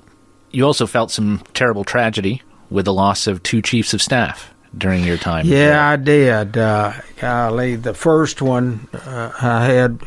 You 0.52 0.64
also 0.64 0.86
felt 0.86 1.10
some 1.10 1.42
terrible 1.54 1.84
tragedy 1.84 2.42
with 2.70 2.84
the 2.84 2.92
loss 2.92 3.26
of 3.26 3.42
two 3.42 3.62
chiefs 3.62 3.94
of 3.94 4.02
staff 4.02 4.54
during 4.76 5.04
your 5.04 5.16
time? 5.16 5.46
Yeah? 5.46 5.88
I 5.88 5.96
did. 5.96 6.56
Uh, 6.56 6.92
golly, 7.20 7.76
the 7.76 7.94
first 7.94 8.42
one 8.42 8.88
uh, 8.92 9.32
I 9.40 9.64
had 9.66 10.00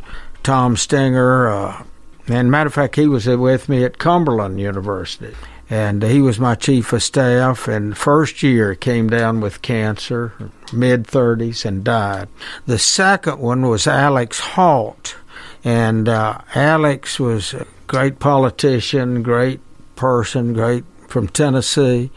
Tom 0.43 0.75
Stenger, 0.75 1.49
uh, 1.49 1.83
and 2.27 2.51
matter 2.51 2.67
of 2.67 2.73
fact, 2.73 2.95
he 2.95 3.07
was 3.07 3.27
with 3.27 3.69
me 3.69 3.83
at 3.83 3.97
Cumberland 3.97 4.59
University, 4.59 5.35
and 5.69 6.03
he 6.03 6.21
was 6.21 6.39
my 6.39 6.55
chief 6.55 6.93
of 6.93 7.03
staff. 7.03 7.67
And 7.67 7.97
first 7.97 8.41
year 8.43 8.75
came 8.75 9.09
down 9.09 9.41
with 9.41 9.61
cancer, 9.61 10.33
mid 10.71 11.05
thirties, 11.07 11.65
and 11.65 11.83
died. 11.83 12.27
The 12.65 12.79
second 12.79 13.39
one 13.39 13.67
was 13.67 13.87
Alex 13.87 14.39
Halt, 14.39 15.15
and 15.63 16.07
uh, 16.07 16.39
Alex 16.55 17.19
was 17.19 17.53
a 17.53 17.67
great 17.87 18.19
politician, 18.19 19.21
great 19.23 19.59
person, 19.95 20.53
great 20.53 20.85
from 21.11 21.27
Tennessee, 21.27 22.09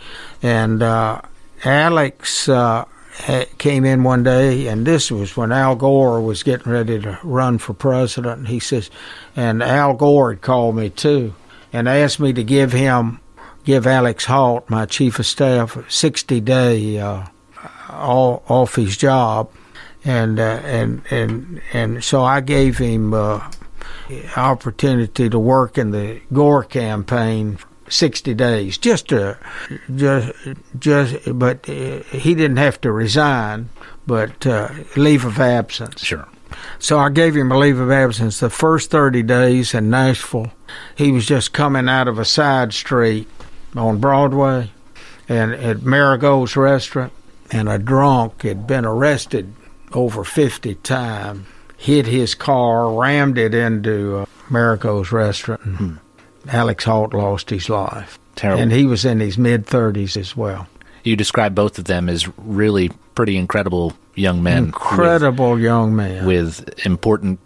and 0.42 0.82
uh, 0.82 1.20
Alex 1.64 2.48
uh, 2.48 2.84
came 3.58 3.84
in 3.84 4.04
one 4.04 4.22
day, 4.22 4.66
and 4.66 4.86
this 4.86 5.10
was 5.10 5.36
when 5.36 5.52
Al 5.52 5.76
Gore 5.76 6.20
was 6.20 6.42
getting 6.42 6.72
ready 6.72 7.00
to 7.00 7.18
run 7.22 7.58
for 7.58 7.74
president. 7.74 8.38
And 8.38 8.48
he 8.48 8.60
says, 8.60 8.90
and 9.36 9.62
Al 9.62 9.94
Gore 9.94 10.32
had 10.32 10.42
called 10.42 10.76
me 10.76 10.90
too, 10.90 11.34
and 11.72 11.88
asked 11.88 12.20
me 12.20 12.32
to 12.32 12.44
give 12.44 12.72
him, 12.72 13.20
give 13.64 13.86
Alex 13.86 14.26
Halt, 14.26 14.68
my 14.70 14.86
chief 14.86 15.18
of 15.18 15.26
staff, 15.26 15.76
a 15.76 15.90
60 15.90 16.40
day 16.40 16.98
uh, 16.98 17.26
all, 17.90 18.42
off 18.48 18.76
his 18.76 18.96
job, 18.96 19.50
and 20.04 20.38
uh, 20.38 20.60
and 20.64 21.02
and 21.10 21.62
and 21.72 22.04
so 22.04 22.22
I 22.24 22.40
gave 22.40 22.78
him. 22.78 23.12
Uh, 23.12 23.50
opportunity 24.36 25.30
to 25.30 25.38
work 25.38 25.78
in 25.78 25.90
the 25.90 26.20
Gore 26.32 26.64
campaign 26.64 27.58
60 27.88 28.34
days 28.34 28.78
just 28.78 29.08
to 29.08 29.38
just 29.94 30.32
just 30.78 31.38
but 31.38 31.68
uh, 31.68 32.00
he 32.12 32.34
didn't 32.34 32.56
have 32.56 32.80
to 32.80 32.90
resign 32.90 33.68
but 34.06 34.46
uh, 34.46 34.68
leave 34.96 35.24
of 35.24 35.40
absence. 35.40 36.04
Sure. 36.04 36.28
So 36.78 36.98
I 36.98 37.08
gave 37.08 37.34
him 37.34 37.50
a 37.50 37.58
leave 37.58 37.80
of 37.80 37.90
absence 37.90 38.40
the 38.40 38.50
first 38.50 38.90
30 38.90 39.22
days 39.22 39.74
in 39.74 39.90
Nashville. 39.90 40.52
He 40.94 41.10
was 41.10 41.26
just 41.26 41.52
coming 41.52 41.88
out 41.88 42.06
of 42.06 42.18
a 42.18 42.24
side 42.24 42.72
street 42.72 43.28
on 43.74 43.98
Broadway 43.98 44.70
and 45.28 45.52
at 45.52 45.82
Marigold's 45.82 46.56
restaurant 46.56 47.12
and 47.50 47.68
a 47.68 47.78
drunk 47.78 48.42
had 48.42 48.66
been 48.66 48.84
arrested 48.84 49.54
over 49.92 50.24
50 50.24 50.74
times 50.76 51.46
hit 51.76 52.06
his 52.06 52.34
car 52.34 52.90
rammed 52.92 53.36
it 53.36 53.54
into 53.54 54.16
uh, 54.16 54.26
Marigold's 54.48 55.12
restaurant. 55.12 55.60
Hmm 55.62 55.94
Alex 56.48 56.84
Halt 56.84 57.14
lost 57.14 57.50
his 57.50 57.68
life. 57.68 58.18
Terrible. 58.36 58.62
And 58.62 58.72
he 58.72 58.84
was 58.86 59.04
in 59.04 59.20
his 59.20 59.38
mid 59.38 59.66
30s 59.66 60.16
as 60.16 60.36
well. 60.36 60.66
You 61.04 61.16
describe 61.16 61.54
both 61.54 61.78
of 61.78 61.84
them 61.84 62.08
as 62.08 62.26
really 62.38 62.90
pretty 63.14 63.36
incredible 63.36 63.92
young 64.14 64.42
men. 64.42 64.64
Incredible 64.64 65.52
with, 65.52 65.62
young 65.62 65.94
men. 65.94 66.26
With 66.26 66.68
important 66.86 67.38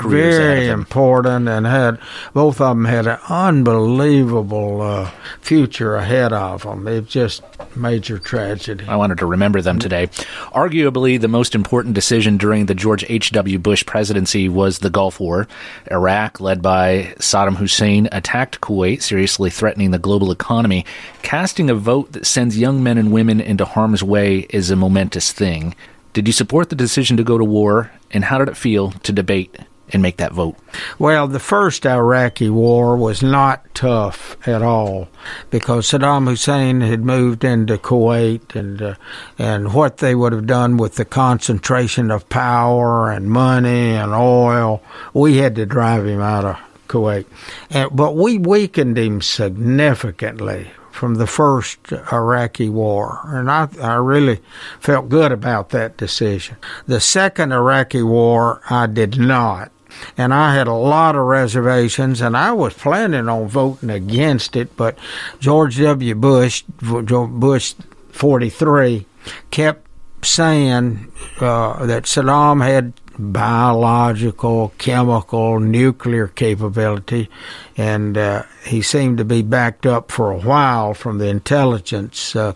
very 0.00 0.68
important 0.68 1.48
and 1.48 1.66
had 1.66 1.98
both 2.34 2.60
of 2.60 2.76
them 2.76 2.84
had 2.84 3.06
an 3.06 3.18
unbelievable 3.28 4.80
uh, 4.80 5.10
future 5.40 5.96
ahead 5.96 6.32
of 6.32 6.62
them. 6.62 6.86
It's 6.88 7.10
just 7.10 7.42
major 7.76 8.18
tragedy. 8.18 8.84
I 8.86 8.96
wanted 8.96 9.18
to 9.18 9.26
remember 9.26 9.62
them 9.62 9.78
today. 9.78 10.08
Arguably, 10.54 11.20
the 11.20 11.28
most 11.28 11.54
important 11.54 11.94
decision 11.94 12.36
during 12.36 12.66
the 12.66 12.74
George 12.74 13.04
H.W. 13.08 13.58
Bush 13.58 13.84
presidency 13.86 14.48
was 14.48 14.78
the 14.78 14.90
Gulf 14.90 15.20
War. 15.20 15.48
Iraq, 15.90 16.40
led 16.40 16.62
by 16.62 17.14
Saddam 17.18 17.56
Hussein, 17.56 18.08
attacked 18.12 18.60
Kuwait, 18.60 19.02
seriously 19.02 19.50
threatening 19.50 19.90
the 19.90 19.98
global 19.98 20.30
economy. 20.30 20.84
Casting 21.22 21.70
a 21.70 21.74
vote 21.74 22.12
that 22.12 22.26
sends 22.26 22.58
young 22.58 22.82
men 22.82 22.98
and 22.98 23.12
women 23.12 23.40
into 23.40 23.64
harm's 23.64 24.02
way 24.02 24.46
is 24.50 24.70
a 24.70 24.76
momentous 24.76 25.32
thing. 25.32 25.74
Did 26.12 26.26
you 26.26 26.32
support 26.32 26.68
the 26.68 26.76
decision 26.76 27.16
to 27.16 27.24
go 27.24 27.38
to 27.38 27.44
war, 27.44 27.90
and 28.10 28.24
how 28.24 28.38
did 28.38 28.48
it 28.48 28.56
feel 28.56 28.90
to 28.90 29.12
debate 29.12 29.56
and 29.92 30.02
make 30.02 30.16
that 30.16 30.32
vote? 30.32 30.56
Well, 30.98 31.28
the 31.28 31.38
first 31.38 31.84
Iraqi 31.84 32.48
war 32.48 32.96
was 32.96 33.22
not 33.22 33.74
tough 33.74 34.36
at 34.46 34.62
all 34.62 35.08
because 35.50 35.90
Saddam 35.90 36.28
Hussein 36.28 36.80
had 36.80 37.04
moved 37.04 37.44
into 37.44 37.78
Kuwait 37.78 38.56
and 38.56 38.80
uh, 38.80 38.94
and 39.38 39.74
what 39.74 39.98
they 39.98 40.14
would 40.14 40.32
have 40.32 40.46
done 40.46 40.76
with 40.76 40.96
the 40.96 41.04
concentration 41.04 42.10
of 42.10 42.28
power 42.28 43.10
and 43.10 43.30
money 43.30 43.90
and 43.90 44.12
oil, 44.12 44.82
we 45.12 45.36
had 45.36 45.54
to 45.56 45.66
drive 45.66 46.06
him 46.06 46.20
out 46.20 46.44
of 46.44 46.56
Kuwait. 46.88 47.26
And, 47.70 47.90
but 47.94 48.16
we 48.16 48.38
weakened 48.38 48.98
him 48.98 49.20
significantly 49.20 50.70
from 50.90 51.14
the 51.16 51.26
first 51.26 51.92
Iraqi 52.12 52.68
war, 52.68 53.20
and 53.24 53.50
I, 53.50 53.66
I 53.80 53.94
really 53.94 54.40
felt 54.78 55.08
good 55.08 55.32
about 55.32 55.70
that 55.70 55.96
decision. 55.96 56.56
The 56.86 57.00
second 57.00 57.50
Iraqi 57.50 58.02
war, 58.02 58.60
I 58.70 58.86
did 58.86 59.18
not. 59.18 59.72
And 60.16 60.32
I 60.34 60.54
had 60.54 60.68
a 60.68 60.74
lot 60.74 61.16
of 61.16 61.24
reservations, 61.24 62.20
and 62.20 62.36
I 62.36 62.52
was 62.52 62.74
planning 62.74 63.28
on 63.28 63.48
voting 63.48 63.90
against 63.90 64.56
it, 64.56 64.76
but 64.76 64.98
George 65.40 65.78
W. 65.78 66.14
Bush, 66.14 66.62
Bush 66.62 67.74
43, 68.10 69.06
kept 69.50 69.86
saying 70.24 71.10
uh, 71.40 71.86
that 71.86 72.04
Saddam 72.04 72.64
had 72.64 72.92
biological, 73.18 74.72
chemical, 74.78 75.60
nuclear 75.60 76.28
capability, 76.28 77.28
and 77.76 78.16
uh, 78.16 78.42
he 78.64 78.82
seemed 78.82 79.18
to 79.18 79.24
be 79.24 79.42
backed 79.42 79.86
up 79.86 80.10
for 80.10 80.30
a 80.30 80.38
while 80.38 80.94
from 80.94 81.18
the 81.18 81.28
intelligence 81.28 82.34
uh, 82.34 82.54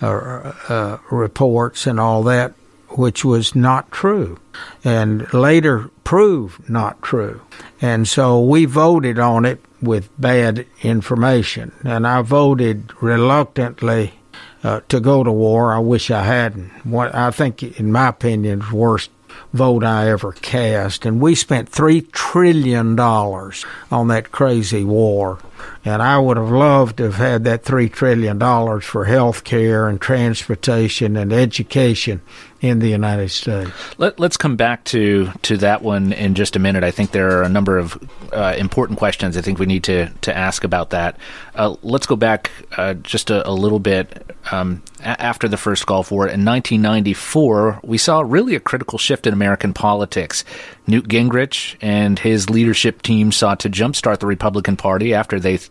uh, 0.00 0.06
uh, 0.06 0.98
reports 1.10 1.86
and 1.86 1.98
all 1.98 2.22
that, 2.22 2.54
which 2.90 3.24
was 3.24 3.54
not 3.54 3.90
true, 3.90 4.38
and 4.84 5.32
later 5.32 5.90
proved 6.04 6.68
not 6.68 7.00
true. 7.02 7.42
And 7.80 8.08
so 8.08 8.40
we 8.40 8.64
voted 8.64 9.18
on 9.18 9.44
it 9.44 9.64
with 9.80 10.08
bad 10.20 10.66
information, 10.82 11.72
and 11.84 12.06
I 12.06 12.22
voted 12.22 12.92
reluctantly. 13.00 14.14
Uh, 14.60 14.80
to 14.88 14.98
go 14.98 15.22
to 15.22 15.30
war, 15.30 15.72
I 15.72 15.78
wish 15.78 16.10
I 16.10 16.24
hadn't. 16.24 16.70
What 16.84 17.14
I 17.14 17.30
think, 17.30 17.62
in 17.62 17.92
my 17.92 18.08
opinion, 18.08 18.62
is 18.62 18.72
worst 18.72 19.10
vote 19.52 19.84
I 19.84 20.08
ever 20.10 20.32
cast. 20.32 21.06
And 21.06 21.20
we 21.20 21.34
spent 21.34 21.70
$3 21.70 22.10
trillion 22.12 22.98
on 22.98 24.08
that 24.08 24.32
crazy 24.32 24.84
war. 24.84 25.38
And 25.84 26.02
I 26.02 26.18
would 26.18 26.36
have 26.36 26.50
loved 26.50 26.98
to 26.98 27.04
have 27.04 27.14
had 27.14 27.44
that 27.44 27.64
$3 27.64 27.92
trillion 27.92 28.38
for 28.80 29.04
health 29.04 29.44
care 29.44 29.88
and 29.88 30.00
transportation 30.00 31.16
and 31.16 31.32
education 31.32 32.20
in 32.60 32.80
the 32.80 32.88
United 32.88 33.30
States. 33.30 33.70
Let, 33.98 34.20
us 34.20 34.36
come 34.36 34.56
back 34.56 34.84
to, 34.84 35.30
to 35.42 35.56
that 35.58 35.82
one 35.82 36.12
in 36.12 36.34
just 36.34 36.56
a 36.56 36.58
minute. 36.58 36.82
I 36.82 36.90
think 36.90 37.12
there 37.12 37.38
are 37.38 37.42
a 37.42 37.48
number 37.48 37.78
of 37.78 37.96
uh, 38.32 38.54
important 38.58 38.98
questions 38.98 39.36
I 39.36 39.42
think 39.42 39.58
we 39.58 39.66
need 39.66 39.84
to, 39.84 40.08
to 40.22 40.36
ask 40.36 40.64
about 40.64 40.90
that. 40.90 41.16
Uh, 41.54 41.76
let's 41.82 42.06
go 42.06 42.16
back 42.16 42.50
uh, 42.76 42.94
just 42.94 43.30
a, 43.30 43.48
a, 43.48 43.52
little 43.52 43.78
bit. 43.78 44.36
Um, 44.50 44.82
a- 45.00 45.20
after 45.20 45.46
the 45.46 45.56
first 45.56 45.86
Gulf 45.86 46.10
War 46.10 46.24
in 46.24 46.44
1994, 46.44 47.80
we 47.84 47.98
saw 47.98 48.20
really 48.20 48.56
a 48.56 48.60
critical 48.60 48.98
shift 48.98 49.26
in 49.26 49.32
American 49.32 49.72
politics. 49.72 50.44
Newt 50.86 51.06
Gingrich 51.08 51.76
and 51.80 52.18
his 52.18 52.50
leadership 52.50 53.02
team 53.02 53.30
sought 53.30 53.60
to 53.60 53.70
jumpstart 53.70 54.18
the 54.18 54.26
Republican 54.26 54.76
Party 54.76 55.14
after 55.14 55.38
they 55.38 55.47
th- 55.56 55.70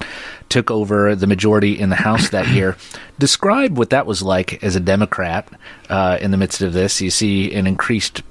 took 0.50 0.72
over 0.72 1.16
the 1.16 1.28
majority 1.28 1.80
in 1.80 1.90
the 1.90 1.96
House 1.96 2.30
that 2.30 2.48
year. 2.48 2.76
Describe 3.20 3.78
what 3.78 3.92
that 3.92 4.06
was 4.06 4.22
like 4.22 4.64
as 4.64 4.76
a 4.76 4.80
Democrat 4.80 5.48
uh, 5.90 6.18
in 6.20 6.32
the 6.32 6.38
midst 6.38 6.62
of 6.62 6.74
this. 6.74 7.02
You 7.02 7.10
see 7.10 7.54
an 7.54 7.68
increased 7.68 8.24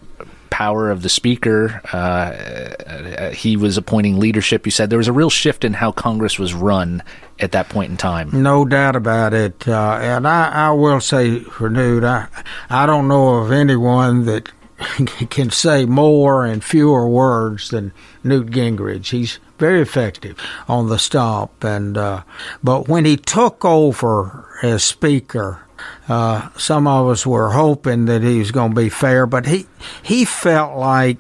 power 0.51 0.91
of 0.91 1.03
the 1.03 1.09
speaker. 1.09 1.83
Uh, 1.93 1.97
uh, 1.97 3.31
he 3.31 3.57
was 3.57 3.77
appointing 3.77 4.19
leadership. 4.19 4.65
You 4.67 4.73
said 4.73 4.89
there 4.89 4.97
was 4.99 5.09
a 5.09 5.13
real 5.13 5.29
shift 5.29 5.65
in 5.65 5.75
how 5.75 5.93
Congress 5.93 6.39
was 6.39 6.55
run 6.55 7.03
at 7.39 7.53
that 7.53 7.69
point 7.69 7.91
in 7.91 7.99
time. 7.99 8.31
No 8.33 8.65
doubt 8.65 8.97
about 8.97 9.35
it. 9.35 9.69
Uh, 9.69 9.99
and 10.01 10.27
I, 10.27 10.69
I, 10.69 10.71
will 10.71 11.01
say 11.01 11.41
for 11.41 11.69
Newt, 11.69 12.05
I, 12.05 12.29
I 12.71 12.87
don't 12.87 13.09
know 13.09 13.35
of 13.35 13.53
anyone 13.53 14.25
that 14.25 14.51
can 15.31 15.51
say 15.51 15.85
more 15.85 16.47
in 16.47 16.61
fewer 16.61 17.07
words 17.07 17.69
than 17.69 17.93
Newt 18.25 18.47
Gingrich. 18.47 19.11
He's 19.11 19.39
very 19.59 19.81
effective 19.81 20.39
on 20.69 20.89
the 20.89 20.99
stump, 20.99 21.65
and 21.65 21.97
uh, 21.97 22.23
but 22.63 22.89
when 22.89 23.05
he 23.05 23.17
took 23.17 23.65
over 23.65 24.47
as 24.63 24.85
Speaker, 24.85 25.67
uh, 26.09 26.49
some 26.57 26.87
of 26.87 27.09
us 27.09 27.27
were 27.27 27.51
hoping 27.51 28.07
that 28.07 28.23
he 28.23 28.39
was 28.39 28.51
going 28.51 28.75
to 28.75 28.81
be 28.81 28.89
fair, 28.89 29.27
but 29.27 29.47
he 29.47 29.67
he 30.03 30.25
felt 30.25 30.77
like 30.77 31.19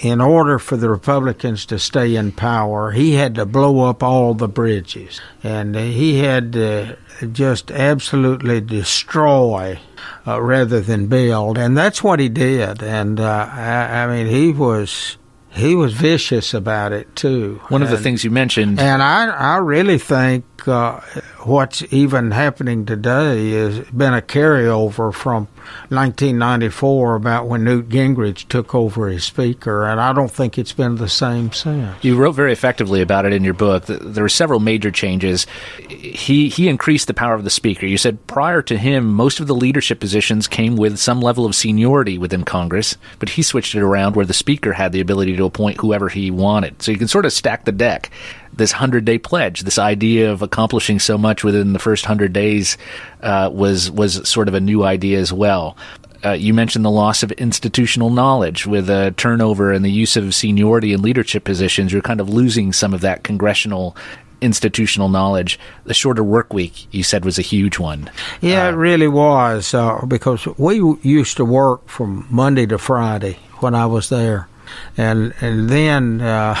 in 0.00 0.20
order 0.20 0.58
for 0.58 0.76
the 0.76 0.88
Republicans 0.88 1.66
to 1.66 1.78
stay 1.78 2.14
in 2.14 2.30
power, 2.30 2.92
he 2.92 3.14
had 3.14 3.34
to 3.34 3.44
blow 3.44 3.88
up 3.88 4.02
all 4.02 4.32
the 4.34 4.48
bridges, 4.48 5.20
and 5.42 5.74
he 5.74 6.18
had 6.18 6.52
to 6.52 6.96
just 7.32 7.70
absolutely 7.72 8.60
destroy 8.60 9.78
uh, 10.26 10.40
rather 10.40 10.80
than 10.80 11.08
build, 11.08 11.58
and 11.58 11.76
that's 11.76 12.02
what 12.02 12.20
he 12.20 12.28
did. 12.28 12.82
And 12.82 13.18
uh, 13.18 13.48
I, 13.52 14.04
I 14.04 14.06
mean, 14.06 14.26
he 14.28 14.52
was 14.52 15.16
he 15.50 15.74
was 15.74 15.92
vicious 15.92 16.54
about 16.54 16.92
it 16.92 17.14
too. 17.16 17.60
One 17.68 17.82
of 17.82 17.90
the 17.90 17.98
things 17.98 18.24
you 18.24 18.30
mentioned, 18.30 18.78
and 18.78 19.02
I 19.02 19.28
I 19.28 19.56
really 19.56 19.98
think 19.98 20.44
uh, 20.66 21.00
what's 21.44 21.84
even 21.92 22.30
happening 22.30 22.86
today 22.86 23.50
has 23.52 23.80
been 23.90 24.14
a 24.14 24.22
carryover 24.22 25.14
from 25.14 25.46
1994 25.90 27.14
about 27.14 27.46
when 27.46 27.64
Newt 27.64 27.88
Gingrich 27.88 28.48
took 28.48 28.74
over 28.74 29.08
as 29.08 29.24
Speaker, 29.24 29.86
and 29.86 30.00
I 30.00 30.12
don't 30.12 30.30
think 30.30 30.58
it's 30.58 30.72
been 30.72 30.96
the 30.96 31.08
same 31.08 31.52
since. 31.52 32.02
You 32.02 32.16
wrote 32.16 32.32
very 32.32 32.52
effectively 32.52 33.02
about 33.02 33.26
it 33.26 33.32
in 33.32 33.44
your 33.44 33.54
book. 33.54 33.84
There 33.86 34.24
were 34.24 34.28
several 34.28 34.60
major 34.60 34.90
changes. 34.90 35.46
He 35.88 36.48
he 36.48 36.68
increased 36.68 37.06
the 37.06 37.14
power 37.14 37.34
of 37.34 37.44
the 37.44 37.50
Speaker. 37.50 37.86
You 37.86 37.98
said 37.98 38.26
prior 38.26 38.62
to 38.62 38.76
him, 38.76 39.06
most 39.06 39.40
of 39.40 39.46
the 39.46 39.54
leadership 39.54 40.00
positions 40.00 40.48
came 40.48 40.76
with 40.76 40.98
some 40.98 41.20
level 41.20 41.44
of 41.44 41.54
seniority 41.54 42.18
within 42.18 42.44
Congress, 42.44 42.96
but 43.18 43.30
he 43.30 43.42
switched 43.42 43.74
it 43.74 43.82
around 43.82 44.16
where 44.16 44.26
the 44.26 44.34
Speaker 44.34 44.72
had 44.72 44.92
the 44.92 45.00
ability 45.00 45.36
to 45.36 45.44
appoint 45.44 45.80
whoever 45.80 46.08
he 46.08 46.30
wanted. 46.30 46.82
So 46.82 46.90
you 46.90 46.98
can 46.98 47.08
sort 47.08 47.26
of 47.26 47.32
stack 47.32 47.64
the 47.64 47.72
deck 47.72 48.10
this 48.52 48.72
100 48.72 49.04
day 49.04 49.18
pledge, 49.18 49.62
this 49.62 49.78
idea 49.78 50.30
of 50.30 50.42
accomplishing 50.42 50.98
so 50.98 51.18
much 51.18 51.44
within 51.44 51.72
the 51.72 51.78
first 51.78 52.04
100 52.04 52.32
days 52.32 52.76
uh, 53.22 53.50
was 53.52 53.90
was 53.90 54.28
sort 54.28 54.48
of 54.48 54.54
a 54.54 54.60
new 54.60 54.84
idea 54.84 55.18
as 55.18 55.32
well. 55.32 55.76
Uh, 56.24 56.32
you 56.32 56.52
mentioned 56.52 56.84
the 56.84 56.90
loss 56.90 57.22
of 57.22 57.30
institutional 57.32 58.10
knowledge 58.10 58.66
with 58.66 58.90
a 58.90 59.12
turnover 59.16 59.70
and 59.72 59.84
the 59.84 59.90
use 59.90 60.16
of 60.16 60.34
seniority 60.34 60.92
and 60.92 61.02
leadership 61.02 61.44
positions. 61.44 61.92
You're 61.92 62.02
kind 62.02 62.20
of 62.20 62.28
losing 62.28 62.72
some 62.72 62.92
of 62.92 63.02
that 63.02 63.22
congressional 63.22 63.96
institutional 64.40 65.08
knowledge. 65.08 65.58
The 65.84 65.94
shorter 65.94 66.24
work 66.24 66.52
week, 66.52 66.92
you 66.92 67.02
said, 67.02 67.24
was 67.24 67.38
a 67.38 67.42
huge 67.42 67.78
one. 67.78 68.10
Yeah, 68.40 68.66
uh, 68.66 68.70
it 68.70 68.74
really 68.74 69.08
was 69.08 69.74
uh, 69.74 70.04
because 70.06 70.46
we 70.58 70.80
used 71.02 71.36
to 71.36 71.44
work 71.44 71.88
from 71.88 72.26
Monday 72.30 72.66
to 72.66 72.78
Friday 72.78 73.38
when 73.60 73.74
I 73.74 73.86
was 73.86 74.08
there 74.08 74.48
and 74.96 75.34
and 75.40 75.68
then 75.68 76.20
uh, 76.20 76.56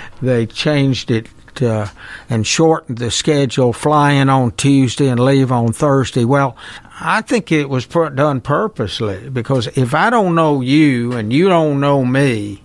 they 0.22 0.46
changed 0.46 1.10
it 1.10 1.28
uh, 1.62 1.88
and 2.28 2.46
shortened 2.46 2.98
the 2.98 3.10
schedule, 3.10 3.72
flying 3.72 4.28
on 4.28 4.52
Tuesday 4.52 5.08
and 5.08 5.20
leave 5.20 5.52
on 5.52 5.72
Thursday. 5.72 6.24
Well, 6.24 6.56
I 7.00 7.22
think 7.22 7.50
it 7.50 7.68
was 7.68 7.86
put, 7.86 8.14
done 8.14 8.40
purposely 8.40 9.28
because 9.30 9.66
if 9.68 9.94
I 9.94 10.10
don't 10.10 10.34
know 10.34 10.60
you 10.60 11.12
and 11.12 11.32
you 11.32 11.48
don't 11.48 11.80
know 11.80 12.04
me, 12.04 12.62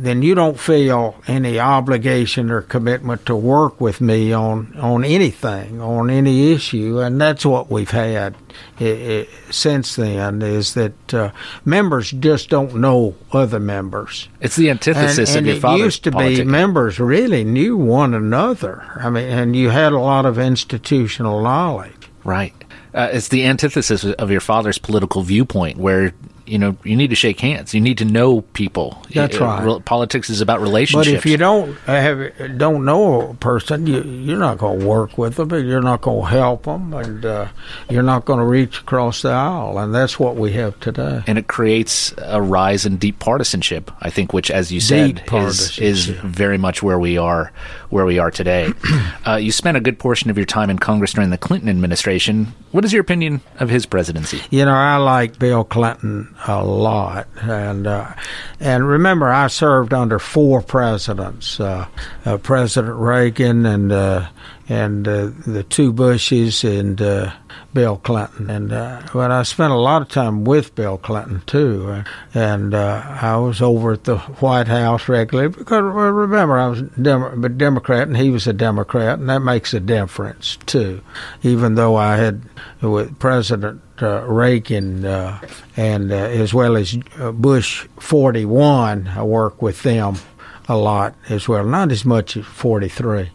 then 0.00 0.22
you 0.22 0.36
don't 0.36 0.60
feel 0.60 1.16
any 1.26 1.58
obligation 1.58 2.50
or 2.52 2.62
commitment 2.62 3.26
to 3.26 3.34
work 3.34 3.80
with 3.80 4.00
me 4.00 4.32
on 4.32 4.72
on 4.78 5.04
anything, 5.04 5.80
on 5.80 6.08
any 6.08 6.52
issue, 6.52 7.00
and 7.00 7.20
that's 7.20 7.44
what 7.44 7.68
we've 7.68 7.90
had 7.90 8.36
it, 8.78 8.84
it, 8.86 9.28
since 9.50 9.96
then. 9.96 10.40
Is 10.40 10.74
that 10.74 11.14
uh, 11.14 11.32
members 11.64 12.12
just 12.12 12.48
don't 12.48 12.76
know 12.76 13.16
other 13.32 13.58
members? 13.58 14.28
It's 14.40 14.54
the 14.54 14.70
antithesis 14.70 15.30
and, 15.30 15.38
and 15.38 15.48
of 15.48 15.54
your 15.54 15.60
father's 15.60 15.80
it 15.80 15.84
used 15.84 16.04
to 16.04 16.12
politic. 16.12 16.38
be 16.38 16.44
members 16.44 17.00
really 17.00 17.42
knew 17.42 17.76
one 17.76 18.14
another. 18.14 18.84
I 18.96 19.10
mean, 19.10 19.28
and 19.28 19.56
you 19.56 19.70
had 19.70 19.92
a 19.92 19.98
lot 19.98 20.26
of 20.26 20.38
institutional 20.38 21.42
knowledge. 21.42 22.08
Right. 22.22 22.54
Uh, 22.94 23.08
it's 23.12 23.28
the 23.28 23.44
antithesis 23.44 24.04
of 24.04 24.30
your 24.30 24.40
father's 24.40 24.78
political 24.78 25.22
viewpoint, 25.22 25.76
where 25.76 26.12
you 26.48 26.58
know 26.58 26.76
you 26.84 26.96
need 26.96 27.10
to 27.10 27.16
shake 27.16 27.40
hands. 27.40 27.74
You 27.74 27.80
need 27.80 27.98
to 27.98 28.04
know 28.04 28.40
people. 28.40 29.02
That's 29.12 29.40
uh, 29.40 29.44
right. 29.44 29.84
Politics 29.84 30.30
is 30.30 30.40
about 30.40 30.60
relationships. 30.60 31.08
But 31.08 31.16
if 31.16 31.26
you 31.26 31.36
don't 31.36 31.74
have 31.80 32.58
don't 32.58 32.84
know 32.84 33.30
a 33.30 33.34
person, 33.34 33.86
you, 33.86 34.02
you're 34.02 34.38
not 34.38 34.58
going 34.58 34.80
to 34.80 34.86
work 34.86 35.18
with 35.18 35.36
them, 35.36 35.52
and 35.52 35.68
you're 35.68 35.82
not 35.82 36.00
going 36.00 36.22
to 36.22 36.26
help 36.26 36.64
them, 36.64 36.92
and 36.92 37.24
uh, 37.24 37.48
you're 37.88 38.02
not 38.02 38.24
going 38.24 38.38
to 38.38 38.44
reach 38.44 38.80
across 38.80 39.22
the 39.22 39.30
aisle. 39.30 39.78
And 39.78 39.94
that's 39.94 40.18
what 40.18 40.36
we 40.36 40.52
have 40.52 40.78
today. 40.80 41.22
And 41.26 41.38
it 41.38 41.48
creates 41.48 42.14
a 42.18 42.40
rise 42.40 42.86
in 42.86 42.96
deep 42.96 43.18
partisanship. 43.18 43.90
I 44.00 44.10
think, 44.10 44.32
which, 44.32 44.50
as 44.50 44.72
you 44.72 44.80
said, 44.80 45.22
is 45.32 45.78
is 45.78 46.06
very 46.06 46.58
much 46.58 46.82
where 46.82 46.98
we 46.98 47.18
are 47.18 47.52
where 47.90 48.04
we 48.04 48.18
are 48.18 48.30
today. 48.30 48.72
uh, 49.26 49.36
you 49.36 49.52
spent 49.52 49.76
a 49.76 49.80
good 49.80 49.98
portion 49.98 50.30
of 50.30 50.36
your 50.36 50.46
time 50.46 50.70
in 50.70 50.78
Congress 50.78 51.12
during 51.12 51.30
the 51.30 51.38
Clinton 51.38 51.68
administration. 51.68 52.48
What 52.72 52.84
is 52.84 52.92
your 52.92 53.00
opinion 53.00 53.40
of 53.58 53.70
his 53.70 53.86
presidency? 53.86 54.42
You 54.50 54.64
know, 54.64 54.74
I 54.74 54.96
like 54.96 55.38
Bill 55.38 55.64
Clinton 55.64 56.34
a 56.46 56.64
lot. 56.64 57.26
And 57.40 57.86
uh, 57.86 58.14
and 58.60 58.86
remember, 58.86 59.28
I 59.30 59.48
served 59.48 59.92
under 59.92 60.18
four 60.18 60.62
presidents: 60.62 61.58
uh, 61.58 61.86
uh, 62.24 62.36
President 62.38 62.96
Reagan 62.96 63.66
and 63.66 63.92
uh, 63.92 64.28
and 64.68 65.08
uh, 65.08 65.30
the 65.46 65.62
two 65.62 65.92
Bushes 65.92 66.62
and 66.62 67.00
uh, 67.00 67.32
Bill 67.72 67.96
Clinton. 67.96 68.50
And 68.50 68.72
uh, 68.72 69.02
but 69.12 69.30
I 69.30 69.42
spent 69.42 69.72
a 69.72 69.78
lot 69.78 70.02
of 70.02 70.08
time 70.08 70.44
with 70.44 70.74
Bill 70.74 70.98
Clinton 70.98 71.42
too, 71.46 72.04
and 72.34 72.74
I 72.74 73.36
was 73.36 73.62
over 73.62 73.92
at 73.92 74.04
the 74.04 74.18
White 74.18 74.68
House 74.68 75.08
regularly 75.08 75.48
because 75.48 75.70
well, 75.70 76.10
remember 76.10 76.58
I 76.58 76.68
was 76.68 76.82
Dem- 76.82 77.44
a 77.44 77.48
Democrat 77.48 78.08
and 78.08 78.16
he 78.16 78.30
was 78.30 78.46
a 78.46 78.52
Democrat, 78.52 79.18
and 79.18 79.28
that 79.28 79.40
makes 79.40 79.72
a 79.72 79.80
difference 79.80 80.58
too. 80.66 81.00
Even 81.42 81.74
though 81.74 81.96
I 81.96 82.16
had 82.16 82.42
with 82.82 83.18
President 83.18 83.82
uh, 84.02 84.22
Reagan 84.24 85.04
uh, 85.04 85.40
and 85.76 86.12
uh, 86.12 86.14
as 86.14 86.54
well 86.54 86.76
as 86.76 86.96
Bush 87.34 87.86
41, 87.98 89.08
I 89.08 89.22
worked 89.22 89.62
with 89.62 89.82
them 89.82 90.16
a 90.68 90.76
lot 90.76 91.14
as 91.28 91.48
well. 91.48 91.64
Not 91.64 91.90
as 91.90 92.04
much 92.04 92.36
as 92.36 92.44
43. 92.44 93.30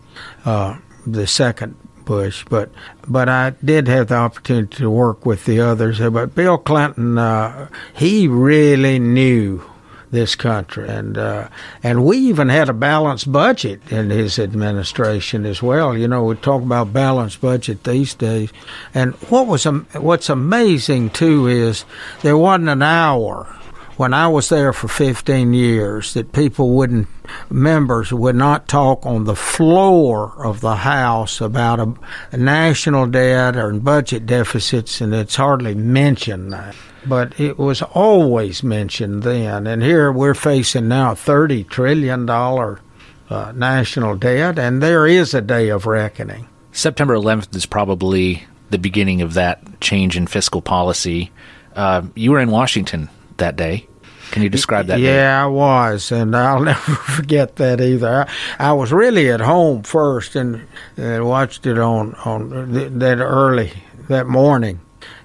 The 1.05 1.27
second 1.27 1.75
Bush, 2.05 2.45
but 2.49 2.69
but 3.07 3.29
I 3.29 3.51
did 3.63 3.87
have 3.87 4.07
the 4.07 4.15
opportunity 4.15 4.77
to 4.77 4.89
work 4.89 5.25
with 5.25 5.45
the 5.45 5.59
others. 5.61 5.99
But 5.99 6.35
Bill 6.35 6.57
Clinton, 6.57 7.17
uh, 7.17 7.69
he 7.93 8.27
really 8.27 8.99
knew 8.99 9.63
this 10.11 10.35
country, 10.35 10.87
and 10.87 11.17
uh, 11.17 11.49
and 11.81 12.05
we 12.05 12.17
even 12.17 12.49
had 12.49 12.69
a 12.69 12.73
balanced 12.73 13.31
budget 13.31 13.81
in 13.91 14.09
his 14.09 14.37
administration 14.37 15.45
as 15.45 15.61
well. 15.61 15.97
You 15.97 16.07
know, 16.07 16.23
we 16.23 16.35
talk 16.35 16.61
about 16.61 16.93
balanced 16.93 17.41
budget 17.41 17.83
these 17.83 18.13
days, 18.13 18.51
and 18.93 19.13
what 19.29 19.47
was 19.47 19.65
what's 19.65 20.29
amazing 20.29 21.09
too 21.09 21.47
is 21.47 21.85
there 22.21 22.37
wasn't 22.37 22.69
an 22.69 22.81
hour 22.81 23.55
when 23.97 24.13
I 24.13 24.27
was 24.27 24.49
there 24.49 24.73
for 24.73 24.87
15 24.87 25.53
years 25.53 26.13
that 26.13 26.31
people 26.31 26.71
wouldn't, 26.71 27.07
members 27.49 28.11
would 28.11 28.35
not 28.35 28.67
talk 28.67 29.05
on 29.05 29.25
the 29.25 29.35
floor 29.35 30.33
of 30.43 30.61
the 30.61 30.77
House 30.77 31.41
about 31.41 31.79
a, 31.79 31.93
a 32.31 32.37
national 32.37 33.07
debt 33.07 33.55
or 33.55 33.73
budget 33.73 34.25
deficits, 34.25 35.01
and 35.01 35.13
it's 35.13 35.35
hardly 35.35 35.75
mentioned 35.75 36.53
that. 36.53 36.75
But 37.05 37.39
it 37.39 37.57
was 37.57 37.81
always 37.81 38.63
mentioned 38.63 39.23
then. 39.23 39.67
And 39.67 39.83
here 39.83 40.11
we're 40.11 40.33
facing 40.33 40.87
now 40.87 41.11
a 41.11 41.15
$30 41.15 41.67
trillion 41.69 42.29
uh, 42.29 43.51
national 43.55 44.15
debt, 44.15 44.57
and 44.57 44.81
there 44.81 45.05
is 45.05 45.33
a 45.33 45.41
day 45.41 45.69
of 45.69 45.85
reckoning. 45.85 46.47
September 46.71 47.15
11th 47.15 47.55
is 47.55 47.65
probably 47.65 48.45
the 48.69 48.79
beginning 48.79 49.21
of 49.21 49.35
that 49.35 49.79
change 49.81 50.17
in 50.17 50.25
fiscal 50.25 50.61
policy. 50.61 51.31
Uh, 51.75 52.03
you 52.15 52.31
were 52.31 52.39
in 52.39 52.49
Washington 52.49 53.09
that 53.37 53.55
day. 53.55 53.87
Can 54.31 54.41
you 54.41 54.49
describe 54.49 54.87
that? 54.87 54.99
Yeah, 54.99 55.11
day? 55.11 55.25
I 55.25 55.45
was, 55.45 56.11
and 56.11 56.35
I'll 56.35 56.59
never 56.71 56.95
forget 56.95 57.57
that 57.57 57.79
either. 57.81 58.25
I, 58.59 58.69
I 58.69 58.73
was 58.73 58.91
really 58.91 59.29
at 59.29 59.41
home 59.41 59.83
first, 59.83 60.35
and, 60.35 60.67
and 60.97 61.27
watched 61.27 61.65
it 61.65 61.77
on 61.77 62.15
on 62.25 62.73
th- 62.73 62.91
that 62.93 63.19
early 63.19 63.73
that 64.07 64.27
morning, 64.27 64.81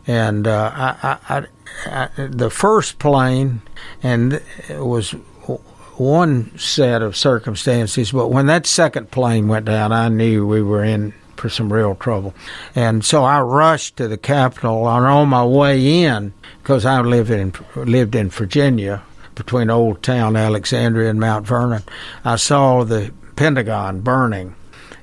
and 0.07 0.47
uh, 0.47 0.71
I, 0.75 1.19
I, 1.29 1.47
I, 1.87 2.09
the 2.17 2.51
first 2.51 2.99
plane, 2.99 3.63
and 4.03 4.43
it 4.69 4.85
was 4.85 5.15
one 5.99 6.57
set 6.59 7.03
of 7.03 7.17
circumstances, 7.17 8.13
but 8.13 8.29
when 8.29 8.47
that 8.47 8.67
second 8.67 9.11
plane 9.11 9.49
went 9.49 9.67
down, 9.67 9.93
I 9.93 10.09
knew 10.09 10.47
we 10.47 10.63
were 10.63 10.85
in 10.85 11.13
for 11.39 11.49
some 11.49 11.73
real 11.73 11.95
trouble. 11.95 12.35
And 12.75 13.05
so 13.05 13.25
I 13.25 13.41
rushed 13.41 13.97
to 13.97 14.09
the 14.09 14.19
Capitol. 14.19 14.89
And 14.89 15.07
on 15.07 15.29
my 15.29 15.45
way 15.45 16.03
in, 16.03 16.35
because 16.63 16.85
I 16.85 17.01
lived 17.01 17.31
in 17.31 17.55
lived 17.77 18.15
in 18.15 18.31
Virginia 18.31 19.03
between 19.35 19.71
Old 19.71 20.03
Town, 20.03 20.37
Alexandria, 20.37 21.11
and 21.11 21.21
Mount 21.21 21.47
Vernon, 21.47 21.83
I 22.25 22.37
saw 22.37 22.85
the 22.85 23.13
Pentagon 23.37 24.01
burning. 24.01 24.55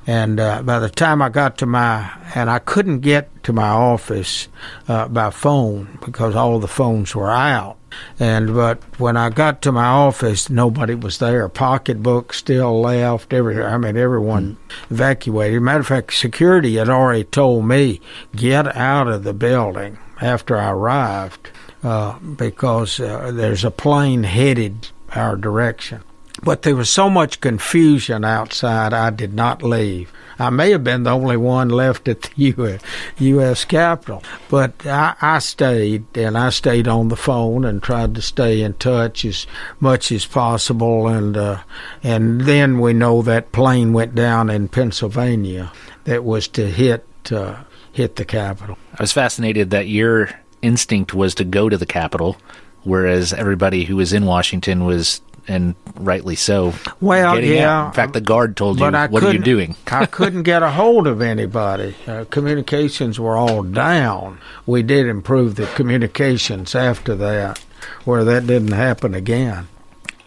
And 0.08 0.40
uh, 0.40 0.62
by 0.62 0.80
the 0.80 0.90
time 0.90 1.22
I 1.22 1.30
got 1.30 1.58
to 1.60 1.66
my, 1.66 2.12
and 2.36 2.50
I 2.50 2.60
couldn't 2.60 3.00
get 3.00 3.44
to 3.46 3.54
my 3.54 3.70
office 3.70 4.48
uh, 4.88 5.08
by 5.08 5.32
phone 5.32 5.98
because 6.06 6.36
all 6.36 6.60
the 6.60 6.68
phones 6.68 7.16
were 7.16 7.32
out. 7.32 7.78
And 8.20 8.54
but 8.54 8.82
when 9.00 9.18
I 9.18 9.30
got 9.30 9.62
to 9.64 9.72
my 9.72 9.86
office, 9.86 10.50
nobody 10.50 10.96
was 10.96 11.18
there. 11.18 11.48
Pocketbook 11.50 12.34
still 12.34 12.82
left. 12.82 13.34
Every 13.34 13.62
I 13.64 13.78
mean, 13.78 13.98
everyone 13.98 14.56
mm. 14.56 14.92
evacuated. 14.92 15.62
Matter 15.62 15.80
of 15.80 15.88
fact, 15.88 16.14
security 16.14 16.76
had 16.76 16.90
already 16.90 17.24
told 17.24 17.66
me 17.66 18.02
get 18.36 18.76
out 18.76 19.08
of 19.08 19.24
the 19.24 19.34
building 19.34 19.98
after 20.22 20.58
I 20.58 20.72
arrived 20.72 21.50
uh, 21.84 22.20
because 22.20 23.00
uh, 23.00 23.32
there's 23.34 23.64
a 23.64 23.72
plane 23.72 24.24
headed 24.24 24.90
our 25.14 25.36
direction. 25.36 26.02
But 26.44 26.64
there 26.64 26.76
was 26.76 26.90
so 26.90 27.10
much 27.10 27.42
confusion 27.42 28.26
outside, 28.26 28.94
I 28.94 29.10
did 29.10 29.34
not 29.34 29.64
leave. 29.64 30.12
I 30.38 30.50
may 30.50 30.72
have 30.72 30.84
been 30.84 31.04
the 31.04 31.12
only 31.12 31.38
one 31.38 31.70
left 31.70 32.08
at 32.08 32.24
the 32.24 32.30
U.S. 32.36 32.82
U.S. 33.20 33.66
Capitol, 33.66 34.22
but 34.50 34.86
I, 34.86 35.16
I 35.22 35.40
stayed 35.40 36.06
and 36.18 36.38
I 36.38 36.50
stayed 36.50 36.88
on 36.88 37.08
the 37.08 37.16
phone 37.16 37.64
and 37.64 37.82
tried 37.82 38.16
to 38.16 38.22
stay 38.22 38.62
in 38.62 38.74
touch 38.74 39.24
as 39.24 39.48
much 39.80 40.12
as 40.12 40.26
possible. 40.26 41.08
And 41.08 41.38
uh, 41.38 41.62
and 42.04 42.42
then 42.42 42.80
we 42.80 42.94
know 42.94 43.22
that 43.22 43.52
plane 43.54 43.94
went 43.94 44.14
down 44.14 44.50
in 44.50 44.68
Pennsylvania 44.68 45.72
that 46.04 46.24
was 46.24 46.48
to 46.50 46.70
hit 46.70 47.06
uh, 47.32 47.64
hit 47.94 48.18
the 48.18 48.26
Capitol. 48.26 48.78
I 48.98 49.04
was 49.04 49.14
fascinated 49.14 49.70
that 49.70 49.88
your 49.88 50.30
instinct 50.62 51.14
was 51.14 51.34
to 51.36 51.46
go 51.46 51.70
to 51.70 51.78
the 51.78 51.86
Capitol, 51.86 52.36
whereas 52.84 53.32
everybody 53.32 53.86
who 53.86 53.96
was 53.96 54.12
in 54.12 54.26
Washington 54.26 54.84
was 54.84 55.22
and 55.48 55.76
rightly 55.96 56.36
so. 56.36 56.74
Well, 57.02 57.40
yeah. 57.40 57.70
Out. 57.70 57.88
In 57.88 57.94
fact, 57.94 58.14
the 58.14 58.22
guard 58.22 58.58
told 58.58 58.80
you, 58.80 58.86
"What 58.86 59.24
are 59.24 59.34
you 59.34 59.40
doing?" 59.40 59.76
I 59.88 60.06
couldn't 60.06 60.44
get 60.44 60.64
a 60.64 60.72
hold 60.72 61.08
of 61.08 61.22
anybody. 61.22 61.96
Uh, 62.08 62.26
communications 62.30 63.20
were 63.20 63.38
all 63.38 63.64
down. 63.64 64.40
We 64.66 64.84
did 64.84 65.08
improve 65.08 65.56
the 65.56 65.68
communications 65.68 66.76
after 66.76 67.16
that, 67.16 67.60
where 68.04 68.24
that 68.24 68.48
didn't 68.48 68.74
happen 68.74 69.14
again. 69.14 69.68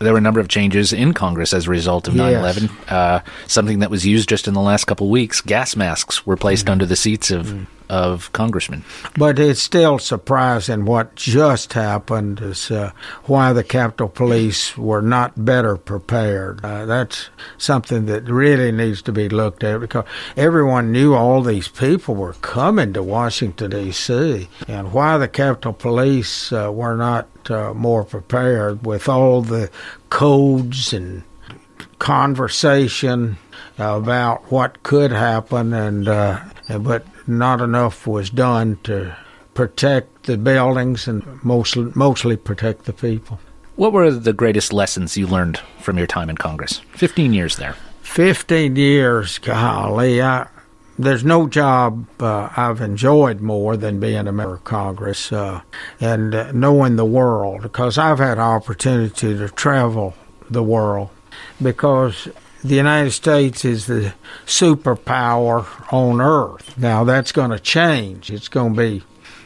There 0.01 0.13
were 0.13 0.19
a 0.19 0.23
number 0.23 0.39
of 0.39 0.49
changes 0.49 0.93
in 0.93 1.13
Congress 1.13 1.53
as 1.53 1.67
a 1.67 1.71
result 1.71 2.07
of 2.07 2.15
9 2.15 2.31
yes. 2.31 2.39
11. 2.39 2.77
Uh, 2.87 3.21
something 3.49 3.81
that 3.81 3.91
was 3.91 4.07
used 4.07 4.29
just 4.29 4.47
in 4.47 4.55
the 4.55 4.61
last 4.61 4.85
couple 4.85 5.09
of 5.09 5.11
weeks 5.11 5.41
gas 5.41 5.75
masks 5.75 6.25
were 6.25 6.37
placed 6.37 6.67
mm-hmm. 6.67 6.73
under 6.73 6.87
the 6.87 6.95
seats 6.95 7.33
of 7.33 7.47
mm-hmm 7.47 7.78
of 7.89 8.33
congressmen. 8.33 8.85
But 9.17 9.39
it's 9.39 9.63
still 9.63 9.99
surprising 9.99 10.85
what 10.85 11.15
just 11.15 11.73
happened 11.73 12.41
is 12.41 12.71
uh, 12.71 12.93
why 13.25 13.53
the 13.53 13.65
Capitol 13.65 14.09
Police 14.09 14.77
were 14.77 15.03
not 15.03 15.45
better 15.45 15.77
prepared. 15.77 16.65
Uh, 16.65 16.87
that's 16.87 17.31
something 17.57 18.07
that 18.07 18.25
really 18.25 18.73
needs 18.73 19.03
to 19.03 19.13
be 19.13 19.29
looked 19.29 19.65
at 19.65 19.81
because 19.81 20.05
everyone 20.37 20.93
knew 20.93 21.15
all 21.15 21.43
these 21.43 21.69
people 21.69 22.15
were 22.15 22.35
coming 22.35 22.93
to 22.93 23.03
Washington, 23.03 23.71
D.C., 23.71 24.49
and 24.67 24.93
why 24.93 25.19
the 25.19 25.29
Capitol 25.29 25.73
Police 25.73 26.53
uh, 26.53 26.71
were 26.73 26.97
not 26.97 27.29
uh, 27.51 27.73
more 27.75 28.05
prepared 28.05 28.85
with 28.85 29.09
all 29.09 29.43
the 29.43 29.71
codes 30.11 30.93
and 30.93 31.23
conversation 31.99 33.37
about 33.79 34.51
what 34.51 34.83
could 34.83 35.11
happen 35.11 35.73
and 35.73 36.09
uh, 36.09 36.41
but 36.81 37.05
not 37.29 37.61
enough 37.61 38.07
was 38.07 38.31
done 38.31 38.79
to 38.85 39.17
protect 39.55 40.25
the 40.25 40.37
buildings 40.37 41.09
and 41.09 41.23
mostly, 41.45 41.91
mostly 41.95 42.37
protect 42.37 42.85
the 42.85 42.93
people. 42.93 43.41
What 43.77 43.93
were 43.93 44.11
the 44.11 44.33
greatest 44.33 44.73
lessons 44.73 45.17
you 45.17 45.27
learned 45.27 45.59
from 45.81 45.99
your 45.99 46.07
time 46.07 46.31
in 46.31 46.37
Congress? 46.37 46.81
15 46.95 47.33
years 47.33 47.57
there. 47.57 47.75
15 48.03 48.75
years, 48.77 49.39
golly. 49.39 50.23
I, 50.23 50.49
there's 50.99 51.25
no 51.25 51.47
job 51.47 52.07
uh, 52.21 52.49
I've 52.57 52.81
enjoyed 52.81 53.41
more 53.41 53.77
than 53.77 54.01
being 54.01 54.27
a 54.27 54.33
member 54.33 54.55
of 54.55 54.65
Congress 54.65 55.33
uh, 55.33 55.61
and 56.01 56.35
uh, 56.35 56.51
knowing 56.53 56.97
the 56.97 57.05
world 57.05 57.63
because 57.63 57.99
I've 57.99 58.19
had 58.19 58.39
opportunity 58.39 59.37
to 59.37 59.49
travel 59.51 60.15
the 60.51 60.63
world 60.63 61.11
because 61.63 62.29
the 62.63 62.75
United 62.75 63.13
States 63.13 63.65
is 63.65 63.87
the 63.87 64.15
superpower 64.47 65.67
on 65.93 66.21
earth. 66.21 66.77
Now 66.77 67.05
that's 67.05 67.33
going 67.33 67.51
to 67.51 67.59
change. 67.59 68.31
It's 68.31 68.49
going 68.49 68.75
to 68.75 68.81
be 68.81 69.03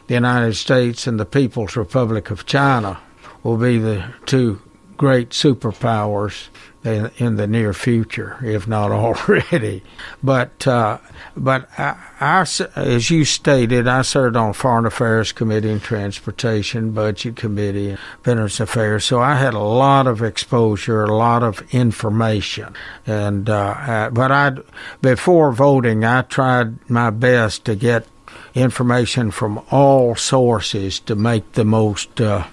the 0.07 0.15
United 0.15 0.55
States 0.55 1.07
and 1.07 1.21
the 1.21 1.27
People's 1.27 1.77
Republic 1.77 2.31
of 2.31 2.47
China 2.47 2.99
will 3.43 3.57
be 3.57 3.79
the 3.79 4.13
two 4.27 4.61
great 4.97 5.31
superpowers 5.31 6.49
in, 6.85 7.37
the 7.37 7.47
near 7.47 7.73
future, 7.73 8.39
if 8.43 8.67
not 8.67 8.91
already. 8.93 9.83
But 10.23 10.67
uh, 10.67 10.99
but 11.37 11.69
I, 11.79 11.97
I, 12.21 12.47
as 12.77 13.11
you 13.11 13.25
stated, 13.25 13.87
I 13.87 14.03
served 14.03 14.37
on 14.37 14.53
Foreign 14.53 14.87
Affairs 14.87 15.33
Committee 15.33 15.71
and 15.71 15.83
Transportation, 15.83 16.93
Budget 16.93 17.37
Committee, 17.37 17.91
and 17.91 17.99
Veterans 18.25 18.61
Affairs. 18.61 19.05
So 19.05 19.21
I 19.21 19.37
had 19.37 19.55
a 19.55 19.61
lot 19.61 20.07
of 20.07 20.23
exposure, 20.23 21.05
a 21.05 21.15
lot 21.15 21.43
of 21.43 21.63
information. 21.73 22.75
And 23.07 23.49
uh, 23.49 24.11
but 24.13 24.33
I 24.33 24.53
before 25.01 25.53
voting, 25.53 26.05
I 26.05 26.23
tried 26.23 26.91
my 26.91 27.11
best 27.11 27.65
to 27.67 27.77
get 27.77 28.07
information 28.55 29.31
from 29.31 29.65
all 29.71 30.15
sources 30.17 30.99
to 31.01 31.15
make 31.15 31.53
the 31.53 31.65
most. 31.65 32.21
Uh, 32.21 32.47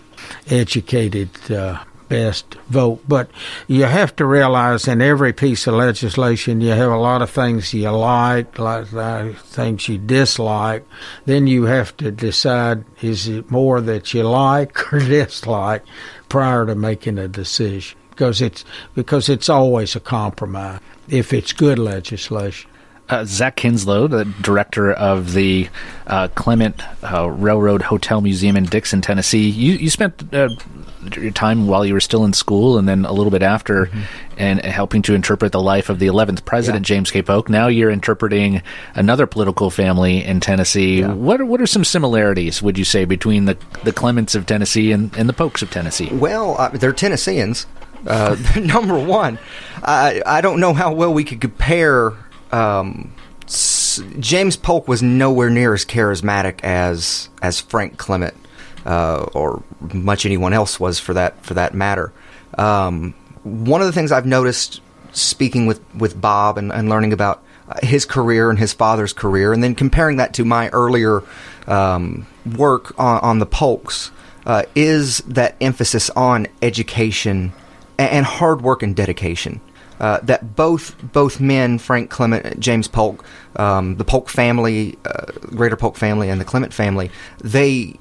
educated 0.48 1.30
uh, 1.52 1.82
best 2.10 2.56
vote. 2.68 3.02
But 3.08 3.30
you 3.68 3.86
have 3.86 4.16
to 4.18 4.26
realize 4.26 4.88
in 4.88 5.02
every 5.02 5.32
piece 5.32 5.68
of 5.68 5.76
legislation, 5.76 6.60
you 6.60 6.72
have 6.72 6.92
a 6.92 6.98
lot 6.98 7.22
of 7.22 7.30
things 7.30 7.74
you 7.74 7.90
like, 7.92 8.58
a 8.58 8.62
lot 8.62 8.94
of 8.94 9.40
things 9.40 9.88
you 9.88 9.98
dislike. 9.98 10.86
Then 11.26 11.48
you 11.48 11.64
have 11.64 11.96
to 11.98 12.12
decide 12.12 12.84
is 13.02 13.28
it 13.28 13.50
more 13.50 13.80
that 13.82 14.14
you 14.14 14.24
like 14.24 14.94
or 14.94 15.00
dislike 15.00 15.86
prior 16.28 16.66
to 16.66 16.76
making 16.76 17.18
a 17.18 17.28
decision. 17.28 17.98
Because 18.10 18.42
it's 18.42 18.66
because 18.96 19.30
it's 19.30 19.48
always 19.48 19.96
a 19.96 20.02
compromise 20.02 20.82
if 21.08 21.32
it's 21.32 21.54
good 21.54 21.80
legislation. 21.80 22.69
Uh, 23.10 23.26
Zach 23.26 23.56
Kinslow, 23.56 24.08
the 24.08 24.26
director 24.42 24.92
of 24.92 25.34
the 25.34 25.68
uh, 26.06 26.28
Clement 26.36 26.82
uh, 27.04 27.28
Railroad 27.30 27.82
Hotel 27.82 28.22
Museum 28.22 28.56
in 28.56 28.66
Dickson, 28.66 29.02
Tennessee. 29.02 29.50
You, 29.50 29.74
you 29.74 29.90
spent 29.90 30.32
uh, 30.34 30.50
your 31.16 31.32
time 31.32 31.68
while 31.68 31.86
you 31.86 31.94
were 31.94 32.00
still 32.00 32.26
in 32.26 32.34
school 32.34 32.78
and 32.78 32.88
then 32.88 33.06
a 33.06 33.12
little 33.12 33.32
bit 33.32 33.42
after 33.42 33.86
mm-hmm. 33.86 34.02
and 34.38 34.62
helping 34.64 35.02
to 35.04 35.14
interpret 35.14 35.52
the 35.52 35.62
life 35.62 35.90
of 35.90 36.00
the 36.00 36.08
11th 36.08 36.46
president, 36.46 36.88
yeah. 36.88 36.96
James 36.96 37.12
K. 37.12 37.22
Polk. 37.22 37.50
Now 37.50 37.68
you're 37.68 37.90
interpreting 37.90 38.62
another 38.96 39.26
political 39.26 39.70
family 39.70 40.24
in 40.24 40.40
Tennessee. 40.40 41.00
Yeah. 41.00 41.14
What, 41.14 41.42
are, 41.42 41.46
what 41.46 41.62
are 41.62 41.68
some 41.68 41.84
similarities, 41.84 42.62
would 42.62 42.78
you 42.78 42.86
say, 42.86 43.06
between 43.06 43.46
the, 43.46 43.58
the 43.84 43.94
Clements 43.94 44.36
of 44.36 44.46
Tennessee 44.46 44.92
and, 44.92 45.16
and 45.18 45.28
the 45.28 45.34
Polks 45.34 45.62
of 45.62 45.72
Tennessee? 45.72 46.10
Well, 46.12 46.56
uh, 46.60 46.70
they're 46.70 46.94
Tennesseans. 46.94 47.66
Uh, 48.06 48.36
number 48.60 49.00
one, 49.00 49.40
I, 49.82 50.22
I 50.26 50.42
don't 50.42 50.60
know 50.60 50.74
how 50.74 50.94
well 50.94 51.14
we 51.14 51.24
could 51.24 51.42
compare 51.42 52.14
um, 52.52 53.14
James 54.20 54.56
Polk 54.56 54.88
was 54.88 55.02
nowhere 55.02 55.50
near 55.50 55.74
as 55.74 55.86
charismatic 55.86 56.64
as 56.64 57.30
as 57.42 57.60
Frank 57.60 57.98
Clement 57.98 58.36
uh, 58.86 59.26
or 59.34 59.64
much 59.94 60.26
anyone 60.26 60.54
else 60.54 60.80
was 60.80 61.00
for 61.00 61.14
that 61.14 61.44
for 61.44 61.56
that 61.56 61.74
matter. 61.74 62.12
Um, 62.58 63.14
one 63.44 63.82
of 63.82 63.88
the 63.88 63.94
things 63.94 64.12
I've 64.12 64.26
noticed 64.26 64.82
speaking 65.12 65.66
with 65.66 65.82
with 65.96 66.20
Bob 66.20 66.58
and, 66.58 66.72
and 66.72 66.90
learning 66.90 67.14
about 67.14 67.44
his 67.84 68.06
career 68.06 68.50
and 68.50 68.58
his 68.58 68.74
father's 68.74 69.14
career, 69.14 69.54
and 69.54 69.64
then 69.64 69.76
comparing 69.76 70.18
that 70.18 70.34
to 70.36 70.46
my 70.46 70.70
earlier 70.70 71.24
um, 71.68 72.26
work 72.56 72.98
on, 73.00 73.20
on, 73.22 73.40
the 73.40 73.46
Polks, 73.46 74.10
uh, 74.46 74.64
is 74.74 75.20
that 75.20 75.56
emphasis 75.62 76.10
on 76.12 76.48
education 76.64 77.54
and, 78.00 78.10
and 78.10 78.26
hard 78.26 78.62
work 78.62 78.82
and 78.82 78.96
dedication 78.96 79.62
uh, 80.00 80.20
that 80.22 80.56
both 80.56 80.96
both 81.12 81.40
men, 81.40 81.78
Frank 81.78 82.10
Clement, 82.10 82.60
James 82.60 82.88
Polk, 82.88 83.26
um, 83.58 83.98
the 83.98 84.06
Polk 84.06 84.30
family, 84.30 84.98
uh, 85.06 85.26
Greater 85.56 85.76
Polk 85.76 85.98
family, 85.98 86.30
and 86.30 86.40
the 86.40 86.46
Clement 86.46 86.74
family, 86.74 87.12
they 87.44 88.00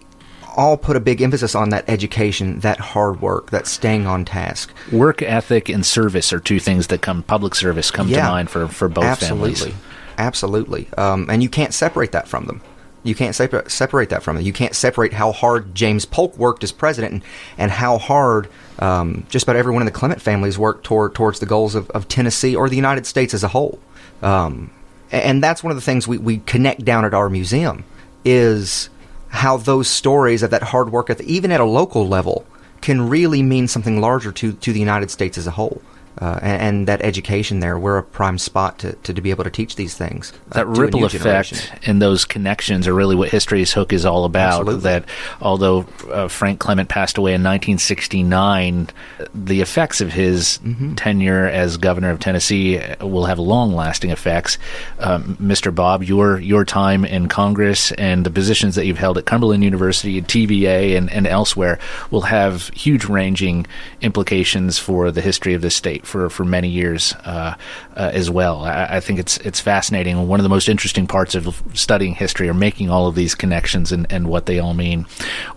all 0.56 0.76
put 0.76 0.96
a 0.96 1.00
big 1.00 1.22
emphasis 1.22 1.54
on 1.54 1.70
that 1.70 1.88
education, 1.88 2.58
that 2.60 2.80
hard 2.80 3.22
work, 3.22 3.50
that 3.50 3.66
staying 3.66 4.06
on 4.06 4.24
task. 4.24 4.72
Work 4.90 5.22
ethic 5.22 5.68
and 5.68 5.86
service 5.86 6.32
are 6.32 6.40
two 6.40 6.58
things 6.58 6.88
that 6.88 7.00
come 7.00 7.22
public 7.22 7.54
service 7.54 7.92
come 7.92 8.08
yeah, 8.08 8.26
to 8.26 8.32
mind 8.32 8.50
for, 8.50 8.66
for 8.66 8.88
both 8.88 9.04
absolutely. 9.04 9.54
families. 9.54 9.82
Absolutely. 10.18 10.88
Um, 10.98 11.30
and 11.30 11.44
you 11.44 11.48
can't 11.48 11.72
separate 11.72 12.10
that 12.10 12.26
from 12.26 12.46
them. 12.46 12.60
You 13.04 13.14
can't 13.14 13.36
separ- 13.36 13.68
separate 13.68 14.10
that 14.10 14.24
from 14.24 14.34
them. 14.34 14.44
You 14.44 14.52
can't 14.52 14.74
separate 14.74 15.12
how 15.12 15.30
hard 15.30 15.76
James 15.76 16.04
Polk 16.04 16.36
worked 16.36 16.64
as 16.64 16.72
president 16.72 17.12
and, 17.14 17.22
and 17.56 17.70
how 17.70 17.98
hard 17.98 18.48
um, 18.78 19.26
just 19.28 19.44
about 19.44 19.56
everyone 19.56 19.82
in 19.82 19.86
the 19.86 19.92
Clement 19.92 20.20
families 20.20 20.58
worked 20.58 20.84
toward 20.84 21.14
towards 21.14 21.40
the 21.40 21.46
goals 21.46 21.74
of, 21.74 21.90
of 21.90 22.08
Tennessee 22.08 22.54
or 22.54 22.68
the 22.68 22.76
United 22.76 23.06
States 23.06 23.34
as 23.34 23.42
a 23.42 23.48
whole. 23.48 23.78
Um, 24.22 24.70
and 25.10 25.42
that's 25.42 25.62
one 25.62 25.70
of 25.70 25.76
the 25.76 25.82
things 25.82 26.06
we, 26.06 26.18
we 26.18 26.38
connect 26.38 26.84
down 26.84 27.04
at 27.04 27.14
our 27.14 27.30
museum 27.30 27.84
is 28.24 28.90
how 29.28 29.56
those 29.56 29.88
stories 29.88 30.42
of 30.42 30.50
that 30.50 30.62
hard 30.62 30.90
work, 30.90 31.10
at 31.10 31.18
the, 31.18 31.32
even 31.32 31.50
at 31.52 31.60
a 31.60 31.64
local 31.64 32.06
level, 32.06 32.46
can 32.80 33.08
really 33.08 33.42
mean 33.42 33.68
something 33.68 34.00
larger 34.00 34.32
to, 34.32 34.52
to 34.52 34.72
the 34.72 34.80
United 34.80 35.10
States 35.10 35.38
as 35.38 35.46
a 35.46 35.52
whole 35.52 35.82
uh, 36.20 36.38
and, 36.42 36.62
and, 36.62 36.88
that 36.88 37.02
education 37.02 37.60
there, 37.60 37.78
we're 37.78 37.98
a 37.98 38.02
prime 38.02 38.38
spot 38.38 38.78
to, 38.78 38.92
to, 38.94 39.14
to 39.14 39.20
be 39.20 39.30
able 39.30 39.44
to 39.44 39.50
teach 39.50 39.76
these 39.76 39.94
things. 39.94 40.32
Uh, 40.50 40.54
that 40.54 40.66
ripple 40.66 41.04
effect 41.04 41.50
generation. 41.50 41.78
and 41.86 42.02
those 42.02 42.24
connections 42.24 42.88
are 42.88 42.94
really 42.94 43.14
what 43.14 43.28
History's 43.28 43.72
Hook 43.72 43.92
is 43.92 44.04
all 44.04 44.24
about. 44.24 44.60
Absolutely. 44.60 44.80
That 44.82 45.04
although 45.40 45.86
uh, 46.10 46.28
Frank 46.28 46.58
Clement 46.58 46.88
passed 46.88 47.18
away 47.18 47.32
in 47.32 47.42
1969, 47.42 48.88
the 49.34 49.60
effects 49.60 50.00
of 50.00 50.12
his 50.12 50.58
mm-hmm. 50.64 50.94
tenure 50.94 51.46
as 51.46 51.76
governor 51.76 52.10
of 52.10 52.18
Tennessee 52.18 52.80
will 53.00 53.26
have 53.26 53.38
long 53.38 53.74
lasting 53.74 54.10
effects. 54.10 54.58
Um, 54.98 55.36
Mr. 55.36 55.72
Bob, 55.72 56.02
your 56.02 56.40
your 56.40 56.64
time 56.64 57.04
in 57.04 57.28
Congress 57.28 57.92
and 57.92 58.26
the 58.26 58.30
positions 58.30 58.74
that 58.74 58.86
you've 58.86 58.98
held 58.98 59.18
at 59.18 59.26
Cumberland 59.26 59.62
University, 59.62 60.20
TVA, 60.22 60.96
and, 60.96 61.12
and 61.12 61.26
elsewhere 61.26 61.78
will 62.10 62.22
have 62.22 62.68
huge 62.70 63.04
ranging 63.04 63.66
implications 64.00 64.78
for 64.78 65.10
the 65.10 65.20
history 65.20 65.54
of 65.54 65.62
this 65.62 65.76
state 65.76 66.06
for, 66.08 66.28
for 66.30 66.44
many 66.44 66.68
years 66.68 67.14
uh, 67.24 67.54
uh, 67.96 68.10
as 68.12 68.30
well. 68.30 68.64
I, 68.64 68.96
I, 68.96 69.00
think 69.00 69.18
it's 69.18 69.36
it's 69.38 69.60
fascinating. 69.60 70.26
One 70.26 70.40
of 70.40 70.44
the 70.44 70.48
most 70.48 70.68
interesting 70.68 71.06
parts 71.06 71.34
of 71.34 71.62
studying 71.74 72.14
history 72.14 72.48
are 72.48 72.54
making 72.54 72.90
all 72.90 73.06
of 73.06 73.14
these 73.14 73.34
connections 73.34 73.92
and, 73.92 74.10
and 74.10 74.28
what 74.28 74.46
they 74.46 74.58
all 74.58 74.74
mean. 74.74 75.06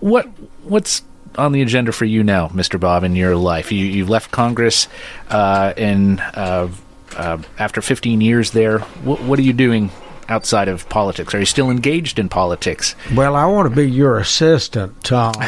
What 0.00 0.26
what's 0.62 1.02
on 1.36 1.52
the 1.52 1.62
agenda 1.62 1.92
for 1.92 2.04
you 2.04 2.22
now, 2.22 2.48
Mr. 2.48 2.78
Bob, 2.78 3.04
in 3.04 3.16
your 3.16 3.36
life? 3.36 3.72
You 3.72 3.84
you 3.84 4.06
left 4.06 4.30
Congress 4.30 4.86
uh, 5.30 5.72
in 5.76 6.20
uh, 6.20 6.68
uh, 7.16 7.38
after 7.58 7.82
15 7.82 8.20
years 8.20 8.52
there. 8.52 8.78
What, 8.78 9.22
what 9.22 9.38
are 9.38 9.42
you 9.42 9.52
doing 9.52 9.90
outside 10.32 10.68
of 10.68 10.88
politics? 10.88 11.34
Are 11.34 11.38
you 11.38 11.46
still 11.46 11.70
engaged 11.70 12.18
in 12.18 12.28
politics? 12.28 12.96
Well, 13.14 13.36
I 13.36 13.46
want 13.46 13.68
to 13.68 13.76
be 13.76 13.88
your 13.88 14.18
assistant, 14.18 15.04
Tom. 15.04 15.34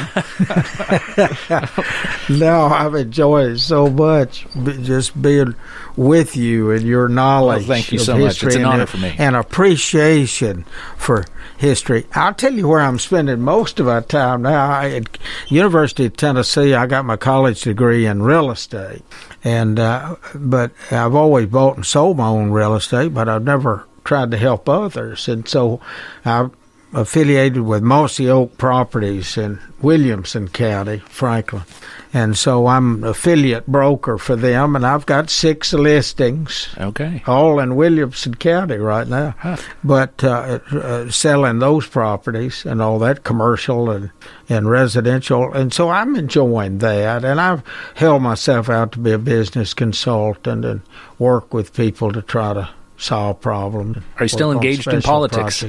no, 2.29 2.67
I've 2.67 2.95
enjoyed 2.95 3.59
so 3.61 3.89
much 3.89 4.47
just 4.83 5.21
being 5.21 5.55
with 5.97 6.37
you 6.37 6.71
and 6.71 6.83
your 6.83 7.09
knowledge. 7.09 7.67
Well, 7.67 7.77
thank 7.77 7.93
you 7.93 7.99
so 7.99 8.19
much. 8.19 8.43
It's 8.43 8.57
an 8.57 8.65
honor 8.65 8.87
for 8.87 8.99
me. 8.99 9.15
And 9.19 9.35
appreciation 9.35 10.65
for 10.97 11.25
history. 11.57 12.07
I'll 12.15 12.35
tell 12.35 12.53
you 12.53 12.69
where 12.69 12.81
I'm 12.81 12.99
spending 12.99 13.41
most 13.41 13.81
of 13.81 13.87
my 13.87 14.01
time 14.01 14.43
now. 14.43 14.83
At 14.83 15.19
University 15.49 16.05
of 16.05 16.17
Tennessee, 16.17 16.75
I 16.75 16.87
got 16.87 17.05
my 17.05 17.17
college 17.17 17.63
degree 17.63 18.07
in 18.07 18.23
real 18.23 18.51
estate, 18.51 19.03
and 19.43 19.79
uh, 19.79 20.17
but 20.35 20.73
I've 20.91 21.15
always 21.15 21.47
bought 21.47 21.77
and 21.77 21.87
sold 21.87 22.19
my 22.19 22.29
own 22.29 22.51
real 22.51 22.75
estate, 22.75 23.15
but 23.15 23.29
I've 23.29 23.45
never 23.45 23.87
tried 24.05 24.31
to 24.31 24.37
help 24.37 24.69
others. 24.69 25.29
And 25.29 25.49
so 25.49 25.81
I 26.25 26.49
affiliated 26.95 27.63
with 27.63 27.83
Mossy 27.83 28.29
Oak 28.29 28.57
Properties 28.57 29.37
in 29.37 29.59
Williamson 29.83 30.49
County, 30.49 30.99
Franklin. 31.01 31.65
And 32.13 32.39
so 32.39 32.69
I'm 32.69 33.03
affiliate 33.03 33.67
broker 33.67 34.19
for 34.19 34.37
them, 34.37 34.77
and 34.77 34.87
I've 34.87 35.05
got 35.05 35.29
six 35.29 35.73
listings. 35.73 36.69
Okay. 36.79 37.25
All 37.27 37.59
in 37.59 37.75
Williamson 37.75 38.37
County 38.37 38.77
right 38.77 39.09
now. 39.09 39.35
Huh. 39.39 39.57
But 39.83 40.23
uh, 40.23 40.61
uh, 40.71 41.11
selling 41.11 41.59
those 41.59 41.89
properties 41.89 42.65
and 42.65 42.81
all 42.81 43.01
that 43.01 43.25
commercial 43.25 43.91
and, 43.91 44.11
and 44.49 44.71
residential. 44.71 45.53
And 45.53 45.73
so 45.73 45.91
I'm 45.91 46.15
enjoying 46.15 46.79
that. 46.79 47.25
And 47.25 47.41
I've 47.41 47.65
held 47.97 48.23
myself 48.23 48.71
out 48.71 48.93
to 48.93 49.01
be 49.01 49.11
a 49.11 49.19
business 49.19 49.75
consultant 49.75 50.65
and 50.65 50.83
work 51.19 51.53
with 51.53 51.75
people 51.75 52.13
to 52.13 52.23
try 52.23 52.55
to 52.55 52.71
solve 53.05 53.41
problems. 53.41 53.99
Are 54.19 54.25
you 54.25 54.29
still 54.29 54.51
engaged 54.53 54.87
in 54.89 55.03
politics? 55.03 55.65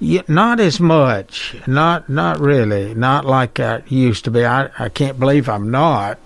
Yeah, 0.00 0.22
not 0.28 0.60
as 0.60 0.80
much. 0.80 1.56
Not 1.66 2.08
not 2.08 2.40
really. 2.40 2.94
Not 2.94 3.24
like 3.24 3.60
I 3.60 3.82
used 3.86 4.24
to 4.24 4.30
be. 4.30 4.44
I, 4.44 4.70
I 4.78 4.88
can't 4.88 5.18
believe 5.18 5.48
I'm 5.48 5.70
not 5.70 6.18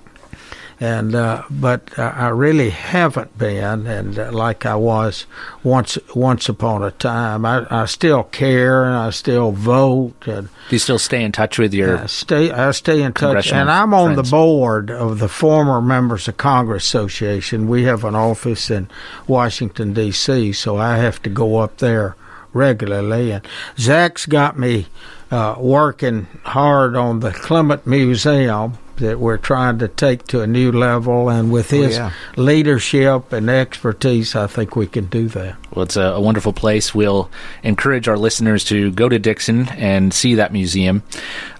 and 0.80 1.14
uh, 1.14 1.44
but 1.50 1.96
I 1.98 2.28
really 2.28 2.70
haven't 2.70 3.38
been, 3.38 3.86
and 3.86 4.18
uh, 4.18 4.32
like 4.32 4.66
I 4.66 4.74
was 4.74 5.26
once 5.62 5.98
once 6.14 6.48
upon 6.48 6.82
a 6.82 6.90
time. 6.90 7.44
I, 7.44 7.66
I 7.70 7.84
still 7.86 8.24
care 8.24 8.84
and 8.84 8.94
I 8.94 9.10
still 9.10 9.52
vote. 9.52 10.26
And 10.26 10.48
Do 10.48 10.76
you 10.76 10.78
still 10.78 10.98
stay 10.98 11.22
in 11.22 11.32
touch 11.32 11.58
with 11.58 11.72
your? 11.72 11.98
I 11.98 12.06
stay 12.06 12.50
I 12.50 12.70
stay 12.72 13.02
in 13.02 13.12
touch, 13.12 13.52
and 13.52 13.70
I'm 13.70 13.94
on 13.94 14.14
friends. 14.14 14.30
the 14.30 14.36
board 14.36 14.90
of 14.90 15.20
the 15.20 15.28
former 15.28 15.80
members 15.80 16.26
of 16.26 16.36
Congress 16.36 16.84
Association. 16.84 17.68
We 17.68 17.84
have 17.84 18.04
an 18.04 18.14
office 18.14 18.70
in 18.70 18.88
Washington 19.26 19.92
D.C., 19.92 20.52
so 20.54 20.76
I 20.76 20.96
have 20.96 21.22
to 21.22 21.30
go 21.30 21.58
up 21.58 21.78
there 21.78 22.16
regularly. 22.52 23.30
And 23.30 23.46
Zach's 23.78 24.26
got 24.26 24.58
me 24.58 24.86
uh, 25.30 25.54
working 25.58 26.26
hard 26.44 26.96
on 26.96 27.20
the 27.20 27.30
Clement 27.32 27.86
Museum 27.86 28.78
that 28.96 29.18
we're 29.18 29.36
trying 29.36 29.78
to 29.78 29.88
take 29.88 30.26
to 30.28 30.40
a 30.40 30.46
new 30.46 30.72
level. 30.72 31.28
And 31.28 31.50
with 31.50 31.72
oh, 31.72 31.82
his 31.82 31.98
oh, 31.98 32.02
yeah. 32.02 32.12
leadership 32.36 33.32
and 33.32 33.48
expertise, 33.48 34.34
I 34.34 34.46
think 34.46 34.76
we 34.76 34.86
can 34.86 35.06
do 35.06 35.28
that. 35.28 35.56
Well, 35.74 35.84
it's 35.84 35.96
a, 35.96 36.02
a, 36.02 36.20
wonderful 36.20 36.52
place. 36.52 36.94
We'll 36.94 37.30
encourage 37.62 38.08
our 38.08 38.18
listeners 38.18 38.64
to 38.64 38.90
go 38.92 39.08
to 39.08 39.18
Dickson 39.18 39.68
and 39.70 40.12
see 40.12 40.34
that 40.36 40.52
museum. 40.52 41.02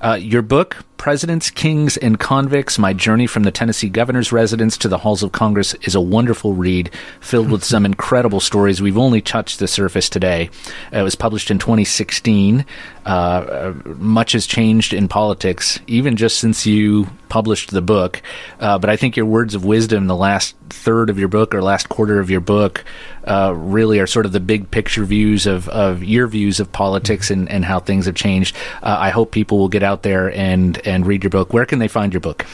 Uh, 0.01 0.15
your 0.21 0.43
book, 0.43 0.85
Presidents, 1.05 1.51
Kings, 1.51 1.99
and 1.99 2.19
Convicts 2.19 2.79
My 2.79 2.95
Journey 2.95 3.27
from 3.27 3.43
the 3.43 3.51
Tennessee 3.51 3.91
Governor's 3.91 4.33
Residence 4.33 4.79
to 4.79 4.89
the 4.89 4.97
Halls 4.97 5.23
of 5.23 5.33
Congress 5.33 5.75
is 5.83 5.95
a 5.95 6.01
wonderful 6.01 6.55
read 6.55 6.91
filled 7.21 7.51
with 7.51 7.63
some 7.63 7.85
incredible 7.85 8.41
stories. 8.41 8.81
We've 8.81 8.97
only 8.97 9.21
touched 9.21 9.59
the 9.59 9.69
surface 9.69 10.09
today. 10.09 10.49
It 10.93 11.03
was 11.03 11.15
published 11.15 11.51
in 11.51 11.59
2016. 11.59 12.65
Uh, 13.05 13.09
uh, 13.09 13.75
much 13.85 14.33
has 14.33 14.47
changed 14.47 14.95
in 14.95 15.09
politics, 15.09 15.79
even 15.87 16.17
just 16.17 16.39
since 16.39 16.65
you 16.65 17.07
published 17.29 17.73
the 17.73 17.83
book. 17.83 18.23
Uh, 18.59 18.79
but 18.79 18.89
I 18.89 18.97
think 18.97 19.15
your 19.15 19.27
words 19.27 19.55
of 19.55 19.63
wisdom, 19.63 20.07
the 20.07 20.17
last 20.17 20.57
third 20.71 21.11
of 21.11 21.19
your 21.19 21.29
book 21.29 21.55
or 21.55 21.61
last 21.61 21.91
quarter 21.91 22.19
of 22.19 22.31
your 22.31 22.41
book, 22.41 22.83
uh, 23.27 23.55
really 23.57 23.99
are 24.01 24.07
sort 24.07 24.27
of 24.27 24.33
the 24.33 24.41
big 24.41 24.71
picture 24.71 25.05
views 25.05 25.47
of, 25.47 25.69
of 25.69 26.05
your 26.05 26.27
views 26.27 26.61
of 26.61 26.71
politics 26.73 27.31
and, 27.31 27.49
and 27.51 27.65
how 27.65 27.81
things 27.81 28.07
have 28.07 28.15
changed. 28.15 28.57
Uh, 28.83 28.97
I 28.99 29.11
hope 29.11 29.31
people 29.31 29.59
will 29.59 29.69
get 29.69 29.83
out 29.83 30.03
there 30.03 30.33
and, 30.33 30.79
and 30.87 31.07
read 31.07 31.23
your 31.23 31.31
book. 31.31 31.53
Where 31.53 31.67
can 31.67 31.79
they 31.79 31.89
find 31.89 32.13
your 32.13 32.21
book? 32.21 32.47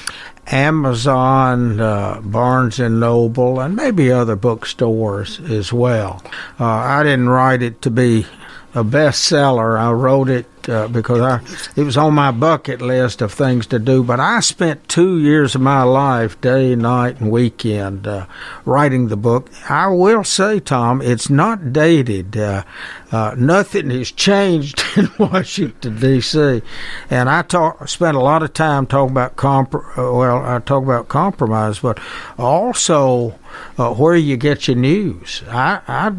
Amazon, 0.46 1.80
uh, 1.80 2.20
Barnes 2.22 2.80
and 2.80 2.98
Noble, 2.98 3.60
and 3.60 3.76
maybe 3.76 4.10
other 4.10 4.36
bookstores 4.36 5.38
as 5.40 5.72
well. 5.72 6.22
Uh, 6.58 6.64
I 6.64 7.02
didn't 7.02 7.28
write 7.28 7.62
it 7.62 7.82
to 7.82 7.90
be 7.90 8.26
a 8.74 8.84
bestseller. 8.84 9.78
I 9.78 9.90
wrote 9.92 10.28
it 10.28 10.46
uh, 10.68 10.88
because 10.88 11.20
I 11.20 11.40
it 11.76 11.84
was 11.84 11.96
on 11.96 12.14
my 12.14 12.30
bucket 12.30 12.80
list 12.80 13.22
of 13.22 13.32
things 13.32 13.66
to 13.68 13.78
do. 13.78 14.02
But 14.02 14.20
I 14.20 14.40
spent 14.40 14.88
two 14.88 15.18
years 15.18 15.54
of 15.54 15.60
my 15.60 15.82
life, 15.82 16.40
day, 16.40 16.74
night, 16.74 17.20
and 17.20 17.30
weekend, 17.30 18.06
uh, 18.06 18.26
writing 18.64 19.08
the 19.08 19.16
book. 19.16 19.50
I 19.68 19.88
will 19.88 20.24
say, 20.24 20.60
Tom, 20.60 21.02
it's 21.02 21.30
not 21.30 21.72
dated. 21.72 22.36
Uh, 22.36 22.64
uh 23.12 23.34
nothing 23.36 23.90
has 23.90 24.12
changed 24.12 24.82
in 24.96 25.10
Washington 25.18 25.98
D.C. 25.98 26.62
And 27.10 27.28
I 27.28 27.42
talk, 27.42 27.88
spent 27.88 28.16
a 28.16 28.20
lot 28.20 28.42
of 28.42 28.52
time 28.52 28.86
talking 28.86 29.12
about 29.12 29.36
comp. 29.36 29.74
Uh, 29.74 29.80
well, 29.96 30.44
I 30.44 30.58
talk 30.60 30.82
about 30.82 31.08
compromise, 31.08 31.80
but 31.80 31.98
also 32.38 33.38
uh, 33.78 33.92
where 33.94 34.16
you 34.16 34.36
get 34.36 34.68
your 34.68 34.76
news. 34.76 35.42
I, 35.48 35.80
I, 35.88 36.12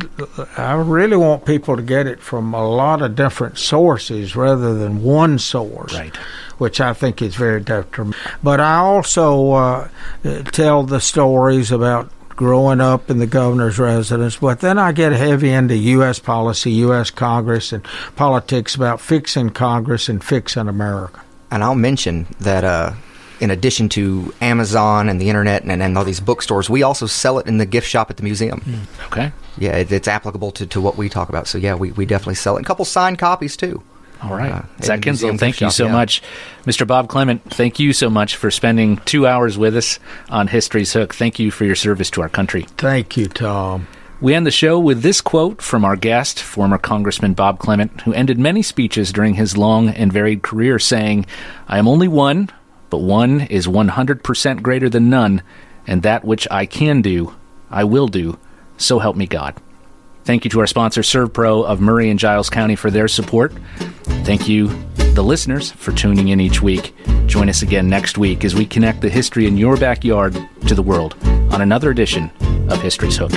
I 0.57 0.73
really 0.75 1.17
want 1.17 1.45
people 1.45 1.75
to 1.75 1.81
get 1.81 2.07
it 2.07 2.19
from 2.19 2.53
a 2.53 2.67
lot 2.67 3.01
of 3.01 3.15
different 3.15 3.57
sources 3.57 4.35
rather 4.35 4.73
than 4.73 5.03
one 5.03 5.39
source. 5.39 5.93
Right. 5.93 6.15
Which 6.57 6.79
I 6.79 6.93
think 6.93 7.21
is 7.21 7.35
very 7.35 7.61
detrimental. 7.61 8.19
But 8.43 8.59
I 8.59 8.75
also 8.75 9.51
uh, 9.51 9.89
tell 10.51 10.83
the 10.83 11.01
stories 11.01 11.71
about 11.71 12.11
growing 12.41 12.81
up 12.81 13.11
in 13.11 13.19
the 13.19 13.27
governor's 13.27 13.77
residence, 13.77 14.37
but 14.37 14.61
then 14.61 14.79
I 14.79 14.93
get 14.93 15.11
heavy 15.11 15.51
into 15.51 15.77
U.S. 15.77 16.17
policy, 16.17 16.71
U.S. 16.71 17.11
Congress, 17.11 17.71
and 17.71 17.85
politics 18.15 18.73
about 18.73 18.99
fixing 18.99 19.51
Congress 19.51 20.09
and 20.09 20.23
fixing 20.23 20.67
America. 20.67 21.21
And 21.51 21.63
I'll 21.63 21.75
mention 21.75 22.25
that 22.39 22.63
uh, 22.63 22.93
in 23.39 23.51
addition 23.51 23.89
to 23.89 24.33
Amazon 24.41 25.07
and 25.07 25.21
the 25.21 25.29
internet 25.29 25.61
and, 25.61 25.83
and 25.83 25.95
all 25.95 26.03
these 26.03 26.19
bookstores, 26.19 26.67
we 26.67 26.81
also 26.81 27.05
sell 27.05 27.37
it 27.37 27.45
in 27.45 27.59
the 27.59 27.65
gift 27.67 27.87
shop 27.87 28.09
at 28.09 28.17
the 28.17 28.23
museum. 28.23 28.61
Mm. 28.61 29.05
Okay. 29.05 29.31
Yeah, 29.59 29.77
it, 29.77 29.91
it's 29.91 30.07
applicable 30.07 30.49
to, 30.53 30.65
to 30.65 30.81
what 30.81 30.97
we 30.97 31.09
talk 31.09 31.29
about. 31.29 31.45
So, 31.45 31.59
yeah, 31.59 31.75
we, 31.75 31.91
we 31.91 32.07
definitely 32.07 32.35
sell 32.35 32.55
it. 32.55 32.61
And 32.61 32.65
a 32.65 32.67
couple 32.67 32.85
signed 32.85 33.19
copies, 33.19 33.55
too. 33.55 33.83
All 34.23 34.35
right. 34.35 34.51
Uh, 34.51 34.61
Zach 34.83 35.01
Kinslow, 35.01 35.35
thank 35.37 35.61
you 35.61 35.71
so 35.71 35.85
yeah. 35.85 35.91
much. 35.91 36.21
Mr. 36.65 36.85
Bob 36.85 37.09
Clement, 37.09 37.43
thank 37.51 37.79
you 37.79 37.91
so 37.91 38.09
much 38.09 38.35
for 38.35 38.51
spending 38.51 38.97
two 38.97 39.25
hours 39.25 39.57
with 39.57 39.75
us 39.75 39.99
on 40.29 40.47
History's 40.47 40.93
Hook. 40.93 41.15
Thank 41.15 41.39
you 41.39 41.49
for 41.49 41.65
your 41.65 41.75
service 41.75 42.11
to 42.11 42.21
our 42.21 42.29
country. 42.29 42.63
Thank 42.77 43.17
you, 43.17 43.27
Tom. 43.27 43.87
We 44.21 44.35
end 44.35 44.45
the 44.45 44.51
show 44.51 44.77
with 44.77 45.01
this 45.01 45.19
quote 45.19 45.63
from 45.63 45.83
our 45.83 45.95
guest, 45.95 46.39
former 46.39 46.77
Congressman 46.77 47.33
Bob 47.33 47.57
Clement, 47.57 48.01
who 48.01 48.13
ended 48.13 48.37
many 48.37 48.61
speeches 48.61 49.11
during 49.11 49.33
his 49.33 49.57
long 49.57 49.89
and 49.89 50.13
varied 50.13 50.43
career 50.43 50.77
saying, 50.77 51.25
I 51.67 51.79
am 51.79 51.87
only 51.87 52.07
one, 52.07 52.51
but 52.91 52.99
one 52.99 53.41
is 53.41 53.65
100% 53.65 54.61
greater 54.61 54.89
than 54.89 55.09
none, 55.09 55.41
and 55.87 56.03
that 56.03 56.23
which 56.23 56.47
I 56.51 56.67
can 56.67 57.01
do, 57.01 57.33
I 57.71 57.83
will 57.85 58.07
do. 58.07 58.37
So 58.77 58.99
help 58.99 59.15
me 59.15 59.25
God. 59.25 59.55
Thank 60.23 60.43
you 60.43 60.51
to 60.51 60.59
our 60.59 60.67
sponsor, 60.67 61.01
ServPro 61.01 61.65
of 61.65 61.81
Maury 61.81 62.09
and 62.11 62.19
Giles 62.19 62.49
County, 62.49 62.75
for 62.75 62.91
their 62.91 63.07
support. 63.07 63.53
Thank 64.23 64.47
you, 64.47 64.67
the 65.13 65.23
listeners, 65.23 65.71
for 65.71 65.91
tuning 65.91 66.29
in 66.29 66.39
each 66.39 66.61
week. 66.61 66.93
Join 67.25 67.49
us 67.49 67.63
again 67.63 67.89
next 67.89 68.17
week 68.17 68.45
as 68.45 68.55
we 68.55 68.65
connect 68.65 69.01
the 69.01 69.09
history 69.09 69.47
in 69.47 69.57
your 69.57 69.77
backyard 69.77 70.37
to 70.67 70.75
the 70.75 70.83
world 70.83 71.15
on 71.51 71.61
another 71.61 71.89
edition 71.89 72.31
of 72.69 72.81
History's 72.81 73.17
Hook. 73.17 73.31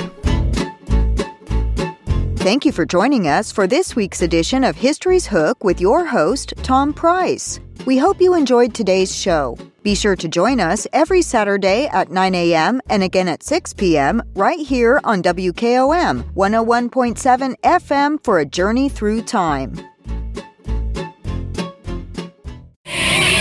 Thank 2.37 2.63
you 2.63 2.71
for 2.71 2.85
joining 2.85 3.27
us 3.27 3.51
for 3.51 3.65
this 3.65 3.95
week's 3.95 4.21
edition 4.21 4.63
of 4.63 4.75
History's 4.75 5.25
Hook 5.25 5.63
with 5.63 5.81
your 5.81 6.05
host, 6.05 6.53
Tom 6.61 6.93
Price. 6.93 7.59
We 7.87 7.97
hope 7.97 8.21
you 8.21 8.35
enjoyed 8.35 8.75
today's 8.75 9.15
show. 9.15 9.57
Be 9.81 9.95
sure 9.95 10.15
to 10.15 10.27
join 10.27 10.59
us 10.59 10.85
every 10.93 11.23
Saturday 11.23 11.87
at 11.87 12.11
9 12.11 12.35
a.m. 12.35 12.81
and 12.89 13.01
again 13.01 13.27
at 13.27 13.41
6 13.41 13.73
p.m. 13.73 14.21
right 14.35 14.59
here 14.59 15.01
on 15.03 15.23
WKOM 15.23 16.33
101.7 16.33 17.55
FM 17.63 18.23
for 18.23 18.39
a 18.39 18.45
journey 18.45 18.89
through 18.89 19.23
time. 19.23 19.75